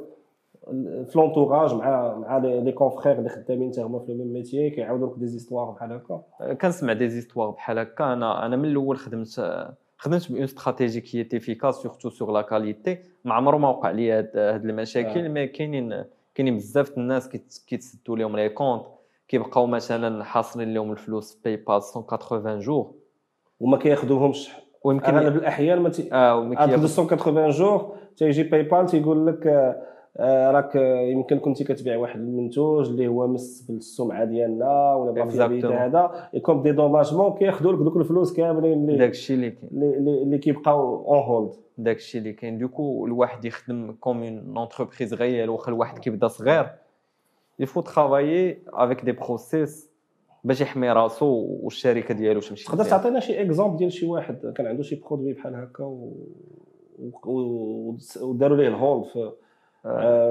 في 1.06 1.12
l'entourage 1.16 1.74
مع 1.74 2.16
مع 2.18 2.38
les 2.38 2.72
confrères 2.72 3.18
اللي 3.18 3.30
خدامين 3.30 3.72
حتى 3.72 3.82
هما 3.82 4.00
في 4.00 4.12
le 4.12 4.18
même 4.18 4.34
métier 4.34 4.70
كيعاودوا 4.70 5.08
لك 5.10 5.20
des 5.20 5.28
histoires 5.28 5.72
بحال 5.72 5.92
هكا؟ 5.92 6.24
كنسمع 6.54 6.94
des 6.94 7.10
histoires 7.10 7.50
بحال 7.50 7.80
هكا. 7.80 8.14
أنا 8.14 8.46
أنا 8.46 8.56
من 8.56 8.66
الأول 8.66 8.98
خدمت 8.98 9.66
خدمت 9.98 10.32
bonne 10.32 10.44
stratégie 10.44 11.02
qui 11.02 11.38
est 11.38 11.48
efficace 11.48 11.76
surtout 11.76 12.10
sur 12.10 12.32
la 12.32 12.42
qualité 12.42 12.98
ما 13.26 13.34
عمره 13.34 13.58
ما 13.58 13.70
وقع 13.70 13.92
لي 13.92 14.12
هاد 14.12 14.38
هاد 14.38 14.66
المشاكل 14.66 15.26
آه. 15.26 15.28
mais 15.28 15.48
كاينين 15.48 16.04
كاينين 16.40 16.58
بزاف 16.58 16.98
الناس 16.98 17.30
كيت- 17.30 17.64
كيتسدوا 17.68 18.18
لهم 18.18 18.36
les 18.38 18.50
comptes 18.50 18.84
كيبقاو 19.28 19.66
مثلا 19.68 20.24
حاصلين 20.24 20.74
لهم 20.74 20.92
الفلوس 20.92 21.34
في 21.34 21.40
PayPal 21.46 21.82
180 21.96 22.60
jours 22.60 22.94
وما 23.60 23.78
كياخذوهمش 23.78 24.50
ويمكن 24.84 25.18
اغلب 25.18 25.36
الاحيان 25.36 25.80
ما 25.80 25.90
تي... 25.90 26.14
آه 26.14 26.36
وما 26.38 26.54
ابخي 26.64 26.78
كياخذ- 26.78 26.82
280 26.82 27.50
jours 27.50 27.96
تيجي 28.18 28.44
PayPal 28.44 28.86
تيقول 28.86 29.28
لك 29.28 29.48
آه، 29.48 29.82
راك 30.20 30.78
آه، 30.78 31.00
يمكن 31.00 31.40
كنتي 31.40 31.64
كتبيع 31.64 31.98
واحد 31.98 32.20
المنتوج 32.20 32.90
اللي 32.90 33.08
هو 33.08 33.28
مس 33.28 33.62
بالسمعة 33.62 34.26
ديالنا 34.26 34.94
ولا. 34.94 35.48
بيد 35.48 35.66
هذا 35.66 36.30
يكون 36.34 36.62
dédommagement 36.62 37.34
كياخذوا 37.34 37.74
لك 37.74 37.80
دوك 37.80 37.98
الفلوس 37.98 38.34
كاملين 38.34 38.74
اللي 38.74 38.98
داك 38.98 39.10
الشيء 39.10 39.36
اللي 39.36 39.50
كاين. 39.52 39.70
اللي, 39.72 40.24
اللي 40.24 40.38
كيبقاو 40.38 41.08
on 41.08 41.24
hold 41.24 41.54
داك 41.78 41.98
الشيء 41.98 42.22
اللي 42.22 42.34
كاين. 42.34 42.58
donc 42.58 43.06
الواحد 43.06 43.46
يخدم 43.46 43.92
comme 43.92 44.24
une 44.24 44.58
entreprise 44.58 45.14
غير 45.14 45.52
واخا 45.52 45.72
الواحد 45.72 45.98
كيبدا 46.00 46.28
صغير 46.28 46.70
il 47.60 47.82
faut 47.82 48.04
travailler 48.04 48.60
avec 48.68 49.06
des 49.06 49.12
process 49.12 49.90
باش 50.44 50.62
يحمي 50.62 50.92
راسو 50.92 51.48
والشركة 51.64 52.14
ديالو 52.14 52.40
تمشي 52.40 52.66
تقدر. 52.66 52.84
تعطينا 52.84 53.20
شي 53.20 53.42
exemple 53.42 53.78
ديال 53.78 53.92
شي 53.92 54.06
واحد؟ 54.06 54.54
كان 54.56 54.68
عنده 54.68 54.84
شي 54.84 54.96
produit 54.96 55.34
بحال 55.34 55.56
هكا 55.56 55.84
و... 55.84 56.14
وداروا 58.22 58.58
ليه 58.58 58.68
الهول 58.68 59.06
في 59.06 59.20
آه، 59.20 59.34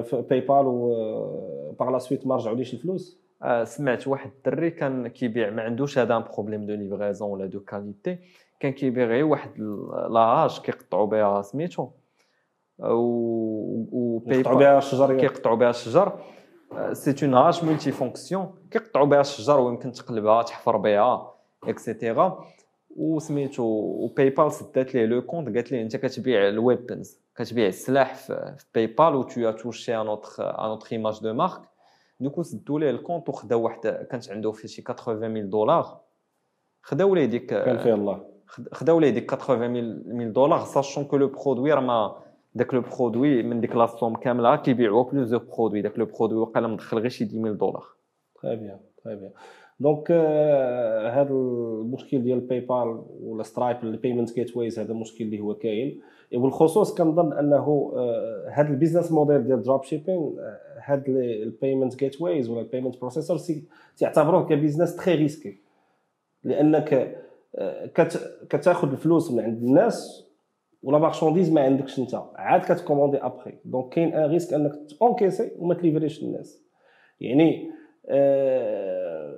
في 0.03 0.25
PayPal 0.31 0.67
و 0.67 1.75
par 1.81 1.91
la 1.91 1.99
suite 1.99 2.27
ما 2.27 2.37
رجعوليش 2.37 2.75
الفلوس؟ 2.75 3.19
آه، 3.43 3.65
سمعت 3.65 4.09
واحد 4.09 4.31
الدري 4.37 4.71
كان 4.71 5.09
كيبيع 5.09 5.51
ما 5.51 5.63
عندوش 5.63 5.99
هذا 5.99 6.19
problème 6.19 6.67
de 6.67 6.75
livraison 6.75 7.31
ولا 7.31 7.47
de 7.47 7.61
qualité 7.61 8.19
كان 8.61 8.73
كيبيع 8.73 9.05
غير 9.05 9.25
واحد 9.25 9.61
la 10.11 10.25
hache 10.25 10.61
كيقطعوا 10.61 11.07
بها 11.07 11.43
سميتو. 11.43 11.89
آه، 12.81 12.95
و 12.95 13.79
و 13.93 14.23
يقطعوا 14.27 14.59
بها 14.59 14.79
الشجر 14.79 15.17
كيقطعوا 15.17 15.57
بها 15.57 15.71
الشجر. 15.71 16.13
c'est 16.93 17.27
une 17.27 17.35
hache 17.35 17.65
multifonction 17.65 18.55
كيقطعوا 18.71 19.07
بها 19.07 19.21
الشجر 19.21 19.61
ويمكن 19.61 19.93
تقلبها 19.93 20.43
تحفر 20.43 20.77
بها 20.77 21.35
et 21.65 21.85
cetera 21.85 22.45
وسميتو 22.97 23.63
و 23.63 24.31
PayPal 24.31 24.53
سدات 24.53 24.95
ليه 24.95 25.07
le 25.07 25.23
compte 25.23 25.57
قالت 25.57 25.73
ليه 25.73 25.83
أنت 25.83 25.97
كتبيع 25.97 26.49
ال 26.49 26.58
weapons 26.58 27.21
كتبيع 27.39 27.67
السلاح 27.67 28.15
في 28.15 28.55
في 28.59 28.65
PayPal 28.75 29.15
و 29.15 29.23
tu 29.23 29.51
touches 29.51 29.97
à 29.97 30.07
notre 30.07 30.31
à 30.39 30.71
notre 30.71 30.89
image 30.93 31.21
de 31.23 31.33
marque 31.33 31.61
donc 32.21 32.43
سدوا 32.43 32.81
ليه 32.81 32.91
ال 32.91 32.96
compte 32.96 33.29
وخداو 33.29 33.63
واحد 33.63 33.81
كانت 34.11 34.31
عنده 34.31 34.53
فيه 34.53 34.69
شي 34.69 34.83
80000 34.83 35.47
دولار 35.47 36.01
خداو 36.83 37.15
ليه 37.15 37.25
ديك 37.25 37.47
كان 37.47 37.79
فيه 37.79 37.95
الله 37.95 38.25
خد- 38.47 38.69
خداو 38.73 39.01
ليه 39.01 39.11
ديك 39.11 39.35
80000 39.35 40.33
دولار 40.33 40.65
sachant 40.65 41.05
que 41.05 41.17
le 41.17 41.27
produit 41.29 41.73
راه 41.73 41.81
ما 41.81 42.17
داك 42.55 42.75
le 42.75 42.81
produit 42.99 43.43
من 43.43 43.61
ديك 43.61 43.77
لاصوم 43.77 44.17
كامله 44.17 44.57
كيبيعوا 44.57 45.05
plusieurs 45.11 45.39
produits 45.57 45.83
داك 45.83 45.99
le 45.99 46.05
produit 46.07 46.39
وقيلا 46.39 46.69
مدخل 46.69 46.99
غير 46.99 47.09
شي 47.09 47.25
10000 47.25 47.57
دولار 47.57 47.85
très 48.43 48.57
bien 48.57 48.81
très 49.05 49.17
bien 49.17 49.31
donc 49.81 50.11
هذا 51.13 51.31
المشكل 51.31 52.23
ديال 52.23 52.41
PayPal 52.41 53.03
ولا 53.21 53.43
Stripe 53.43 53.77
ال 53.83 54.35
payment 54.35 54.57
gateways 54.57 54.79
هذا 54.79 54.93
المشكل 54.93 55.25
اللي 55.25 55.41
هو 55.41 55.55
كاين. 55.55 56.01
وبالخصوص 56.35 56.95
كنظن 56.95 57.33
أنه 57.33 57.93
هذا 58.53 58.69
ال 58.69 58.74
business 58.74 59.13
model 59.13 59.45
ديال 59.45 59.63
dropshipping 59.63 60.37
هاد 60.85 61.05
ال 61.09 61.97
payment 61.97 62.21
gateways 62.23 62.49
ولا 62.51 62.61
ال 62.61 62.66
payment 62.66 63.01
processor 63.01 63.39
تعتبروه 63.99 64.47
ك 64.49 64.54
business 64.54 64.97
très 64.97 65.15
risqué 65.15 65.59
لأنك 66.45 67.17
آه، 67.57 67.87
كت- 67.87 68.47
كتاخذ 68.51 68.91
الفلوس 68.91 69.33
من 69.33 69.41
عند 69.41 69.63
الناس 69.63 70.29
و 70.83 70.88
la 70.88 70.99
marchandise 70.99 71.53
ما 71.53 71.61
عندكش 71.61 71.99
أنت. 71.99 72.15
عاد 72.35 72.61
كت 72.61 72.71
commander 72.71 73.17
après 73.17 73.53
donc 73.65 73.89
كاين 73.93 74.15
un 74.15 74.31
risque 74.31 74.55
أنك 74.55 74.73
t'encaisser 74.99 75.51
وما 75.59 75.75
ت 75.75 75.80
livrer 75.80 76.12
ش 76.12 76.23
الناس. 76.23 76.65
يعني 77.21 77.71
آه، 78.09 79.35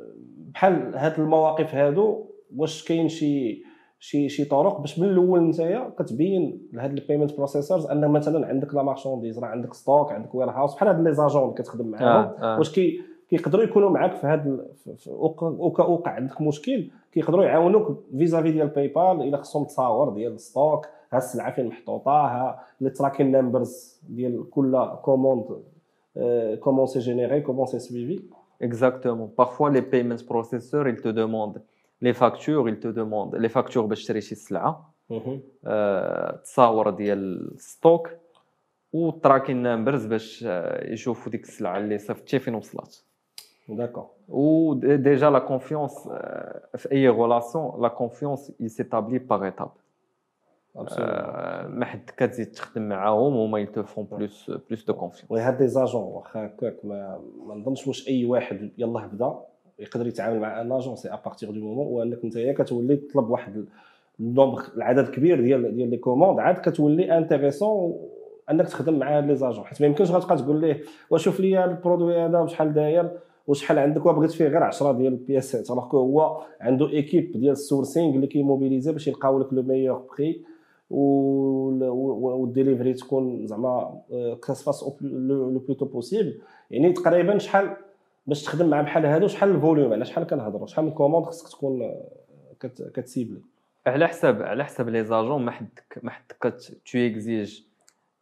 بحال 0.54 0.96
هاد 0.96 1.20
المواقف 1.20 1.74
هادو 1.74 2.26
واش 2.56 2.84
كاين 2.84 3.08
شي 3.08 3.62
شي 4.02 4.28
شي 4.28 4.44
طرق 4.44 4.80
باش 4.80 4.98
من 4.98 5.08
الأول 5.08 5.40
نتايا 5.40 5.92
كتبين 5.98 6.68
لهاد 6.72 6.98
ال 6.98 7.03
payment 7.03 7.36
processors 7.36 7.86
أن 7.86 8.08
مثلا 8.10 8.46
عندك 8.46 8.74
la 8.74 8.82
marchandise 8.82 9.38
راه 9.38 9.46
عندك 9.48 9.74
stock 9.74 10.12
عندك 10.12 10.34
warehouse 10.34 10.74
بحال 10.74 10.88
هاد 10.88 11.00
les 11.00 11.12
agents 11.14 11.42
اللي 11.42 11.54
كتخدم 11.54 11.86
معاهم 11.88 12.06
آه، 12.24 12.54
آه. 12.54 12.58
واش 12.58 12.72
كي 12.72 13.00
كيقدروا 13.30 13.64
يكونوا 13.64 13.90
معاك 13.90 14.14
في 14.16 14.26
هاد 14.26 14.66
وق- 15.06 15.90
وقع 15.90 16.10
عندك 16.12 16.40
مشكل 16.40 16.90
كيقدروا 17.12 17.44
يعاونوك 17.44 17.98
vis-à-vis 18.18 18.52
ديال 18.52 18.68
PayPal 18.68 19.22
إلا 19.28 19.36
خصهم 19.36 19.64
تصاور 19.64 20.08
ديال 20.10 20.32
ال 20.32 20.41
stock 20.41 20.86
ها 21.12 21.18
السلعة 21.18 21.54
فين 21.54 21.66
محطوطة 21.66 22.10
ها 22.10 22.60
les 22.80 22.90
tracking 22.90 23.32
numbers 23.32 24.00
ديال 24.08 24.50
كل 24.50 24.86
commande 25.02 25.44
comment 26.60 26.86
c'est 26.86 26.98
généré 26.98 27.40
comment 27.40 27.66
c'est 27.66 27.78
suivi 27.78 28.20
Exactement. 28.62 29.28
Parfois, 29.42 29.70
les 29.70 29.80
payment 29.94 30.20
processors, 30.32 30.86
ils 30.92 31.00
te 31.06 31.08
demandent 31.22 31.60
les 32.02 32.14
factures, 32.14 32.68
ils 32.68 32.80
te 32.80 32.88
demandent 32.88 33.36
les 33.36 33.48
factures 33.48 33.86
باش 33.86 34.04
تشري 34.04 34.20
شي 34.20 34.34
سلعة 34.34 34.94
آه، 35.66 36.36
تصاور 36.36 36.90
ديال 36.90 37.52
ال 37.54 37.63
stock 37.63 38.10
وال 38.92 39.06
tracking 39.06 39.62
numbers 39.62 40.06
باش 40.06 40.44
آه، 40.46 40.92
يشوفوا 40.92 41.32
ديك 41.32 41.42
السلعة 41.42 41.78
اللي 41.78 41.98
صيفطتي 41.98 42.38
فين 42.38 42.54
وصلت. 42.54 43.04
d'accord 43.68 44.06
و 44.28 44.74
déjà 44.74 45.30
la 45.30 45.38
confiance 45.38 46.08
في 46.76 46.92
أي 46.92 47.08
relation 47.08 47.82
la 47.82 47.88
confiance 47.88 48.52
par 49.28 49.42
étape 49.42 49.80
آه، 50.76 51.66
ما 51.66 51.84
حد 51.84 52.10
كتزيد 52.16 52.52
تخدم 52.52 52.88
معاهم 52.88 53.34
هما 53.34 53.58
يلتفون 53.58 54.04
plus 54.04 54.50
plus 54.50 54.84
de 54.84 54.94
confiance 54.94 55.30
oui 55.30 55.40
هاد 55.40 55.58
des 55.58 55.68
agents 55.68 56.02
واخا 56.02 56.46
هكاك 56.46 56.84
ما 56.84 57.20
ما 57.46 57.54
نظنش 57.54 57.86
واش 57.86 58.08
أي 58.08 58.24
واحد 58.24 58.70
يلاه 58.78 59.06
بدا 59.06 59.40
يقدر 59.80 60.06
يتعامل 60.06 60.40
مع 60.40 60.60
un 60.60 60.72
agent 60.72 60.96
c'est 60.96 61.08
à 61.08 61.14
partir 61.14 61.50
du 61.50 61.60
moment 61.60 61.86
وانك 61.86 62.18
انت 62.24 62.38
كتولي 62.38 62.96
تطلب 62.96 63.30
واحد 63.30 63.64
ال 64.20 64.26
nombre 64.26 64.62
العدد 64.76 65.08
كبير 65.08 65.40
ديال 65.40 65.74
ديال 65.74 65.90
les 65.90 65.96
commandes 65.96 66.38
عاد 66.38 66.54
كتولي 66.54 67.18
intéressant 67.18 67.96
انك 68.50 68.68
تخدم 68.68 68.98
مع 68.98 69.18
les 69.18 69.36
agents. 69.36 69.64
حيت 69.64 69.80
ما 69.80 69.86
يمكنش 69.86 70.10
غتبقى 70.10 70.36
تقول 70.36 70.60
ليه 70.60 70.80
وشوف 71.10 71.40
لي 71.40 71.64
ال 71.64 71.71
produit 71.71 72.20
هذا 72.20 72.38
وشحال 72.38 72.72
داير 72.72 73.10
وشحال 73.46 73.78
عندك 73.78 74.06
وبغيت 74.06 74.30
فيه 74.30 74.48
غير 74.48 74.62
10 74.62 74.92
ديال 74.92 75.12
ال 75.12 75.18
pièces 75.18 75.54
ات. 75.54 75.66
que 75.66 75.98
هو 75.98 76.40
عنده 76.60 76.88
équipe 76.88 77.32
ديال 77.32 77.52
ال 77.52 77.59
sourcing 77.59 78.14
اللي 78.14 78.26
كي 78.26 78.38
mobiliser 78.38 78.92
باش 78.92 79.08
يلقاو 79.08 79.38
لك 79.38 79.52
le 79.52 79.62
meilleur 79.62 80.02
prix 80.18 80.42
وال 80.90 81.31
delivery 81.31 82.94
تكون 82.94 83.46
زعما 83.46 84.00
كت 84.42 84.54
fasse 84.54 84.84
le 85.00 85.58
plus 85.58 85.73
tôt 85.73 85.84
possible 85.84 86.38
يعني 86.70 86.92
تقريبا 86.92 87.38
شحال 87.38 87.76
باش 88.26 88.42
تخدم 88.42 88.70
مع 88.70 88.80
بحال 88.82 89.06
هادو 89.06 89.26
شحال 89.28 89.50
ال 89.50 89.56
volume 89.56 89.92
على 89.92 90.04
شحال 90.04 90.24
كنهضروا؟ 90.26 90.66
شحال 90.66 90.84
من 90.84 90.90
commande 90.90 91.24
خصك 91.26 91.48
تكون 91.48 91.82
آه، 91.82 92.04
كت- 92.60 92.92
كت 92.94 93.04
cibler؟ 93.04 93.40
على 93.86 94.08
حساب 94.08 94.42
على 94.42 94.64
حساب 94.64 94.88
les 94.88 95.04
agents 95.04 95.42
ما 95.42 95.50
حدك 95.50 95.98
ما 96.02 96.10
حدك 96.10 96.54
tu 96.92 96.98
exiges 96.98 97.60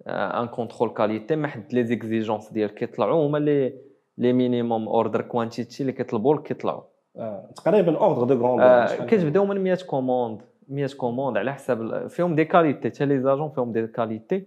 un 0.07 0.47
contrôle 0.49 0.91
qualité 0.91 1.37
ما 1.36 1.49
حد 1.49 1.72
les 1.72 1.85
exigences 1.85 2.53
ديالك 2.53 2.74
كيطلعوا 2.74 3.26
هما 3.26 3.38
les 3.39 3.74
les 4.18 4.33
minimum 4.33 4.89
order 4.89 5.20
quantity 5.22 5.81
اللي 5.80 5.92
كيطلبوا 5.92 6.34
لك 6.34 6.42
كيطلعوا 6.42 6.82
آه. 7.16 7.51
تقريبا 7.57 7.99
ordre 7.99 8.35
de 8.35 8.47
grandeur 8.47 9.09
كتبداو 9.11 9.46
من 9.46 9.61
100 9.61 9.78
كوموند 9.86 10.42
100 10.68 10.86
كوموند 10.96 11.36
على 11.36 11.55
حساب 11.55 12.09
فيهم 12.09 12.34
des 12.35 12.45
qualités 12.45 12.89
حتى 12.90 13.07
les 13.07 13.20
agents 13.20 13.51
فيهم 13.51 13.72
des 13.72 13.87
qualités 13.87 14.47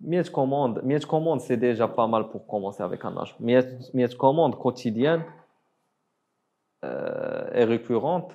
100 0.00 0.22
commandes 0.22 0.84
100 0.84 0.98
commandes 0.98 1.40
c'est 1.40 1.56
déjà 1.56 1.84
pas 1.84 2.06
mal 2.06 2.22
pour 2.22 2.40
commencer 2.46 2.86
avec 2.86 3.06
un 3.06 3.18
agent 3.18 3.34
100 3.40 3.78
100 3.94 4.06
commandes 4.06 4.54
quotidiennes 4.54 5.22
et 6.84 7.64
récurrentes 7.64 8.32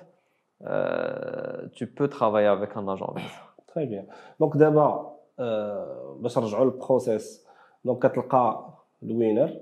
tu 1.78 1.86
peux 1.96 2.08
travailler 2.08 2.46
avec 2.46 2.70
un 2.76 2.88
agent 2.88 3.08
avec 3.12 3.24
ça. 3.24 3.42
Très 3.66 3.86
bien. 3.86 4.04
Donc 4.40 4.56
دابا 4.56 5.16
باش 6.20 6.38
نرجعوا 6.38 6.64
لل 6.64 6.82
process 6.82 7.46
donc 7.84 8.06
كتلقى 8.06 8.74
ال 9.02 9.10
winner 9.10 9.60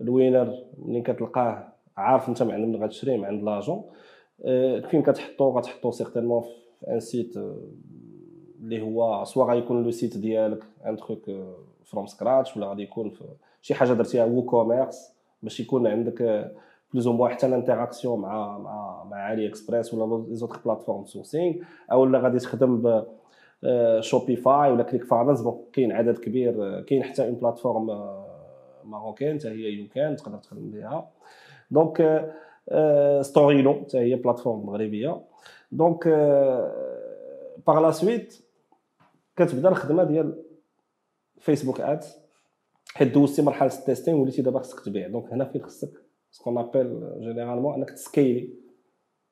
ال 0.00 0.09
winner 0.09 0.64
ملي 0.78 1.00
كتلقاه 1.00 1.68
عارف 1.96 2.28
انت 2.28 2.42
من 2.42 2.50
عند 2.54 2.76
غتشري 2.76 3.16
من 3.16 3.24
عند 3.24 3.42
l'agent 3.42 3.84
فين 4.90 5.02
كتحطو 5.02 5.50
غتحطو 5.50 5.90
certainement 5.90 6.42
في 6.42 6.48
un 6.88 7.00
site 7.00 7.34
اللي 8.60 8.82
هو 8.82 9.24
soit 9.24 9.44
غيكون 9.44 9.82
le 9.84 9.90
site 9.90 10.16
ديالك 10.16 10.64
un 10.86 10.96
truc 10.96 11.30
from 11.84 12.06
scratch 12.06 12.56
ولا 12.56 12.66
غادي 12.66 12.82
يكون 12.82 13.12
شي 13.62 13.74
حاجة 13.74 13.92
درتيها 13.92 14.24
WooCommerce 14.24 15.12
باش 15.42 15.60
يكون 15.60 15.86
عندك 15.86 16.50
plus 16.92 17.06
ou 17.06 17.12
moins 17.12 17.30
حتى 17.32 17.46
ال 17.46 17.52
interaction 17.52 18.20
مع 18.20 18.58
مع 18.58 19.04
مع 19.04 19.16
AliExpress 19.16 19.94
ولا 19.94 20.24
les 20.28 20.34
autres 20.34 20.60
plateformes 20.64 21.04
sourcing 21.04 21.54
أو 21.92 22.04
لا 22.04 22.18
غادي 22.18 22.38
تخدم 22.38 22.82
ب 22.82 23.04
Shopify 24.00 24.72
ولا 24.72 24.82
ClickFunnels 24.82 25.42
bon 25.42 25.64
كاين 25.72 25.92
عدد 25.92 26.18
كبير 26.18 26.80
كاين 26.80 27.02
حتى 27.02 27.26
une 27.26 27.34
plateforme 27.34 27.86
marocaine 28.84 29.38
حتى 29.38 29.48
هي 29.48 29.72
YouCan 29.72 30.16
تقدر 30.16 30.38
تخدم 30.38 30.70
بها. 30.70 31.10
donc 31.70 32.28
ستوريلو 33.20 33.74
حتى 33.74 33.98
هي 33.98 34.14
plateforme 34.14 34.66
مغربية. 34.66 35.20
donc 35.72 36.08
par 37.66 37.80
la 37.80 37.90
suite 37.90 38.49
كتبدا 39.44 39.68
الخدمة 39.68 40.04
ديال 40.04 40.42
Facebook 41.38 41.80
Ads 41.80 42.20
حيت 42.94 43.14
دوزتي 43.14 43.42
مرحلة 43.42 43.70
ال 43.78 43.83
testing 43.83 44.14
وليتي 44.14 44.42
دابا 44.42 44.58
خصك 44.58 44.84
تبيع. 44.84 45.08
donc 45.08 45.32
هنا 45.32 45.44
فين 45.44 45.62
خصك؟ 45.62 45.92
ce 46.30 46.38
qu'on 46.38 46.58
appelle 46.58 47.00
généralement 47.20 47.74
انك 47.74 47.90
ت 47.90 47.99
scaler 47.99 48.54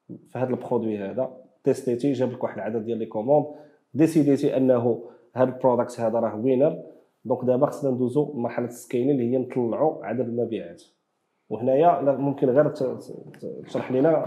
في 0.09 0.39
هذا 0.39 0.51
ال 0.51 0.57
produit 0.57 0.99
هذا. 0.99 1.37
testé 1.65 1.99
تي 1.99 2.13
جاب 2.13 2.33
لك 2.33 2.45
واحد 2.45 2.57
العدد 2.57 2.85
ديال 2.85 2.99
les 2.99 3.07
commandes. 3.07 3.47
décidé 3.95 4.41
تي 4.41 4.57
انه 4.57 5.05
هذا 5.35 5.49
ال 5.49 5.55
product 5.55 6.01
هذا 6.01 6.19
راه 6.19 6.37
winner 6.37 6.83
donc 7.25 7.45
دابا 7.45 7.67
خصنا 7.67 7.91
ندوزو 7.91 8.33
لمرحله 8.35 8.67
ال 8.67 8.72
scaling 8.72 9.11
اللي 9.11 9.33
هي 9.33 9.39
نطلعوا 9.39 10.05
عدد 10.07 10.29
المبيعات. 10.29 10.83
وهنايا 11.49 12.01
ممكن 12.01 12.51
غير 12.51 12.69
تشرح 13.67 13.93
لنا 13.93 14.27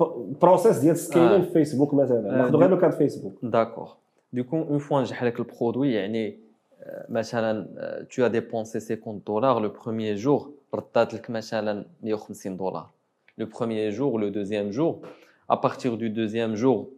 ال 0.00 0.10
process 0.10 0.78
ديال 0.78 0.92
ال 0.92 0.97
scaling 0.97 1.28
آه. 1.28 1.40
في 1.40 1.50
فيسبوك 1.50 1.94
مثلا. 1.94 2.36
ناخذ 2.36 2.56
غير 2.56 2.70
لو 2.70 2.78
كان 2.78 2.90
فيسبوك 2.90 3.38
d'accord 3.42 3.88
dès 4.36 4.56
qu'une 4.56 4.78
fois 4.78 5.00
نجح 5.00 5.24
لك 5.24 5.38
ال 5.38 5.45
produit 5.45 5.92
يعني 5.92 6.38
مثلا 7.08 7.66
tu 8.10 8.28
as 8.28 8.32
dépensé 8.32 8.78
50 8.78 9.22
دولار 9.26 9.60
le 9.60 9.68
premier 9.68 10.16
jour 10.16 10.52
ردات 10.74 11.14
لك 11.14 11.30
مثلا 11.30 11.86
150 12.02 12.56
دولار 12.56 12.90
le 13.38 13.46
premier 13.46 13.90
jour 13.90 14.20
le 14.20 14.28
deuxième 14.28 14.70
jour 14.70 15.06
à 15.52 15.56
partir 15.56 15.96
du 15.96 16.10
deuxième 16.10 16.54
jour 16.54 16.90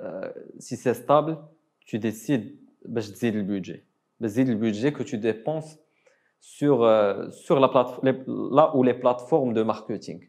euh, 0.00 0.30
si 0.58 0.76
c'est 0.76 0.94
stable 0.94 1.36
tu 1.86 1.98
décides 1.98 2.54
باش 2.84 3.10
تزيد 3.10 3.36
ال 3.36 3.43
budget 3.43 3.82
باش 4.20 4.30
تزيد 4.30 4.48
ال 4.48 4.54
budget 4.54 4.90
que 4.90 5.02
tu 5.02 5.18
dépenses 5.18 5.78
sur 6.40 6.82
euh, 6.82 7.30
sur 7.30 7.60
la 7.60 7.68
plateforme 7.68 8.06
là 8.58 8.76
où 8.76 8.82
les 8.82 8.94
plateformes 8.94 9.52
de 9.54 9.62
marketing 9.62 10.20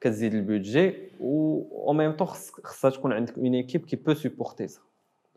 كتزيد 0.00 0.34
ال 0.34 0.43
budget 0.43 0.94
و 1.20 1.92
en 1.92 1.94
même 1.94 2.16
temps 2.16 2.30
خصها 2.64 2.90
تكون 2.90 3.12
عندك 3.12 3.34
une 3.34 3.54
équipe 3.54 3.86
qui 3.86 3.96
peut 3.96 4.14
supporter 4.14 4.68
ça 4.68 4.80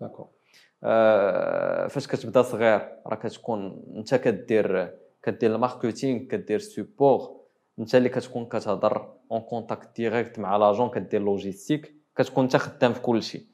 d'accord 0.01 0.29
آه 0.29 0.38
فاش 0.81 2.07
كتبدا 2.07 2.41
صغير 2.41 2.89
راه 3.07 3.15
كتكون 3.15 3.83
انت 3.95 4.15
كدير 4.15 4.93
كدير 5.23 5.55
ال 5.55 5.62
marketing 5.62 6.23
كدير 6.23 6.59
support 6.59 7.39
انت 7.79 7.95
اللي 7.95 8.09
كتكون 8.09 8.45
كتهضر 8.45 9.13
en 9.31 9.41
contact 9.41 9.95
direct 9.95 10.39
مع 10.39 10.57
l'agent 10.57 10.89
كدير 10.89 11.21
logistique 11.21 11.95
كتكون 12.15 12.43
انت 12.43 12.57
خدام 12.57 12.93
في 12.93 13.01
كل 13.01 13.23
شيء 13.23 13.45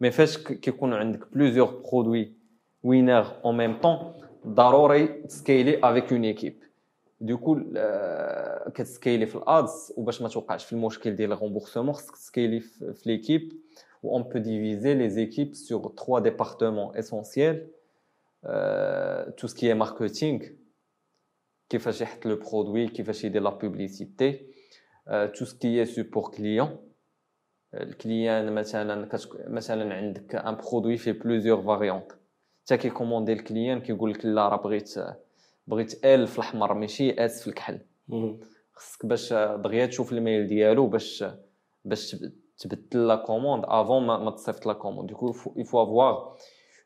mais 0.00 0.10
فاش 0.10 0.38
كيكون 0.38 0.92
عندك 0.92 1.32
plusieurs 1.32 1.82
produits 1.92 2.32
winners 2.82 3.26
en 3.44 3.56
même 3.56 3.80
temps 3.80 4.12
ضروري 4.46 5.06
ت 5.06 5.17
scaler 5.17 5.80
avec 5.82 6.12
une 6.12 6.24
équipe. 6.24 6.62
دوكو 7.20 7.60
كتسكيلي 8.74 9.26
في 9.26 9.34
الادز 9.34 9.92
وباش 9.96 10.22
ما 10.22 10.28
توقعش 10.28 10.64
في 10.64 10.72
المشكل 10.72 11.16
ديال 11.16 11.32
الغومبورسمون 11.32 11.94
خصك 11.94 12.16
تسكيلي 12.16 12.60
في 12.60 13.02
ليكيب 13.06 13.52
où 14.03 14.15
on 14.17 14.23
peut 14.23 14.39
diviser 14.39 14.95
les 14.95 15.19
équipes 15.19 15.55
sur 15.55 15.93
trois 15.95 16.21
départements 16.21 16.93
essentiels. 16.93 17.69
Euh, 18.45 19.25
tout 19.37 19.47
ce 19.47 19.55
qui 19.55 19.67
est 19.67 19.75
marketing, 19.75 20.39
qui 21.69 21.79
fait 21.79 22.25
le 22.25 22.37
produit, 22.39 22.91
qui 22.91 23.03
fait 23.03 23.29
de 23.29 23.39
la 23.39 23.51
publicité, 23.51 24.51
euh, 25.09 25.27
tout 25.27 25.45
ce 25.45 25.55
qui 25.55 25.77
est 25.79 25.85
support 25.85 26.31
client. 26.31 26.79
Le 27.73 27.93
client, 27.93 28.45
مثلا 29.47 29.95
عندك 29.95 30.35
un 30.35 30.53
produit 30.53 30.97
fait 30.97 31.13
plusieurs 31.13 31.61
variantes. 31.61 32.17
انت 32.71 32.81
كيكوموندي 32.81 33.33
الكليان 33.33 33.81
كيقول 33.81 34.11
لك 34.11 34.25
لا 34.25 34.49
راه 34.49 34.57
بغيت 34.57 34.93
بغيت 35.67 36.05
ال 36.05 36.27
في 36.27 36.35
الاحمر 36.35 36.73
ماشي 36.73 37.25
اس 37.25 37.41
في 37.41 37.47
الكحل 37.47 37.79
خصك 38.73 39.05
باش 39.05 39.33
دغيا 39.33 39.85
تشوف 39.85 40.13
الميل 40.13 40.47
ديالو 40.47 40.87
باش 40.87 41.25
باش 41.85 42.15
تبدل 42.58 43.08
لا 43.08 43.16
كوموند 43.16 43.64
افون 43.66 44.06
ما 44.06 44.30
تصيفط 44.30 44.66
لا 44.66 44.72
كوموند 44.72 45.08
ديكو 45.08 45.32
il 45.32 45.64
faut 45.64 45.80
avoir 45.80 46.36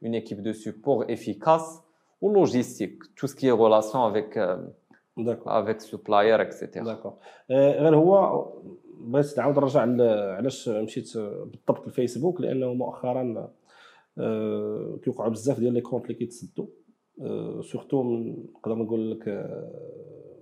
une 0.03 0.15
équipe 0.15 0.43
de 0.43 0.53
support 0.53 1.05
efficace 1.09 1.83
ou 2.23 2.29
logistique. 2.33 2.99
Tout 3.17 3.27
ce 3.27 3.35
qui 3.35 3.47
est 3.47 3.57
relation 3.65 4.05
avec 4.05 4.39
avec 5.47 5.81
supplier 5.81 6.37
etc 6.41 6.85
داكور 6.85 7.13
غير 7.51 7.97
هو 7.97 8.45
بغيت 9.01 9.39
نعاود 9.39 9.59
نرجع 9.59 9.81
علاش 10.37 10.69
مشيت 10.69 11.17
بالضبط 11.17 11.87
الفيسبوك 11.87 12.41
لأنه 12.41 12.75
مؤخرا 12.75 13.51
كيوقعوا 15.03 15.31
بزاف 15.31 15.59
ديال 15.59 15.73
les 15.73 15.81
comptes 15.81 16.05
اللي 16.05 16.15
كيتسدوا. 16.15 16.67
surtout 17.63 18.03
نقدر 18.03 18.75
نقول 18.75 19.11
لك 19.11 19.51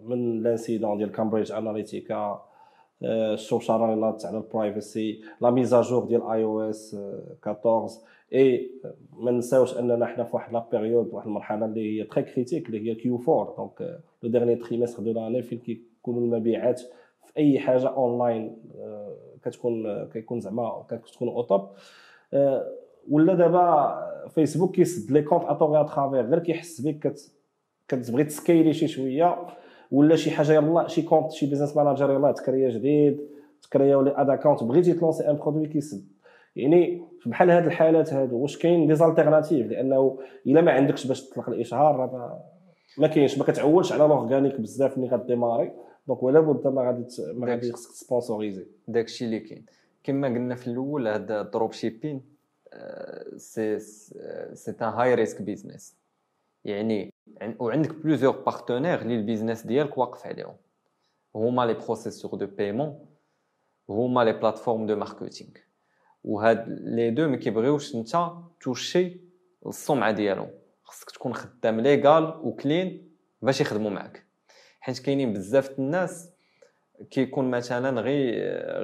من 0.03 0.43
l'incident 0.43 0.99
ديال 0.99 1.13
Cambridge 1.13 1.53
Analytica 1.53 2.45
الشوشرة 3.05 3.85
على 4.25 4.37
ال 4.37 4.47
privacy 4.47 5.21
la 5.41 5.51
mise 5.51 5.75
à 5.75 5.81
jour 5.81 6.05
ديال 6.05 6.23
iOS 6.23 6.97
14 7.47 8.01
et 8.33 8.71
ما 9.13 9.31
نساوش 9.31 9.79
أننا 9.79 10.07
حنا 10.07 10.25
في 10.25 10.37
واحد 10.37 10.53
la 10.53 10.65
période 10.73 11.09
واحد 11.13 11.27
المرحلة 11.27 11.67
اللي 11.67 12.01
هي 12.01 12.05
très 12.05 12.23
critique 12.23 12.67
اللي 12.67 12.91
هي 12.91 12.95
Q4 12.95 13.21
donc 13.29 14.01
le 14.23 14.31
dernier 14.31 14.57
trimestre 14.57 15.03
de 15.03 15.13
l'année 15.13 15.43
فين 15.43 15.59
كيكونوا 15.59 16.21
المبيعات 16.21 16.81
في 16.81 17.33
أي 17.39 17.59
حاجة 17.59 17.89
اونلاين 17.89 18.57
كتكون 19.45 20.05
كيكون 20.05 20.41
زعما 20.41 20.85
كتكون 20.91 21.29
au 21.29 21.43
top 21.43 21.69
ولا 23.11 23.35
دابا 23.35 23.99
فيسبوك 24.29 24.75
كيسد 24.75 25.13
les 25.13 25.23
comptes 25.23 25.45
à 25.45 25.52
tort 25.52 25.81
et 25.81 25.90
à 25.90 25.94
travers 25.94 26.27
غير 26.27 26.39
كيحس 26.39 26.81
بك 26.81 27.15
كتبغي 27.89 28.25
ت 28.25 28.32
scaler 28.32 28.73
شي 28.73 28.89
شوية. 28.89 29.47
ولا 29.95 30.17
شي 30.17 30.31
حاجة 30.31 30.53
يلاه 30.53 30.87
شي 30.87 31.03
compte 31.03 31.33
شي 31.33 31.47
business 31.47 31.77
manager 31.77 32.11
يلاه 32.11 32.33
ت 32.33 32.40
créa 32.40 32.71
جديد 32.71 33.21
ت 33.63 33.69
créa 33.69 33.97
ولا 33.97 34.21
ad 34.21 34.31
account 34.31 34.65
بغيتي 34.65 34.93
ت 34.93 34.98
lancer 34.98 35.31
un 35.31 35.37
produit 35.37 35.67
كيسد 35.67 36.05
يعني 36.57 37.03
بحال 37.27 37.51
هاد 37.51 37.67
الحالات 37.67 38.13
هادو 38.13 38.37
واش 38.39 38.59
كاين 38.59 38.87
des 38.87 38.95
alternatives 38.95 39.67
لأنه 39.67 40.19
إلا 40.47 40.61
ما 40.61 40.73
عندكش 40.73 41.07
باش 41.07 41.29
تطلق 41.29 41.49
الإشهار 41.49 41.97
راه 41.97 42.41
ما 42.99 43.07
كاينش 43.07 43.39
ما 43.39 43.45
كتعولش 43.45 43.93
على 43.93 44.05
l'organique 44.05 44.61
بزاف 44.61 44.99
ملي 44.99 45.09
غ 45.09 45.15
démarrer. 45.15 45.73
donc 46.09 46.23
ولا 46.23 46.41
بد 46.41 46.67
ما 46.67 46.83
غادي 46.83 47.07
ما 47.35 47.47
غادي 47.51 47.73
خصك 47.73 47.91
sponsoriser 47.91 48.67
داكشي 48.89 49.25
اللي 49.25 49.41
كاين. 49.41 49.67
كما 50.05 50.29
قلنا 50.29 50.55
في 50.55 50.67
الأول 50.67 51.09
هذا 51.09 51.43
dropshipping 51.43 52.23
c'est 53.37 53.79
c'est 53.79 54.71
un 54.71 54.87
high 54.87 55.15
risk 55.15 55.43
business 55.43 55.97
يعني 56.65 57.14
وعندك 57.59 57.95
plusieurs 57.95 58.37
partenaires 58.37 59.03
اللي 59.03 59.15
ال 59.15 59.20
business 59.20 59.67
ديالك 59.67 59.99
واقف 59.99 60.27
عليهم. 60.27 60.57
هما 61.35 61.67
les 61.67 61.75
processeurs 61.75 62.35
de 62.35 62.47
paiement 62.47 63.07
هما 63.89 64.25
les 64.25 64.33
plateformes 64.33 64.87
de 64.87 64.97
marketing 64.97 65.51
وهاد 66.25 66.65
les 66.69 67.11
deux 67.11 67.29
ما 67.29 67.37
كيبغيوش 67.37 67.95
انت 67.95 68.31
toucher 68.61 69.21
السمعة 69.67 70.11
ديالهم. 70.11 70.51
خصك 70.83 71.11
تكون 71.11 71.35
خدام 71.35 71.81
légal 71.81 72.41
و 72.43 72.54
clean 72.54 73.11
باش 73.43 73.61
يخدموا 73.61 73.91
معك 73.91 74.27
حيت 74.81 74.99
كاينين 74.99 75.33
بزاف 75.33 75.79
الناس 75.79 76.31
كيكون 77.11 77.51
مثلا 77.51 78.01
غير 78.01 78.35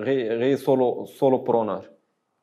غير 0.05 0.39
غير 0.39 0.57
solo 0.57 1.05
solopreneur 1.05 1.91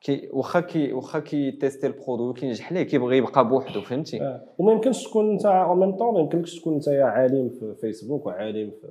كي 0.02 0.30
واخا 0.34 0.60
كي 0.60 0.94
واخا 0.94 1.20
كي 1.20 1.52
tester 1.52 1.88
ال 1.88 1.93
produit 1.93 2.34
كينجح 2.34 2.72
ليه؟ 2.72 2.84
كيبغي 2.84 3.18
يبقى 3.18 3.48
بوحدو 3.50 3.82
فهمتي؟ 3.82 4.22
آه. 4.22 4.42
وما 4.58 4.72
يمكنش 4.72 5.04
تكون 5.04 5.32
انت 5.32 5.46
en 5.46 5.80
même 5.80 5.92
temps 5.92 6.14
ما 6.14 6.20
يمكنش 6.20 6.60
تكون 6.60 6.74
انت 6.74 6.88
عالم 6.90 7.50
في 7.50 7.74
فيسبوك 7.82 8.26
وعالم 8.26 8.72
في 8.82 8.88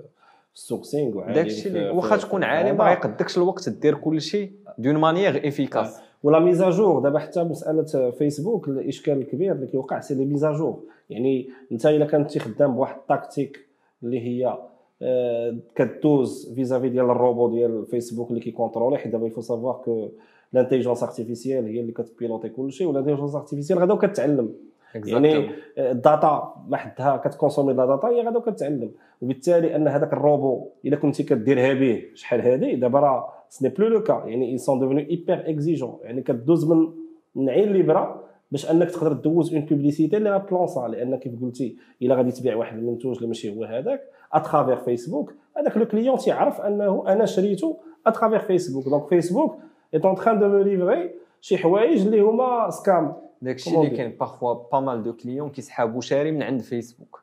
ال 0.55 0.62
sourcing 0.62 1.17
وعالم 1.17 1.35
داكشي 1.35 1.69
اللي 1.69 1.81
في- 1.81 1.97
واخا 1.97 2.17
تكون 2.17 2.45
عالم 2.45 2.77
ما. 2.77 2.85
غيقدكش 2.85 3.37
الوقت 3.37 3.69
دير 3.69 3.95
كلشي 3.95 4.51
d'une 4.79 4.97
manière 4.97 5.49
efficace 5.49 6.01
و 6.23 6.28
la 6.28 6.39
mise 6.39 6.66
à 6.66 6.73
jour 6.73 7.01
دابا 7.01 7.19
حتى 7.19 7.43
مسألة 7.43 8.11
فيسبوك 8.11 8.69
الإشكال 8.69 9.19
الكبير 9.19 9.53
اللي 9.53 9.67
كيوقع 9.67 10.01
c'est 10.01 10.15
les 10.15 10.25
mises 10.25 10.54
à 10.54 10.60
jour 10.60 10.83
يعني 11.11 11.49
انت 11.73 11.87
إلا 11.87 12.05
كنتي 12.07 12.39
خدام 12.39 12.75
بواحد 12.75 12.97
ال 12.97 13.05
tactique 13.05 13.67
اللي 14.03 14.21
هي 14.21 14.59
آه، 15.03 15.57
كدوز 15.75 16.53
vis-à-vis 16.55 16.89
ديال 16.89 17.05
الروبو 17.11 17.49
ديال 17.49 17.87
فيسبوك 17.87 18.29
اللي 18.31 18.41
كي 18.41 18.51
contrôler 18.51 18.99
حيت 18.99 19.13
دابا 19.13 19.27
il 19.27 19.32
faut 19.32 19.41
savoir 19.41 19.75
que 19.85 20.09
l'intelligence 20.53 21.03
artificielle 21.03 21.65
هي 21.67 21.81
اللي 21.81 21.93
كت 21.93 22.05
piloter 22.05 22.49
كلشي 22.49 22.87
وال 22.87 22.94
intelligence 22.94 23.35
artificielle 23.35 23.79
غدا 23.79 23.95
وكتعلم. 23.95 24.55
يعني 24.95 25.51
ال 25.79 25.94
data 25.94 26.55
ما 26.69 26.77
حدها 26.77 27.17
كت 27.17 27.27
consommer 27.27 27.73
la 27.73 27.87
data 27.87 28.09
هي 28.09 28.23
غادا 28.23 28.39
وكتعلم. 28.39 28.91
وبالتالي 29.23 29.77
أن 29.77 29.89
هذاك 29.89 30.13
الروبو 30.13 30.69
إلا 30.85 30.97
كنتي 30.97 31.23
كديرها 31.23 31.75
به 31.75 32.03
شحال 32.15 32.41
هادي 32.41 32.77
دابا 32.77 33.01
راه 33.01 33.33
ce 33.49 33.55
n'est 33.55 33.69
plus 33.69 33.89
le 33.89 34.03
cas 34.03 34.23
يعني 34.27 34.53
ils 34.53 34.59
sont 34.59 34.79
devenus 34.79 34.99
hyper 34.99 35.51
exigeants 35.51 35.99
يعني 36.03 36.23
كدوز 36.23 36.65
من 36.65 36.89
من 37.35 37.51
عين 37.51 37.73
الإبرة 37.73 38.27
باش 38.51 38.71
أنك 38.71 38.91
تقدر 38.91 39.13
دوز 39.13 39.55
une 39.55 39.65
publicité 39.65 40.17
اللي 40.17 40.31
غابلونسا 40.31 40.89
لأن 40.89 41.17
كيف 41.17 41.43
قلتي 41.43 41.77
إلا 42.03 42.15
غادي 42.15 42.31
تبيع 42.31 42.57
واحد 42.57 42.79
المنتوج 42.79 43.17
اللي 43.17 43.29
ماشي 43.29 43.57
هو 43.57 43.65
هذاك 43.65 44.01
à 44.33 44.38
travers 44.38 44.77
فيسبوك 44.77 45.35
هذاك 45.57 45.77
le 45.77 45.87
client 45.87 46.19
تيعرف 46.19 46.61
أنه 46.61 47.05
أنا 47.07 47.27
شريته 47.27 47.77
à 48.07 48.11
travers 48.11 48.39
فيسبوك 48.39 48.85
donc 48.89 49.09
فيسبوك 49.09 49.57
est 49.95 50.01
en 50.05 50.15
train 50.15 50.39
de 50.39 50.49
me 50.49 50.59
livrer 50.59 51.11
شي 51.41 51.59
حوايج 51.59 52.07
اللي 52.07 52.21
هما 52.21 52.71
scam 52.71 53.13
داكشي 53.43 53.77
اللي 53.77 53.91
كاين 53.91 54.17
parfois 54.21 54.55
pas 54.73 54.81
mal 54.81 55.03
de 55.03 55.13
clients 55.13 55.51
كيسحابوا 55.51 56.01
شاري 56.01 56.33
من 56.33 56.43
عند 56.43 56.61
فيسبوك 56.61 57.23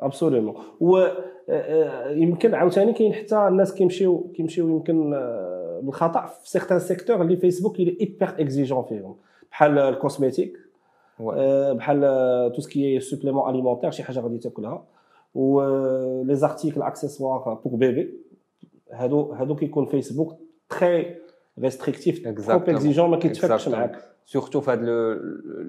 absolument 0.00 0.54
و 0.80 1.06
يمكن 2.10 2.54
عاوتاني 2.54 2.92
كاين 2.92 3.14
حتى 3.14 3.48
الناس 3.48 3.74
كيمشيو 3.74 4.32
كيمشيو 4.36 4.68
يمكن 4.68 5.14
آه، 5.14 5.80
بالخطأ 5.82 6.26
في 6.26 6.50
certains 6.50 6.78
secteurs 6.78 7.22
اللي 7.22 7.36
فيسبوك 7.36 7.80
اللي 7.80 7.96
hyper 8.00 8.34
exigeant 8.38 8.82
فيهم. 8.82 9.16
بحال 9.50 9.78
ال 9.78 9.85
cosmétique. 9.85 10.58
آه، 11.20 11.72
بحال 11.72 12.00
tout 12.56 12.60
ce 12.60 12.76
qui 12.76 13.00
supplément 13.00 13.50
alimentaire 13.50 13.90
شي 13.90 14.02
حاجة 14.02 14.20
غادي 14.20 14.38
تاكلها. 14.38 14.84
و 15.34 15.62
les 16.22 16.34
articles 16.34 16.82
accessoires 16.82 17.60
pour 17.64 17.76
bébé 17.76 18.14
هادو 18.92 19.32
هادو 19.32 19.56
كيكون 19.56 19.86
فيسبوك 19.86 20.36
très 20.68 21.16
restrictif 21.62 22.24
trop 22.24 22.38
Exactement. 22.64 22.68
اكزيجون 22.68 23.10
ما 23.10 23.20
Exactement. 23.20 23.68
معاك 23.68 23.98
surtout 24.26 24.60
في 24.60 24.70
هاد 24.70 24.82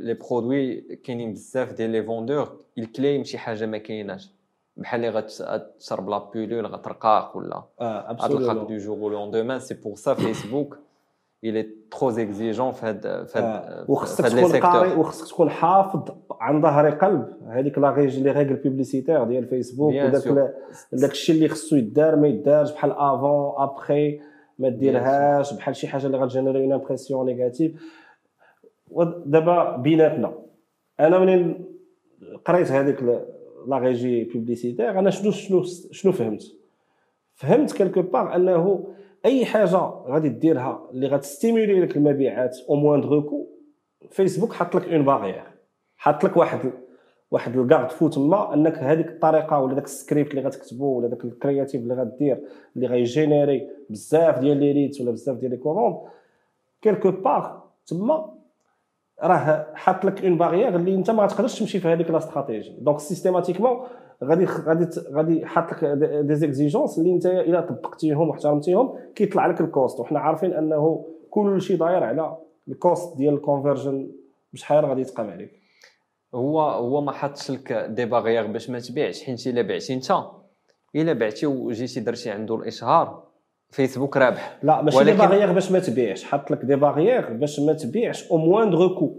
les 0.01 0.13
produits 0.13 0.81
كاينين 1.03 1.33
بزاف 1.33 1.73
ديال 1.73 1.89
les 1.89 2.03
vendeurs 2.03 2.57
ال 2.77 2.85
claim 2.85 3.23
شي 3.23 3.37
حاجة 3.37 3.65
ما 3.65 3.77
كايناش 3.77 4.31
بحال 4.77 5.05
اللي 5.05 5.19
غتشرب 5.19 6.09
la 6.09 6.29
pilule 6.33 6.65
غترقاق 6.65 7.37
ولا 7.37 7.63
غتلقاك 7.81 8.67
du 8.67 8.77
jour 8.77 8.97
au 8.97 9.09
lendemain 9.09 9.59
c'est 9.59 9.73
pour 9.73 9.95
ça 9.95 10.13
فيسبوك 10.13 10.77
il 11.45 11.55
est 11.57 11.97
trop 11.97 12.11
exigeant 12.11 12.71
في 12.73 12.85
هاد 12.85 13.25
في. 13.27 13.39
هاد 13.39 13.85
وخصك 13.89 14.25
تكون 14.25 14.59
قاري 14.59 14.93
وخصك 14.95 15.27
تكون 15.27 15.49
حافظ 15.49 16.03
عن 16.31 16.61
ظهر 16.61 16.89
قلب 16.89 17.27
هذيك 17.47 17.77
la 17.77 17.91
régie 17.91 18.19
les 18.19 18.31
règles 18.31 18.55
publicitaires 18.55 19.23
ديال 19.23 19.45
فيسبوك 19.45 19.93
وداك 19.93 20.53
داك 20.93 21.11
الشيء 21.11 21.35
اللي 21.35 21.47
خصو 21.47 21.75
يدار 21.75 22.15
ما 22.15 22.27
يدارش 22.27 22.71
بحال 22.71 22.91
avant 22.91 23.53
après 23.57 24.19
ما 24.59 24.69
ديرهاش 24.69 25.53
بحال 25.53 25.75
شي 25.75 25.87
حاجة 25.87 26.05
اللي 26.05 26.17
غت 26.17 26.26
générer 26.26 26.59
une 26.59 26.73
impression 26.73 27.25
négative 27.25 27.83
ودابا 28.91 29.77
بيناتنا. 29.77 30.33
أنا 30.99 31.19
منين 31.19 31.65
قريت 32.45 32.71
هذيك 32.71 33.03
la 33.67 33.77
régie 33.77 34.23
publicitaire 34.23 34.99
أنا 34.99 35.09
شنو 35.09 35.31
شنو 35.31 35.63
شنو 35.91 36.11
فهمت؟ 36.11 36.43
فهمت 37.33 37.71
quelque 37.71 38.01
part 38.01 38.35
أنه 38.35 38.87
أي 39.25 39.45
حاجة 39.45 39.77
غادي 40.07 40.29
ديرها 40.29 40.89
اللي 40.91 41.07
غت 41.07 41.22
stimuler 41.22 41.79
لك 41.79 41.97
المبيعات 41.97 42.57
à 42.69 42.75
moins 42.75 43.01
de 43.01 43.21
coût 43.21 43.47
فيسبوك 44.09 44.53
حط 44.53 44.75
لك 44.75 44.87
une 44.87 45.05
barrière 45.05 45.43
حط 45.97 46.23
لك 46.23 46.37
واحد 46.37 46.71
واحد 47.31 47.57
ال 47.57 47.91
garde-fou 47.91 48.07
تما 48.07 48.53
انك 48.53 48.77
هذيك 48.77 49.07
الطريقة 49.07 49.59
ولا 49.59 49.73
داك 49.73 49.83
السكريبت 49.83 50.31
اللي 50.31 50.41
غتكتبو 50.41 50.85
ولا 50.85 51.07
داك 51.07 51.25
ال 51.25 51.31
créative 51.31 51.81
اللي 51.81 51.93
غدير 51.93 52.41
اللي 52.75 52.87
غي 52.87 53.05
générer 53.05 53.69
بزاف 53.89 54.39
ديال 54.39 54.57
les 54.57 54.73
leads 54.73 55.01
ولا 55.01 55.11
بزاف 55.11 55.37
ديال 55.37 55.51
les 55.51 55.57
commandes 55.57 55.97
quelque 56.81 57.11
part 57.11 57.63
تما 57.87 58.35
راه 59.23 59.67
حاط 59.73 60.05
لك 60.05 60.25
une 60.25 60.37
barrière 60.37 60.75
اللي 60.75 60.95
انت 60.95 61.11
ما 61.11 61.23
غتقدرش 61.23 61.59
تمشي 61.59 61.79
في 61.79 61.87
هذيك 61.87 62.11
la 62.11 62.17
stratégie. 62.17 62.75
donc 62.79 62.99
systématiquement 62.99 63.87
غادي 64.23 64.45
غادي 64.45 64.87
غادي 65.11 65.45
حاط 65.45 65.71
لك 65.71 65.85
des 66.25 66.35
exigences 66.35 66.99
اللي 66.99 67.11
انت 67.11 67.25
الا 67.25 67.61
طبقتيهم 67.61 68.29
واحترمتيهم 68.29 68.93
كيطلع 69.15 69.45
لك 69.47 69.61
ال 69.61 69.69
cost 69.69 69.99
وحنا 69.99 70.19
عارفين 70.19 70.53
انه 70.53 71.05
كل 71.29 71.61
شيء 71.61 71.77
داير 71.77 72.03
على 72.03 72.37
ال 72.67 72.77
cost 72.77 73.17
ديال 73.17 73.33
ال 73.33 73.40
conversion 73.40 74.11
بشحال 74.53 74.85
غادي 74.85 75.01
يتقام 75.01 75.29
عليك. 75.29 75.64
هو 76.35 76.61
هو 76.61 77.01
ما 77.01 77.11
حطش 77.11 77.51
لك 77.51 77.73
des 77.73 78.05
barrières 78.05 78.47
باش 78.47 78.69
ما 78.69 78.79
تبيعش 78.79 79.23
حيت 79.23 79.47
إلا 79.47 79.61
بعتي 79.61 79.93
انت. 79.93 80.13
إلا 80.95 81.13
بعتي 81.13 81.45
وجيتي 81.45 81.99
درتي 81.99 82.29
عنده 82.31 82.55
الإشهار. 82.55 83.25
فيسبوك 83.69 84.17
رابح. 84.17 84.59
لا 84.63 84.81
ماشي 84.81 84.97
ولكن- 84.97 85.11
des 85.11 85.17
barrières 85.17 85.51
باش 85.51 85.71
ما 85.71 85.79
تبيعش. 85.79 86.23
حط 86.23 86.51
لك 86.51 86.65
des 86.65 86.75
barrières 86.75 87.33
باش 87.33 87.59
ما 87.59 87.73
تبيعش 87.73 88.31
à 88.31 88.37
moins 88.37 88.69
de 88.69 88.95
coût 88.95 89.15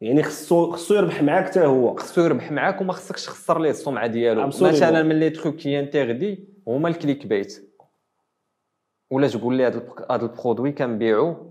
يعني 0.00 0.22
خصو 0.22 0.70
خصو 0.70 0.94
يربح 0.94 1.22
معاك 1.22 1.44
حتى 1.44 1.60
هو. 1.66 1.94
خصو 1.96 2.20
يربح 2.20 2.52
معاك 2.52 2.80
وما 2.80 2.92
خصكش 2.92 3.24
تخسر 3.26 3.58
ليه 3.60 3.70
السمعة 3.70 4.06
ديالو. 4.06 4.46
مثلا 4.46 5.02
من 5.02 5.20
les 5.20 5.30
trucs 5.30 5.56
qu'il 5.56 5.80
interdit 5.80 6.48
هما 6.68 6.88
ال 6.88 7.26
clickbait. 7.26 7.70
ولا 9.10 9.28
تقول 9.28 9.56
لي 9.56 9.66
هذا 9.66 9.82
ال 10.10 10.18
produit 10.18 10.72
كنبيعو؟ 10.72 11.49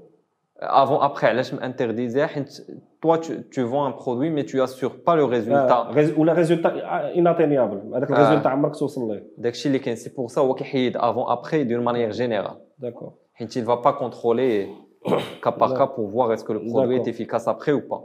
avant 0.61 0.97
après 1.03 1.27
علاش 1.27 1.53
مانترديزيها 1.53 2.27
حيت 2.27 2.61
toi 3.01 3.15
tu 3.15 3.69
vends 3.69 3.85
un 3.85 3.97
produit 3.97 4.29
mais 4.29 4.43
tu 4.43 4.63
assures 4.63 4.91
pas 5.07 5.11
le 5.11 5.25
آه، 5.25 5.29
résultat 5.29 5.75
rés- 5.91 6.17
ولا 6.17 6.33
résultat 6.33 6.69
inatteignable 7.17 7.95
هذاك 7.95 8.11
آه. 8.11 8.15
ال 8.15 8.19
résultat 8.19 8.49
عمرك 8.49 8.75
توصل 8.75 9.11
ليه 9.11 9.27
داكشي 9.37 9.67
اللي 9.67 9.79
كاين 9.79 9.95
c'est 9.95 10.09
pour 10.09 10.27
ça 10.27 10.41
هو 10.41 10.53
كيحيد 10.53 10.97
avant 10.97 11.31
après 11.31 11.63
d'une 11.63 11.83
manière 11.83 12.11
générale 12.11 12.55
d'accord 12.77 13.13
حيت 13.33 13.57
il 13.57 13.61
va 13.65 13.77
pas 13.83 13.93
contrôler 13.93 14.67
cas 15.43 15.51
par 15.51 15.73
cas 15.77 15.87
pour 15.95 16.07
voir 16.07 16.33
est-ce 16.33 16.43
que 16.43 16.53
le 16.53 16.59
produit 16.71 16.95
est 16.95 16.99
D'accord. 16.99 17.13
efficace 17.13 17.47
après 17.47 17.71
ou 17.71 17.81
pas. 17.81 18.01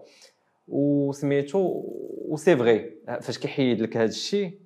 وسميتو 0.68 1.82
و 2.28 2.36
c'est 2.37 2.57
vrai 2.57 2.91
فاش 3.20 3.38
كيحيد 3.38 3.80
لك 3.82 3.96
هذا 3.96 4.05
الشيء 4.09 4.59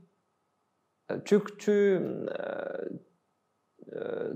tu 1.29 1.37
tu 1.63 1.77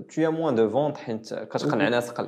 tu 0.09 0.25
as 0.25 0.31
moins 0.31 0.53
de 0.53 0.63
ventes 0.63 0.97
حيت 0.97 1.33
كتقنع 1.33 1.89
ناس 1.89 2.09
قل 2.11 2.27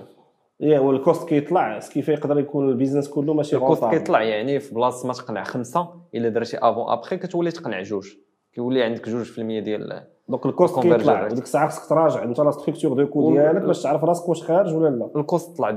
يا 0.60 0.80
هو 0.80 0.91
ال 0.91 0.99
cost 0.99 1.30
كيطلع 1.30 1.80
ce 1.80 1.87
qui 1.87 1.97
fait 1.97 2.12
يقدر 2.12 2.39
يكون 2.39 2.70
ال 2.70 2.74
business 2.74 3.10
كله 3.10 3.34
ماشي 3.34 3.56
ال 3.56 3.61
cost. 3.61 3.86
كيطلع 3.86 4.24
يعني 4.24 4.60
في 4.60 4.76
بلاصة 4.76 5.08
ما 5.08 5.14
تقنع 5.14 5.43
خمسة 5.43 5.88
إلا 6.16 6.30
درتي 6.30 6.58
avant 6.58 6.91
après 6.91 7.18
كتولي 7.18 7.51
تقنع 7.51 7.82
جوج. 7.82 8.08
كيولي 8.53 8.84
عندك 8.84 9.10
جوج 9.10 9.24
في 9.24 9.41
المية 9.41 9.60
ديال 9.60 10.03
donc 10.30 10.45
ال 10.45 10.52
cost 10.52 10.80
كيطلع. 10.80 11.26
وديك 11.26 11.43
الساعة 11.43 11.68
خصك 11.68 11.89
تراجع 11.89 12.24
انت 12.24 12.39
la 12.39 12.51
structure 12.51 12.93
de 12.93 13.08
coût 13.08 13.32
ديالك 13.32 13.62
باش 13.62 13.84
تعرف 13.84 14.03
راسك 14.03 14.30
واش 14.30 14.43
خارج 14.43 14.76
ولا 14.76 14.89
لا. 14.89 15.10
ال 15.16 15.24
cost 15.24 15.58
طلع 15.58 15.72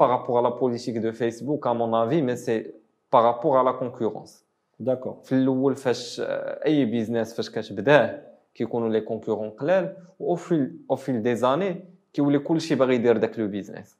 rapport 0.00 0.38
à 0.38 0.42
la 0.42 0.50
politique 0.50 1.00
de 1.00 1.12
Facebook 1.12 1.66
à 1.66 1.74
mon 1.74 1.94
avis 1.94 2.22
mais 2.22 2.36
c'est 2.36 2.74
par 3.10 3.22
rapport 3.22 3.58
à 3.58 3.62
la 3.62 3.72
concurrence. 3.72 4.44
d'accord 4.80 5.16
في 5.24 5.32
الأول 5.32 5.76
فاش 5.76 6.20
آه، 6.20 6.66
أي 6.66 6.84
business 6.84 7.34
فاش 7.34 7.50
كتبداه 7.50 8.20
كيكونوا 8.54 8.88
les 8.88 9.00
concurrents 9.00 9.50
قلال. 9.50 9.96
au 10.20 10.34
fil 10.34 10.76
au 10.90 10.96
fil 10.96 11.22
des 11.22 11.34
années 11.34 11.84
كيولي 12.12 12.38
كلشي 12.38 12.74
باغي 12.74 12.94
يدير 12.94 13.16
داك 13.16 13.38
le 13.38 13.48
business. 13.48 13.98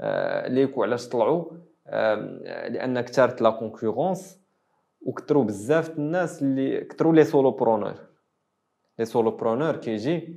آه، 0.00 0.48
les 0.48 0.61
coûts 0.61 0.82
علاش 0.82 1.08
طلعوا؟ 1.08 1.44
لأن 2.68 3.00
كثرت 3.00 3.42
la 3.42 3.50
concurrence 3.50 4.38
وكثروا 5.02 5.44
بزاف 5.44 5.98
الناس 5.98 6.42
اللي 6.42 6.80
كثروا 6.80 7.14
les 7.14 7.24
solopreneurs 7.24 7.94
les 8.98 9.04
solopreneurs 9.04 9.76
كيجي 9.76 10.36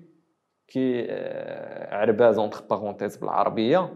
كي 0.68 1.08
عرباز 1.92 2.38
entre 2.38 2.64
parenthèses 2.70 3.18
بالعربية 3.18 3.94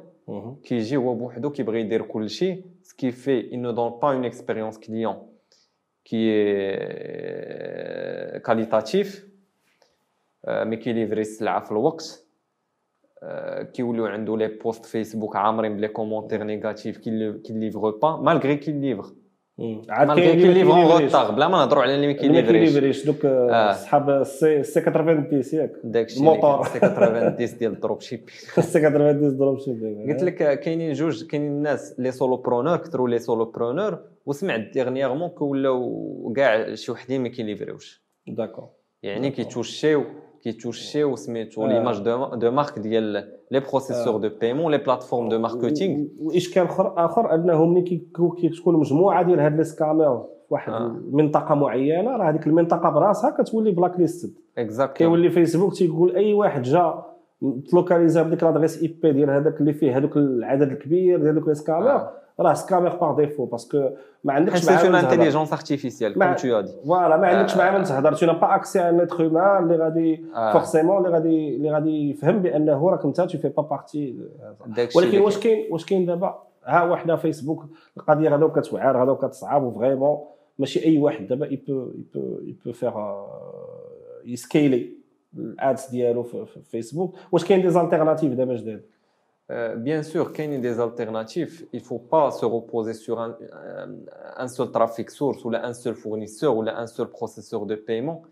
كيجي 0.64 0.98
هو 0.98 1.14
بوحدو 1.16 1.50
كيبغي 1.50 1.80
يدير 1.80 2.02
كل 2.02 2.30
شيء 2.30 2.64
ce 2.84 2.94
qui 2.94 3.12
fait 3.12 3.48
il 3.52 3.62
ne 3.62 3.72
donne 3.72 4.00
pas 4.00 4.14
une 4.14 4.26
expérience 4.26 4.78
client 4.78 5.28
qui 6.04 6.30
est 6.30 7.60
qualitatif 8.46 9.26
euh, 10.48 10.66
mais 10.66 10.80
qui 10.80 10.94
livre 10.94 11.18
السلعة 11.18 11.60
في 11.64 11.72
الوقت. 11.72 12.29
كيوليو 13.74 14.06
عنده 14.06 14.38
les 14.38 14.48
posts 14.48 14.86
فيسبوك 14.86 15.36
عامرين 15.36 15.78
ب 15.78 15.80
les 15.80 15.88
commentaires 15.88 16.44
négatifs 16.44 16.98
qui 16.98 17.10
livre 17.50 17.90
pas 17.90 18.18
malgré 18.18 18.56
que 18.56 18.98
عاد 19.90 20.08
malgré 20.08 20.26
كاين 20.26 20.54
كي 20.54 20.64
ما 20.64 20.82
كيليفريش. 20.82 21.16
retard 21.16 21.36
voilà 21.36 21.48
ما 21.48 21.58
نهضروا 21.58 21.84
على 21.84 21.96
اللي 21.96 22.08
ما 22.08 22.14
كيليفريش 22.14 23.06
donc. 23.06 23.28
صحاب 23.74 24.24
c'est 24.24 24.64
90 24.64 25.44
ياك 25.54 25.72
داكشي 25.84 26.20
الموطور. 26.20 26.66
c'est 26.66 26.80
90 26.80 27.36
ديال 27.36 27.72
ال 27.72 28.02
dropship 28.02 28.30
c'est 28.30 28.62
90 28.62 29.38
dropshipping 29.38 30.14
قلت 30.14 30.24
لك 30.24 30.60
كاينين 30.60 30.94
جوج 30.94 31.24
كاينين 31.24 31.52
الناس 31.52 32.00
les 32.00 32.12
solopreneurs 32.12 32.78
كثروا 32.78 33.10
les 33.10 33.20
solopreneurs 33.20 34.00
وسمعت 34.26 34.60
dernièrement 34.74 35.30
كولاو 35.30 36.34
كاع 36.36 36.76
شي 36.76 36.92
وحدين 36.92 37.22
ما 37.24 37.30
كيليفريوش 37.30 38.04
d'accord 38.28 38.70
يعني 39.04 39.30
كيتوشيو 39.30 40.04
كيتوشيو 40.44 41.16
سميتو. 41.16 41.68
l'image 41.68 42.00
de 42.34 42.52
marque 42.52 42.80
ديال 42.80 43.04
les 43.52 43.60
processeurs 43.60 44.18
de 44.18 44.30
paiement 44.42 44.72
les 44.72 44.78
plateformes 44.78 45.30
de 45.30 45.40
marketing 45.40 46.06
واشكال 46.20 46.64
اخر 46.64 47.06
اخر 47.06 47.36
انه 47.36 47.66
ملي 47.66 47.82
كتكون 48.38 48.76
مجموعه 48.76 49.24
ديال 49.24 49.40
هاد 49.40 49.58
les 49.58 49.64
scammers 49.64 50.26
في 50.50 50.54
واحد 50.54 50.74
آه. 50.74 50.88
المنطقة 50.88 51.56
معينة 51.56 52.18
راه 52.18 52.30
هذيك 52.30 52.48
المنطقة 52.48 52.90
براسها 52.90 53.30
كتولي 53.30 53.72
blacklisted 53.72 54.34
exactly 54.58 54.98
كيولي 54.98 55.30
فيسبوك 55.30 55.74
تيقول 55.74 56.16
أي 56.16 56.34
واحد 56.34 56.62
جا 56.62 57.04
تلوكاليزا 57.72 58.24
بديك 58.24 58.44
l'adresse 58.44 58.82
IP 58.82 59.12
ديال 59.12 59.30
هذاك 59.30 59.60
اللي 59.62 59.74
فيه 59.74 59.98
هذوك 59.98 60.18
العدد 60.18 60.72
الكبير 60.72 61.20
ديال 61.22 61.36
دوك 61.36 61.48
les 61.48 61.56
scammers 61.56 61.92
آه. 61.92 62.12
راه 62.40 62.54
scammer 62.54 62.96
par 62.96 63.16
défaut 63.16 63.46
parce 63.46 63.73
que 63.73 63.90
ما 64.24 64.34
عندكش 64.34 64.70
معاه 64.70 64.84
تهضر. 64.84 65.00
Intelligence 65.00 65.54
artificielle 65.54 66.14
comme 66.14 66.34
t'as 66.34 66.60
dit 66.60 66.72
voilà 66.88 67.18
ما 67.18 67.28
عندكش. 67.28 67.58
معاه 67.58 67.78
من 67.78 67.84
تهضر 67.84 68.14
t'as 68.14 68.26
pas 68.26 68.56
accès 68.56 68.90
à 68.90 68.94
un 68.94 69.02
être 69.02 69.22
humain 69.22 69.64
اللي 69.64 69.76
غادي. 69.76 70.26
forcément 70.54 70.98
اللي 70.98 71.10
غادي 71.10 71.56
اللي 71.56 71.72
غادي 71.72 72.10
يفهم 72.10 72.40
بانه 72.40 72.90
راك 72.90 73.06
انت 73.06 73.22
tu 73.22 73.38
fais 73.38 73.50
pas 73.50 73.64
partie 73.64 74.16
ولكن 74.96 75.22
واش 75.22 75.40
كاين 75.40 75.68
واش 75.72 75.86
كاين 75.86 76.06
دابا 76.06 76.44
ها 76.66 76.84
وحده 76.84 77.16
فيسبوك 77.16 77.66
القضية 77.98 78.30
غدا 78.30 78.48
كتوعر 78.48 79.02
غدا 79.02 79.14
كتصعب 79.14 79.64
و 79.64 79.70
vraiment 79.70 80.18
ماشي 80.60 80.86
اي 80.86 80.98
واحد 80.98 81.28
دابا 81.28 81.46
يبو 81.46 81.92
يبو 81.96 82.40
يبو 82.42 82.72
فيغ 82.72 82.94
يسكيلي 84.26 84.90
ال 85.38 85.51
ads 85.51 85.90
ديالو 85.90 86.24
في 86.24 86.46
فيسبوك 86.64 87.16
واش 87.32 87.46
كاين 87.46 87.62
des 87.62 87.70
alternatives 87.70 88.34
دابا 88.34 88.56
جداد 88.56 88.82
Euh, 89.51 89.77
bien 89.77 90.03
sûr, 90.03 90.33
qu'il 90.33 90.51
y 90.53 90.57
a 90.57 90.59
des 90.59 90.81
alternatives. 90.81 91.67
Il 91.75 91.81
ne 91.81 91.85
faut 91.85 91.99
pas 91.99 92.31
se 92.31 92.47
reposer 92.47 92.95
sur 92.95 93.21
un, 93.21 93.37
un- 93.53 93.95
un 94.45 94.49
seul 94.49 94.71
traffic 94.71 95.11
source 95.11 95.45
ou 95.45 95.51
là, 95.51 95.67
un 95.67 95.75
seul 95.75 95.95
fournisseur 95.95 96.57
ou 96.57 96.63
là, 96.63 96.79
un 96.79 96.87
seul 96.87 97.09
processeur 97.09 97.67
de 97.67 97.75
paiement. 97.75 98.23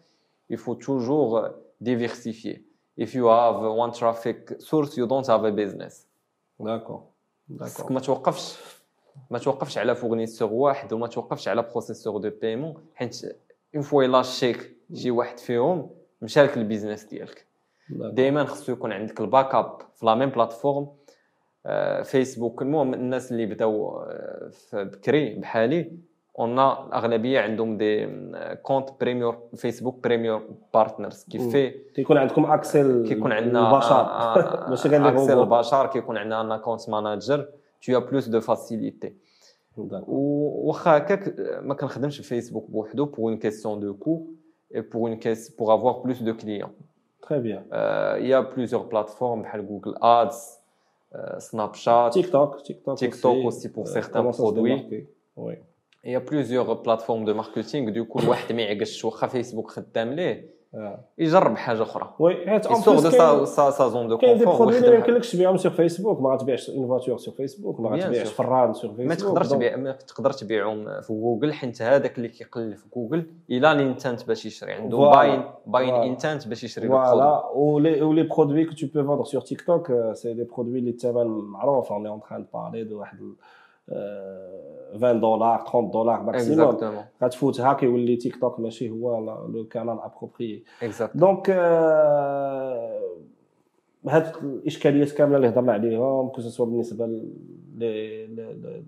Il 0.49 0.57
faut 0.57 0.75
toujours 0.75 1.37
euh, 1.39 1.49
diversifier. 1.81 2.65
If 2.97 3.15
you 3.15 3.27
have 3.29 3.57
one 3.85 3.93
traffic 3.93 4.39
source, 4.59 4.97
you 4.97 5.07
don't 5.07 5.27
have 5.29 5.45
a 5.45 5.51
business. 5.51 6.07
داكور 6.61 7.03
خصك 7.61 7.79
داكور 7.81 7.93
ما 7.93 8.01
توقفش 8.01 8.59
ما 9.31 9.39
توقفش 9.39 9.79
على 9.79 9.95
فورنيسور 9.95 10.53
واحد 10.53 10.93
وما 10.93 11.07
توقفش 11.07 11.49
على 11.49 11.63
بروسيسور 11.63 12.19
دو 12.21 12.31
بايمون 12.43 12.75
حيت 12.95 13.23
اون 13.75 13.83
فوا 13.83 14.03
يلاشيك 14.05 14.77
شي 14.95 15.11
واحد 15.11 15.39
فيهم 15.39 15.91
مشى 16.23 16.43
لك 16.43 16.57
البيزنس 16.57 17.05
ديالك 17.05 17.47
دائما 17.91 18.45
خصو 18.45 18.73
يكون 18.73 18.93
عندك 18.93 19.21
الباك 19.21 19.55
اب 19.55 19.79
في 19.95 20.07
لا 20.07 20.15
ميم 20.15 20.31
بلاتفورم 20.31 20.83
آه، 20.85 20.93
فيسبوك 22.04 22.62
المهم 22.62 22.94
الناس 22.94 23.32
اللي 23.32 23.46
بداو 23.46 24.00
آه، 24.00 24.50
في 24.52 24.84
بكري 24.84 25.36
بحالي 25.36 25.92
قلنا 26.36 26.86
الأغلبية 26.88 27.40
عندهم 27.40 27.78
des 27.78 28.08
comptes 28.64 28.90
premier 29.02 29.38
فيسبوك 29.56 30.04
premier 30.04 30.50
partners 30.74 31.24
كيف 31.24 31.42
مم. 31.42 31.50
في 31.50 31.70
كيكون 31.70 32.18
عندكم 32.18 32.46
accès 32.46 33.04
كيكون 33.04 33.32
عندنا 33.32 33.60
البشر 33.74 33.96
آه، 33.96 34.70
ماشي 34.70 34.90
غير 34.90 35.10
accès. 35.10 35.40
البشر 35.40 35.86
كيكون 35.88 36.18
عندنا 36.18 36.42
un 36.42 36.52
account 36.52 36.90
manager 36.90 37.50
plus 37.90 38.24
de 38.24 38.42
facilité 38.42 39.08
d'accord. 39.78 40.06
واخا 40.10 40.98
هكاك 40.98 41.36
ما 41.62 41.74
كنخدمش 41.74 42.18
في 42.18 42.24
فيسبوك 42.24 42.72
بوحدو 42.72 43.06
une 43.06 43.40
question 43.40 43.80
de 43.82 43.92
coût 44.04 44.28
et 44.74 44.82
pour 44.82 45.08
une 45.08 45.20
caisse 45.20 45.50
pour 45.50 45.72
avoir 45.72 46.02
plus 46.02 46.24
de 46.24 46.32
clients 46.32 46.72
très 47.22 47.40
bien 47.40 47.64
a 48.42 48.56
plusieurs 48.56 48.90
plateformes 48.90 49.42
بحال 49.42 49.68
Google 49.68 49.96
Ads 50.02 50.57
سناب 51.38 51.74
شات 51.74 52.14
تيك 52.14 52.32
توك 52.32 52.62
تيك 52.62 52.86
توك 52.86 53.00
TikTok 53.00 53.46
aussi 53.46 53.70
pour 53.70 53.88
certains 53.88 54.32
produits. 54.32 55.08
وي 55.38 55.58
il 56.04 56.12
y 56.12 56.16
a 56.16 56.22
plusieurs 56.22 56.84
plateformes 56.84 57.26
de 57.26 57.34
marketing 57.34 57.92
du 57.92 58.06
coup 58.06 58.20
الواحد 58.20 58.54
ليه 60.74 61.00
يجرب 61.18 61.56
حاجة 61.58 61.82
أخرى 61.82 62.14
وي 62.20 62.48
حيت 62.50 62.68
plus 62.68 62.86
دو 62.86 63.10
كاين- 63.10 63.46
سا 63.46 63.70
سا 63.72 63.88
زون 63.90 64.08
دو 64.08 64.18
كاين 64.18 64.38
دي 64.38 64.44
كونفور 64.46 64.66
برودوي 64.66 64.78
اللي 64.80 64.90
ما 64.90 64.96
يمكنلكش 64.96 65.32
تبيعهم 65.32 65.58
سور 65.58 65.72
فيسبوك 65.72 66.22
ما 66.22 66.30
غاتبيعش 66.30 66.70
اون 66.70 66.88
فواتور 66.88 67.18
سور 67.18 67.34
فيسبوك 67.34 67.80
ما 67.80 67.90
غاتبيعش. 67.90 68.28
فران 68.28 68.74
سور 68.74 68.90
فيسبوك 68.92 69.08
ما 69.08 69.16
تقدرش 69.16 69.48
تبيع 69.50 69.76
ما 69.76 69.92
تقدر 69.92 70.32
تبيعهم 70.32 71.02
في 71.02 71.14
جوجل 71.14 71.54
حيت 71.54 71.82
هذاك 71.82 72.18
اللي 72.18 72.28
كيقلب 72.30 72.76
في 72.76 72.86
جوجل 72.96 73.26
إلى 73.50 73.72
الانتنت 73.72 74.28
باش 74.28 74.46
يشري 74.46 74.72
عنده 74.74 74.98
Voilà. 74.98 75.16
باين 75.16 75.44
باين. 75.66 75.94
انتنت 75.96 76.48
باش 76.48 76.64
يشري 76.64 76.88
فوالا 76.88 77.46
ولي 77.56 78.24
برودوي 78.24 78.66
كو 78.66 78.72
تو 78.74 78.88
بو 78.94 79.04
فوندر 79.08 79.24
سور 79.24 79.42
تيك 79.42 79.62
توك 79.62 79.92
سي 80.14 80.34
دي 80.34 80.44
برودوي 80.44 80.80
اللي 80.80 80.90
الثمن 80.90 81.28
معروف 81.28 81.92
اون 81.92 82.08
اون 82.08 82.20
تران 82.30 82.46
بارلي 82.54 82.84
دو 82.84 83.00
واحد 83.00 83.18
آه، 83.20 83.34
20 83.90 85.20
دولار 85.20 85.60
30 85.60 85.92
دولار 85.92 86.24
maximum 86.24 86.62
exactement 86.62 87.04
غتفوتها 87.24 87.74
كيولي 87.74 88.16
تيك 88.16 88.36
توك 88.36 88.60
ماشي 88.60 88.90
هو 88.90 89.20
le 89.54 89.66
canal 89.66 90.00
approprié 90.00 90.64
donc 91.16 91.50
آه، 91.50 93.18
هاد 94.08 94.36
الإشكاليات 94.44 95.12
كاملة 95.12 95.38
اللي 95.38 95.48
هضرنا 95.48 95.74
عليهم 95.74 96.28
que 96.28 96.42
ce 96.42 96.50
soit 96.50 96.66
بالنسبة 96.66 97.22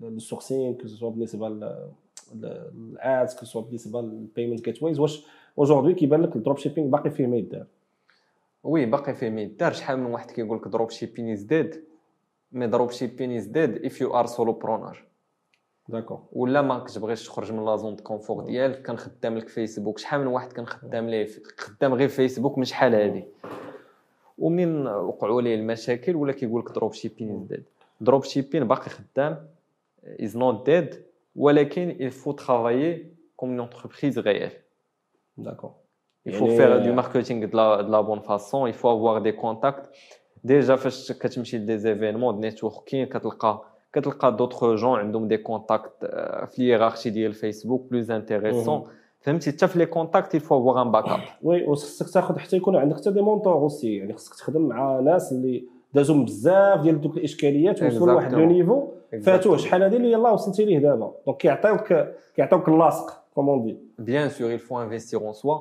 لل 0.02 0.16
sourcing 0.16 0.74
que 0.74 0.86
ce 0.86 0.94
soit 0.94 1.10
بالنسبة 1.10 1.48
لل 2.34 2.74
ads 2.74 3.34
que 3.34 3.44
ce 3.44 3.50
soit 3.50 3.62
بالنسبة 3.62 4.00
لل 4.00 4.64
payment 4.64 4.82
gateways 4.82 5.00
واش 5.00 5.26
aujourd'hui 5.58 5.94
كيبان 5.94 6.22
لك 6.22 6.36
ال 6.36 6.58
dropshipping 6.58 6.88
باقي 6.88 7.10
فيه 7.10 7.26
ما 7.26 7.36
يدار؟ 7.36 7.66
oui 8.64 8.86
باقي 8.86 9.14
فيه 9.14 9.30
ما 9.30 9.40
يدار. 9.40 9.72
شحال 9.72 9.98
من 9.98 10.06
واحد 10.06 10.30
كيقول 10.30 10.58
لك 10.58 10.68
dropshipping 10.68 11.32
is 11.32 11.42
dead 11.42 11.84
mais 12.52 12.66
dropshipping 12.66 13.36
is 13.36 13.46
dead 13.46 13.84
if 13.84 14.00
you 14.00 14.14
are 14.14 14.26
solopreneur 14.26 15.04
d'accord 15.88 16.22
ولا 16.32 16.62
ما 16.62 16.78
كتبغيش 16.78 17.26
تخرج 17.26 17.52
من 17.52 17.64
la 17.64 17.76
zone 17.76 17.96
de 17.96 18.02
confort 18.02 18.44
ديالك 18.44 18.86
كنخدم 18.86 19.36
لك 19.36 19.48
فيسبوك 19.48 19.98
شحال 19.98 20.20
من 20.20 20.26
واحد 20.26 20.52
كنخدم 20.52 21.08
ليه 21.08 21.28
خدام 21.58 21.94
غير 21.94 22.08
فيسبوك 22.08 22.58
من 22.58 22.64
شحال 22.64 22.94
هادي 22.94 23.24
ومنين 24.38 24.86
وقعوا 24.86 25.42
ليه 25.42 25.54
المشاكل 25.54 26.16
ولا 26.16 26.32
كيقول 26.32 26.60
لك 26.60 26.72
dropshipping 26.72 27.34
is 27.34 27.42
dead 27.42 27.64
dropshipping 28.00 28.68
باقي 28.68 28.90
خدام 28.90 29.46
is 30.04 30.36
not 30.36 30.66
dead 30.70 31.02
ولكن 31.36 31.96
il 32.00 32.10
faut 32.10 32.32
travailler 32.32 33.12
comme 33.36 33.52
une 33.52 33.60
entreprise 33.60 34.18
réelle. 34.18 34.52
d'accord 35.38 35.72
Il 36.26 36.34
faut 36.34 36.48
faire 36.48 36.82
du 36.82 36.92
marketing 36.92 37.46
de 37.46 37.56
la, 37.56 37.82
de 37.82 37.90
la 37.90 38.02
bonne 38.02 38.20
façon, 38.20 38.66
il 38.66 38.74
faut 38.74 38.90
avoir 38.90 39.22
des 39.22 39.34
contacts. 39.34 39.86
Déjà, 40.46 40.74
فاش 40.74 41.12
كتمشي 41.12 41.58
ل 41.58 41.78
des 41.78 41.91
événements 41.91 42.34
de 42.34 42.40
networking 42.40 43.06
كتلقى 43.06 43.62
كتلقى 43.92 44.36
d'autres 44.36 44.64
gens 44.74 44.98
عندهم 44.98 45.28
des 45.28 45.36
contacts 45.36 45.92
في 46.50 46.58
ال 46.58 46.63
hiérarchie 46.63 47.10
ديال 47.10 47.32
فيسبوك 47.32 47.90
plus 47.90 48.10
intéressants 48.10 48.82
فهمتي 49.20 49.50
حتى 49.52 49.68
في 49.68 49.78
les 49.78 49.86
contacts 49.86 50.36
il 50.36 50.40
faut 50.40 50.42
avoir 50.54 50.76
un 50.76 50.90
backup. 50.92 51.20
oui 51.42 51.64
وخصك 51.66 52.10
تاخذ 52.14 52.38
حتى 52.38 52.56
يكون 52.56 52.76
عندك 52.76 52.96
حتى 52.96 53.10
des 53.10 53.20
mentors 53.20 53.52
aussi 53.52 53.96
يعني 53.96 54.12
خصك 54.12 54.34
تخدم 54.34 54.60
مع 54.68 55.00
ناس 55.00 55.32
اللي 55.32 55.64
دازوا 55.94 56.16
من 56.16 56.24
بزاف 56.24 56.80
ديال 56.80 57.00
دوك 57.00 57.16
الاشكاليات 57.16 57.82
وصلوا 57.82 58.06
لواحد 58.12 58.34
le. 58.34 58.46
niveau 58.46 58.88
فاتوه 59.22 59.56
شحال 59.56 59.82
هذه 59.82 59.96
اللي 59.96 60.12
يلاه 60.12 60.32
وصلتي 60.32 60.64
ليه 60.64 60.78
دابا 60.78 61.12
donc 61.26 61.36
كيعطيوك 61.38 61.94
كيعطيوك 62.36 62.68
les 62.68 62.84
astuces 62.84 63.22
comment 63.34 63.62
dire 63.62 63.76
Bien 64.00 64.28
sûr, 64.30 64.50
il 64.50 64.58
faut 64.58 64.76
investir 64.78 65.18
en 65.22 65.32
soi, 65.32 65.56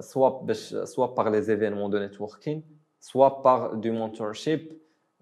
soit, 0.00 0.32
باش- 0.46 0.74
soit 0.94 1.14
par 1.16 1.26
les 1.30 1.50
événements 1.50 1.88
de 1.94 1.98
networking, 2.06 2.58
soit 3.08 3.42
par 3.42 3.60
du 3.82 3.90
mentorship. 3.92 4.62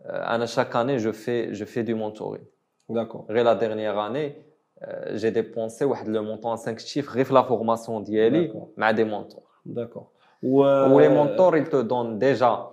Euh, 0.09 0.47
chaque 0.47 0.75
année, 0.81 0.99
je 0.99 1.13
fais, 1.23 1.41
je 1.59 1.65
fais 1.65 1.85
du 1.91 1.95
mentoring. 1.95 2.47
d'accord 2.89 3.25
غير 3.31 3.45
la 3.45 3.53
dernière 3.53 4.07
année 4.07 4.33
j'ai 5.09 5.31
dépensé 5.31 5.85
واحد 5.85 6.09
le 6.09 6.23
montant 6.23 6.57
5 6.57 6.77
chiffres 6.77 7.13
غير 7.13 7.25
في 7.25 7.35
la 7.35 7.43
formation 7.43 8.05
ديالي 8.05 8.47
d'accord 8.47 8.69
مع 8.77 8.91
des 8.91 9.05
mentors 9.05 9.43
d'accord 9.67 10.05
و 10.43 10.59
les 10.59 11.09
mentors 11.09 11.57
ils 11.57 11.67
te 11.67 11.81
donnent 11.81 12.19
déjà 12.19 12.71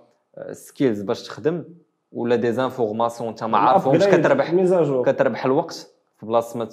skills 0.50 1.02
باش 1.02 1.22
تخدم 1.22 1.64
ولا 2.12 2.36
des 2.36 2.52
informations 2.52 3.28
انت 3.28 3.44
ما 3.44 3.58
عارفهمش 3.58 4.06
كتربح 4.06 4.54
كتربح 5.02 5.44
الوقت 5.44 5.94
في 6.16 6.26
بلاصه 6.26 6.58
ما 6.58 6.68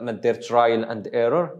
ما 0.00 0.12
دير 0.12 0.34
trial 0.34 0.84
and 0.84 1.06
error 1.08 1.56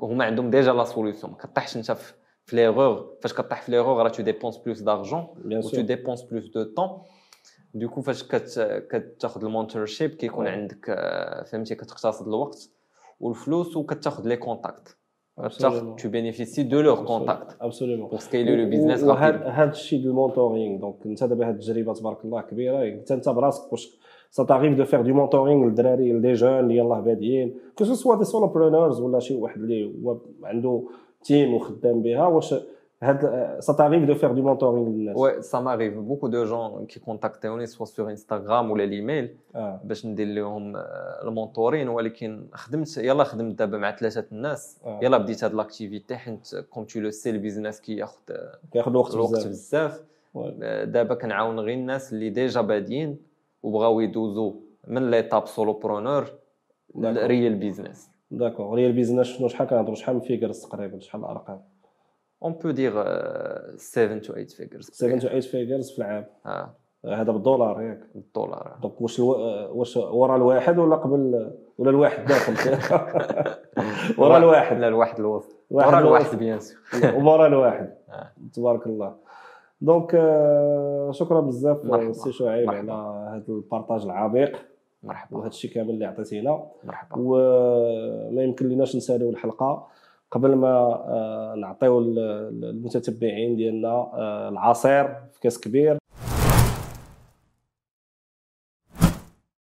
هما 0.00 0.24
عندهم 0.24 0.50
déjà 0.50 0.72
la 0.72 0.84
solution 0.84 1.28
ما 1.28 1.34
كطيحش 1.34 1.76
انت 1.76 1.92
في 1.92 2.12
في 2.46 2.56
les 2.56 2.74
erreurs 2.74 3.16
فاش 3.20 3.34
كطيح 3.34 3.62
في 3.62 3.70
les 3.72 3.81
erreurs 3.81 4.02
راه 4.02 4.08
tu 4.08 4.22
dépenses 4.22 4.56
plus 4.58 4.80
d'argent 4.80 5.26
bien 5.44 5.58
et 5.58 5.68
surtout 5.68 5.80
dépenses 5.80 6.22
plus 6.22 6.48
de 6.48 6.62
temps 6.62 6.88
donc 7.74 8.00
فاش 8.00 8.22
كت 8.22 8.60
كتاخذ 8.90 9.44
ال 9.44 9.50
mentorship 9.50 10.10
كيكون 10.10 10.46
Ouais. 10.46 10.48
عندك 10.48 10.86
آه، 10.90 11.44
فهمتي 11.44 11.74
كتقتصد 11.74 12.28
الوقت 12.28 12.70
والفلوس 13.20 13.76
وكتاخذ 13.76 14.28
les 14.28 14.36
contacts 14.36 14.96
Absolument. 15.40 15.56
كتاخذ 15.56 15.96
tu 15.96 16.08
bénéficies 16.08 16.62
de 16.62 16.80
leurs 16.80 17.04
contacts 17.04 17.56
absolument 17.60 18.08
pour 18.08 18.18
scaler 18.18 18.56
le 18.64 18.70
business 18.70 19.02
وهذا 19.02 19.36
rapide 19.36 19.46
هذا 19.48 19.70
الشيء 19.70 19.98
ديال 19.98 20.10
ال 20.10 20.17
mentoring 20.17 20.80
donc 20.80 21.06
انت 21.06 21.24
دابا 21.24 21.48
هذه 21.48 21.54
التجربه 21.54 21.92
تبارك 21.94 22.24
الله 22.24 22.40
كبيره 22.42 22.82
انت 22.82 23.12
انت 23.12 23.28
براسك 23.28 23.72
واش 23.72 23.98
ça 24.38 24.42
t'arrive 24.44 24.76
de 24.80 24.84
faire 24.84 25.02
du 25.04 25.12
mentoring 25.14 25.64
للدراري 25.64 26.12
ل 26.12 26.17
des 26.17 26.32
jeunes 26.32 26.58
اللي 26.60 26.76
يلاه 26.76 27.00
بادئين 27.00 27.54
que 27.78 27.84
ce 27.84 27.94
soit 27.94 28.16
des 28.18 28.24
solopreneurs 28.24 29.00
ولا 29.00 29.18
شي 29.18 29.34
واحد 29.34 29.60
اللي 29.60 29.94
هو 30.04 30.18
عنده 30.42 30.88
team 31.26 31.54
وخدام 31.54 32.02
بها 32.02 32.26
واش 32.26 32.54
هاد 33.02 33.20
ça 33.60 33.74
t'arrive 33.74 34.06
de 34.06 34.14
faire 34.14 34.34
du 34.34 34.42
mentoring 34.42 34.88
للناس 34.88 35.16
Ouais, 35.16 35.42
ça 35.42 35.60
m'arrive. 35.60 35.96
Beaucoup 36.10 36.28
de 36.28 36.44
gens 36.44 36.66
qui 36.90 36.98
contactent 37.00 37.46
soit 37.66 37.86
sur 37.86 38.08
Instagram 38.08 38.70
ولا 38.70 38.84
الايميل 38.84 39.34
آه 39.56 39.80
باش 39.84 40.06
ندير 40.06 40.26
لهم 40.26 40.76
آه، 40.76 40.80
ال 41.22 41.29
mentoring 41.29 41.88
ولكن 41.88 42.46
خدمت 42.52 42.96
يلا 42.96 43.24
خدمت 43.24 43.58
دابا 43.58 43.78
مع 43.78 43.96
ثلاثة 43.96 44.24
الناس 44.32 44.78
آه. 44.84 45.00
يلا 45.02 45.18
بديت 45.18 45.44
هاد 45.44 45.54
l'activité 45.54 46.16
حيت 46.16 46.56
comme 46.70 46.84
tu 46.84 47.00
le 47.00 47.10
sais 47.10 47.30
ال 47.30 47.36
business 47.36 47.80
كياخذ 47.80 48.18
كياخذ 48.72 48.96
وقت 48.96 49.14
الوقت 49.14 49.46
بزاف. 49.46 50.02
آه، 50.36 50.84
دابا 50.84 51.14
كنعاون 51.14 51.60
غير 51.60 51.74
الناس 51.74 52.12
اللي 52.12 52.30
déjà 52.30 52.60
بادين 52.60 53.18
وبغاو 53.62 54.00
يدوزو 54.00 54.54
من 54.86 55.10
l'étape 55.10 55.46
solopreneur. 55.46 55.72
لل 55.72 56.24
real 56.94 57.54
business 57.54 58.10
D'accord 58.30 58.74
real 58.74 58.92
business 58.92 59.26
شنو 59.26 59.48
شحال 59.48 59.68
كنهضروا 59.68 59.94
شحال 59.94 60.14
من 60.14 60.20
figures 60.20 60.62
تقريبا؟ 60.62 61.00
شحال 61.00 61.20
الأرقام؟ 61.20 61.60
On 62.42 62.52
peut 62.52 62.70
dire 62.70 62.92
7 63.76 64.18
to 64.18 64.32
8 64.32 64.46
figures 64.46 64.90
7 64.90 65.18
to 65.18 65.22
8 65.22 65.40
فيجرز 65.40 65.90
في 65.90 65.98
العام. 65.98 66.26
آه 66.46 66.74
هذا 67.04 67.32
بالدولار 67.32 67.82
ياك. 67.82 68.00
الدولار 68.14 68.76
donc 68.82 69.00
واش 69.00 69.18
ألو... 69.18 69.30
واش 69.78 69.96
ورا 69.96 70.36
الواحد 70.36 70.78
ولا 70.78 70.96
قبل 70.96 71.52
ولا 71.78 71.90
الواحد 71.90 72.26
داخل؟ 72.26 72.54
ورا 74.20 74.38
الواحد. 74.38 74.78
لا 74.78 74.88
الواحد 74.88 75.18
الوسط. 75.18 75.56
ورا. 75.70 75.98
الواحد 75.98 76.38
Bien 76.38 76.60
sûr 76.60 76.78
ورا 77.14 77.46
الواحد. 77.46 77.94
آه. 78.10 78.32
تبارك 78.52 78.86
الله. 78.86 79.14
donc 79.80 80.14
آه، 80.14 81.10
شكرا 81.12 81.40
بزاف. 81.40 82.16
سي 82.16 82.32
شعيب. 82.32 82.70
على 82.70 82.92
هذا 83.32 83.44
ال 83.48 83.55
partage 83.55 84.04
العميق. 84.04 84.66
مرحبا. 85.02 85.36
وهذا 85.36 85.48
الشيء 85.48 85.70
كامل 85.70 85.90
اللي 85.90 86.04
عطيتينا 86.04 86.66
مرحبا. 86.84 87.16
وما 87.18 88.42
يمكن 88.42 88.68
لناش 88.68 88.96
نساليو 88.96 89.30
الحلقة. 89.30 89.88
قبل 90.30 90.54
ما 90.54 90.68
آه، 90.68 91.54
نعطيو 91.58 91.98
ال- 91.98 92.18
ال- 92.18 92.64
المتتبعين 92.64 93.56
ديالنا 93.56 93.88
آه، 93.88 94.48
العصير 94.48 95.04
في 95.32 95.40
كاس 95.40 95.60
كبير. 95.60 95.98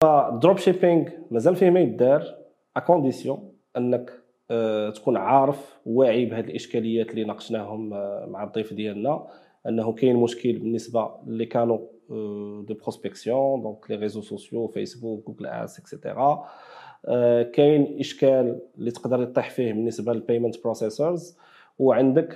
ال 0.03 0.57
dropshipping 0.57 1.09
مازال 1.31 1.55
فيه 1.55 1.69
ما 1.69 1.79
يدار 1.79 2.23
à 2.77 2.85
condition 2.85 3.51
أنك 3.77 4.11
آه، 4.51 4.89
تكون 4.89 5.17
عارف 5.17 5.79
واعي 5.85 6.25
بهذه 6.25 6.45
الإشكاليات 6.45 7.09
اللي 7.11 7.23
ناقشناهم 7.23 7.89
مع 8.31 8.43
الضيف 8.43 8.73
ديالنا 8.73 9.27
أنه 9.67 9.93
كاين 9.93 10.15
مشكل 10.15 10.53
بالنسبة 10.59 11.15
اللي 11.27 11.45
كانوا 11.45 11.79
de 12.09 12.73
prospection 12.81 13.61
donc 13.61 13.91
les 13.91 13.95
réseaux 13.95 14.21
sociaux 14.21 14.67
Facebook 14.67 15.27
Google 15.27 15.45
Ads 15.45 15.79
et 15.79 15.96
cetera 15.96 16.45
كاين 17.53 17.99
إشكال 17.99 18.59
اللي 18.77 18.91
تقدر 18.91 19.21
يطيح 19.21 19.49
فيه 19.49 19.73
بالنسبة 19.73 20.13
لل 20.13 20.24
payment 20.24 20.63
processors 20.63 21.37
وعندك 21.79 22.35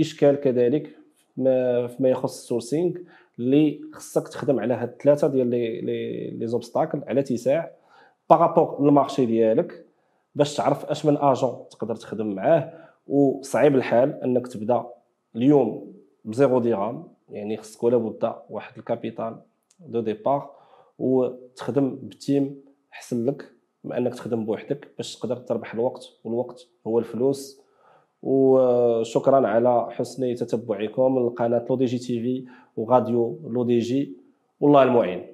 إشكال 0.00 0.36
كذلك 0.36 0.96
ما 1.36 1.86
فيما 1.86 2.08
يخص 2.08 2.38
ال 2.38 2.44
sourcing 2.44 2.92
اللي 3.38 3.80
خصك 3.92 4.28
تخدم 4.28 4.60
على 4.60 4.74
هاد 4.74 4.88
الثلاثه 4.88 5.28
ديال 5.28 5.46
les 5.46 6.30
les 6.30 6.46
obstacles 6.46 7.00
على 7.06 7.20
اتساع 7.20 7.70
par 8.30 8.46
rapport 8.46 8.84
لل 8.84 8.94
marché 8.94 9.26
ديالك 9.26 9.86
باش 10.34 10.56
تعرف 10.56 10.84
أش 10.84 11.06
من 11.06 11.16
اجون 11.16 11.64
تقدر 11.70 11.96
تخدم 11.96 12.34
معاه. 12.34 12.72
وصعيب 13.06 13.74
الحال 13.74 14.22
إنك 14.24 14.46
تبدأ 14.48 14.86
اليوم 15.36 15.92
بزيرو 16.24 16.58
درهم 16.58 17.08
يعني 17.30 17.56
خصك 17.56 17.82
ولا 17.82 17.96
بد 17.96 18.32
واحد 18.50 18.78
ال 18.78 18.86
capital 18.86 19.40
de 19.80 20.00
départ 20.00 20.50
وتخدم 20.98 21.96
ب 22.02 22.14
team 22.14 22.62
احسن 22.92 23.26
لك 23.26 23.52
من 23.84 23.92
أنك 23.92 24.14
تخدم 24.14 24.44
بوحدك 24.44 24.88
باش 24.96 25.16
تقدر 25.16 25.36
تربح 25.36 25.74
الوقت 25.74 26.08
والوقت 26.24 26.68
هو 26.86 26.98
الفلوس. 26.98 27.60
وشكرا 28.22 29.46
على 29.48 29.88
حسن 29.90 30.34
تتبعكم 30.34 31.18
لقناة 31.26 31.66
LeDigi 31.70 31.98
تي 31.98 32.20
في 32.22 32.46
وغاديو 32.76 33.40
لو 33.44 33.64
دي 33.64 33.78
جي 33.78 34.16
والله 34.60 34.82
المعين. 34.82 35.26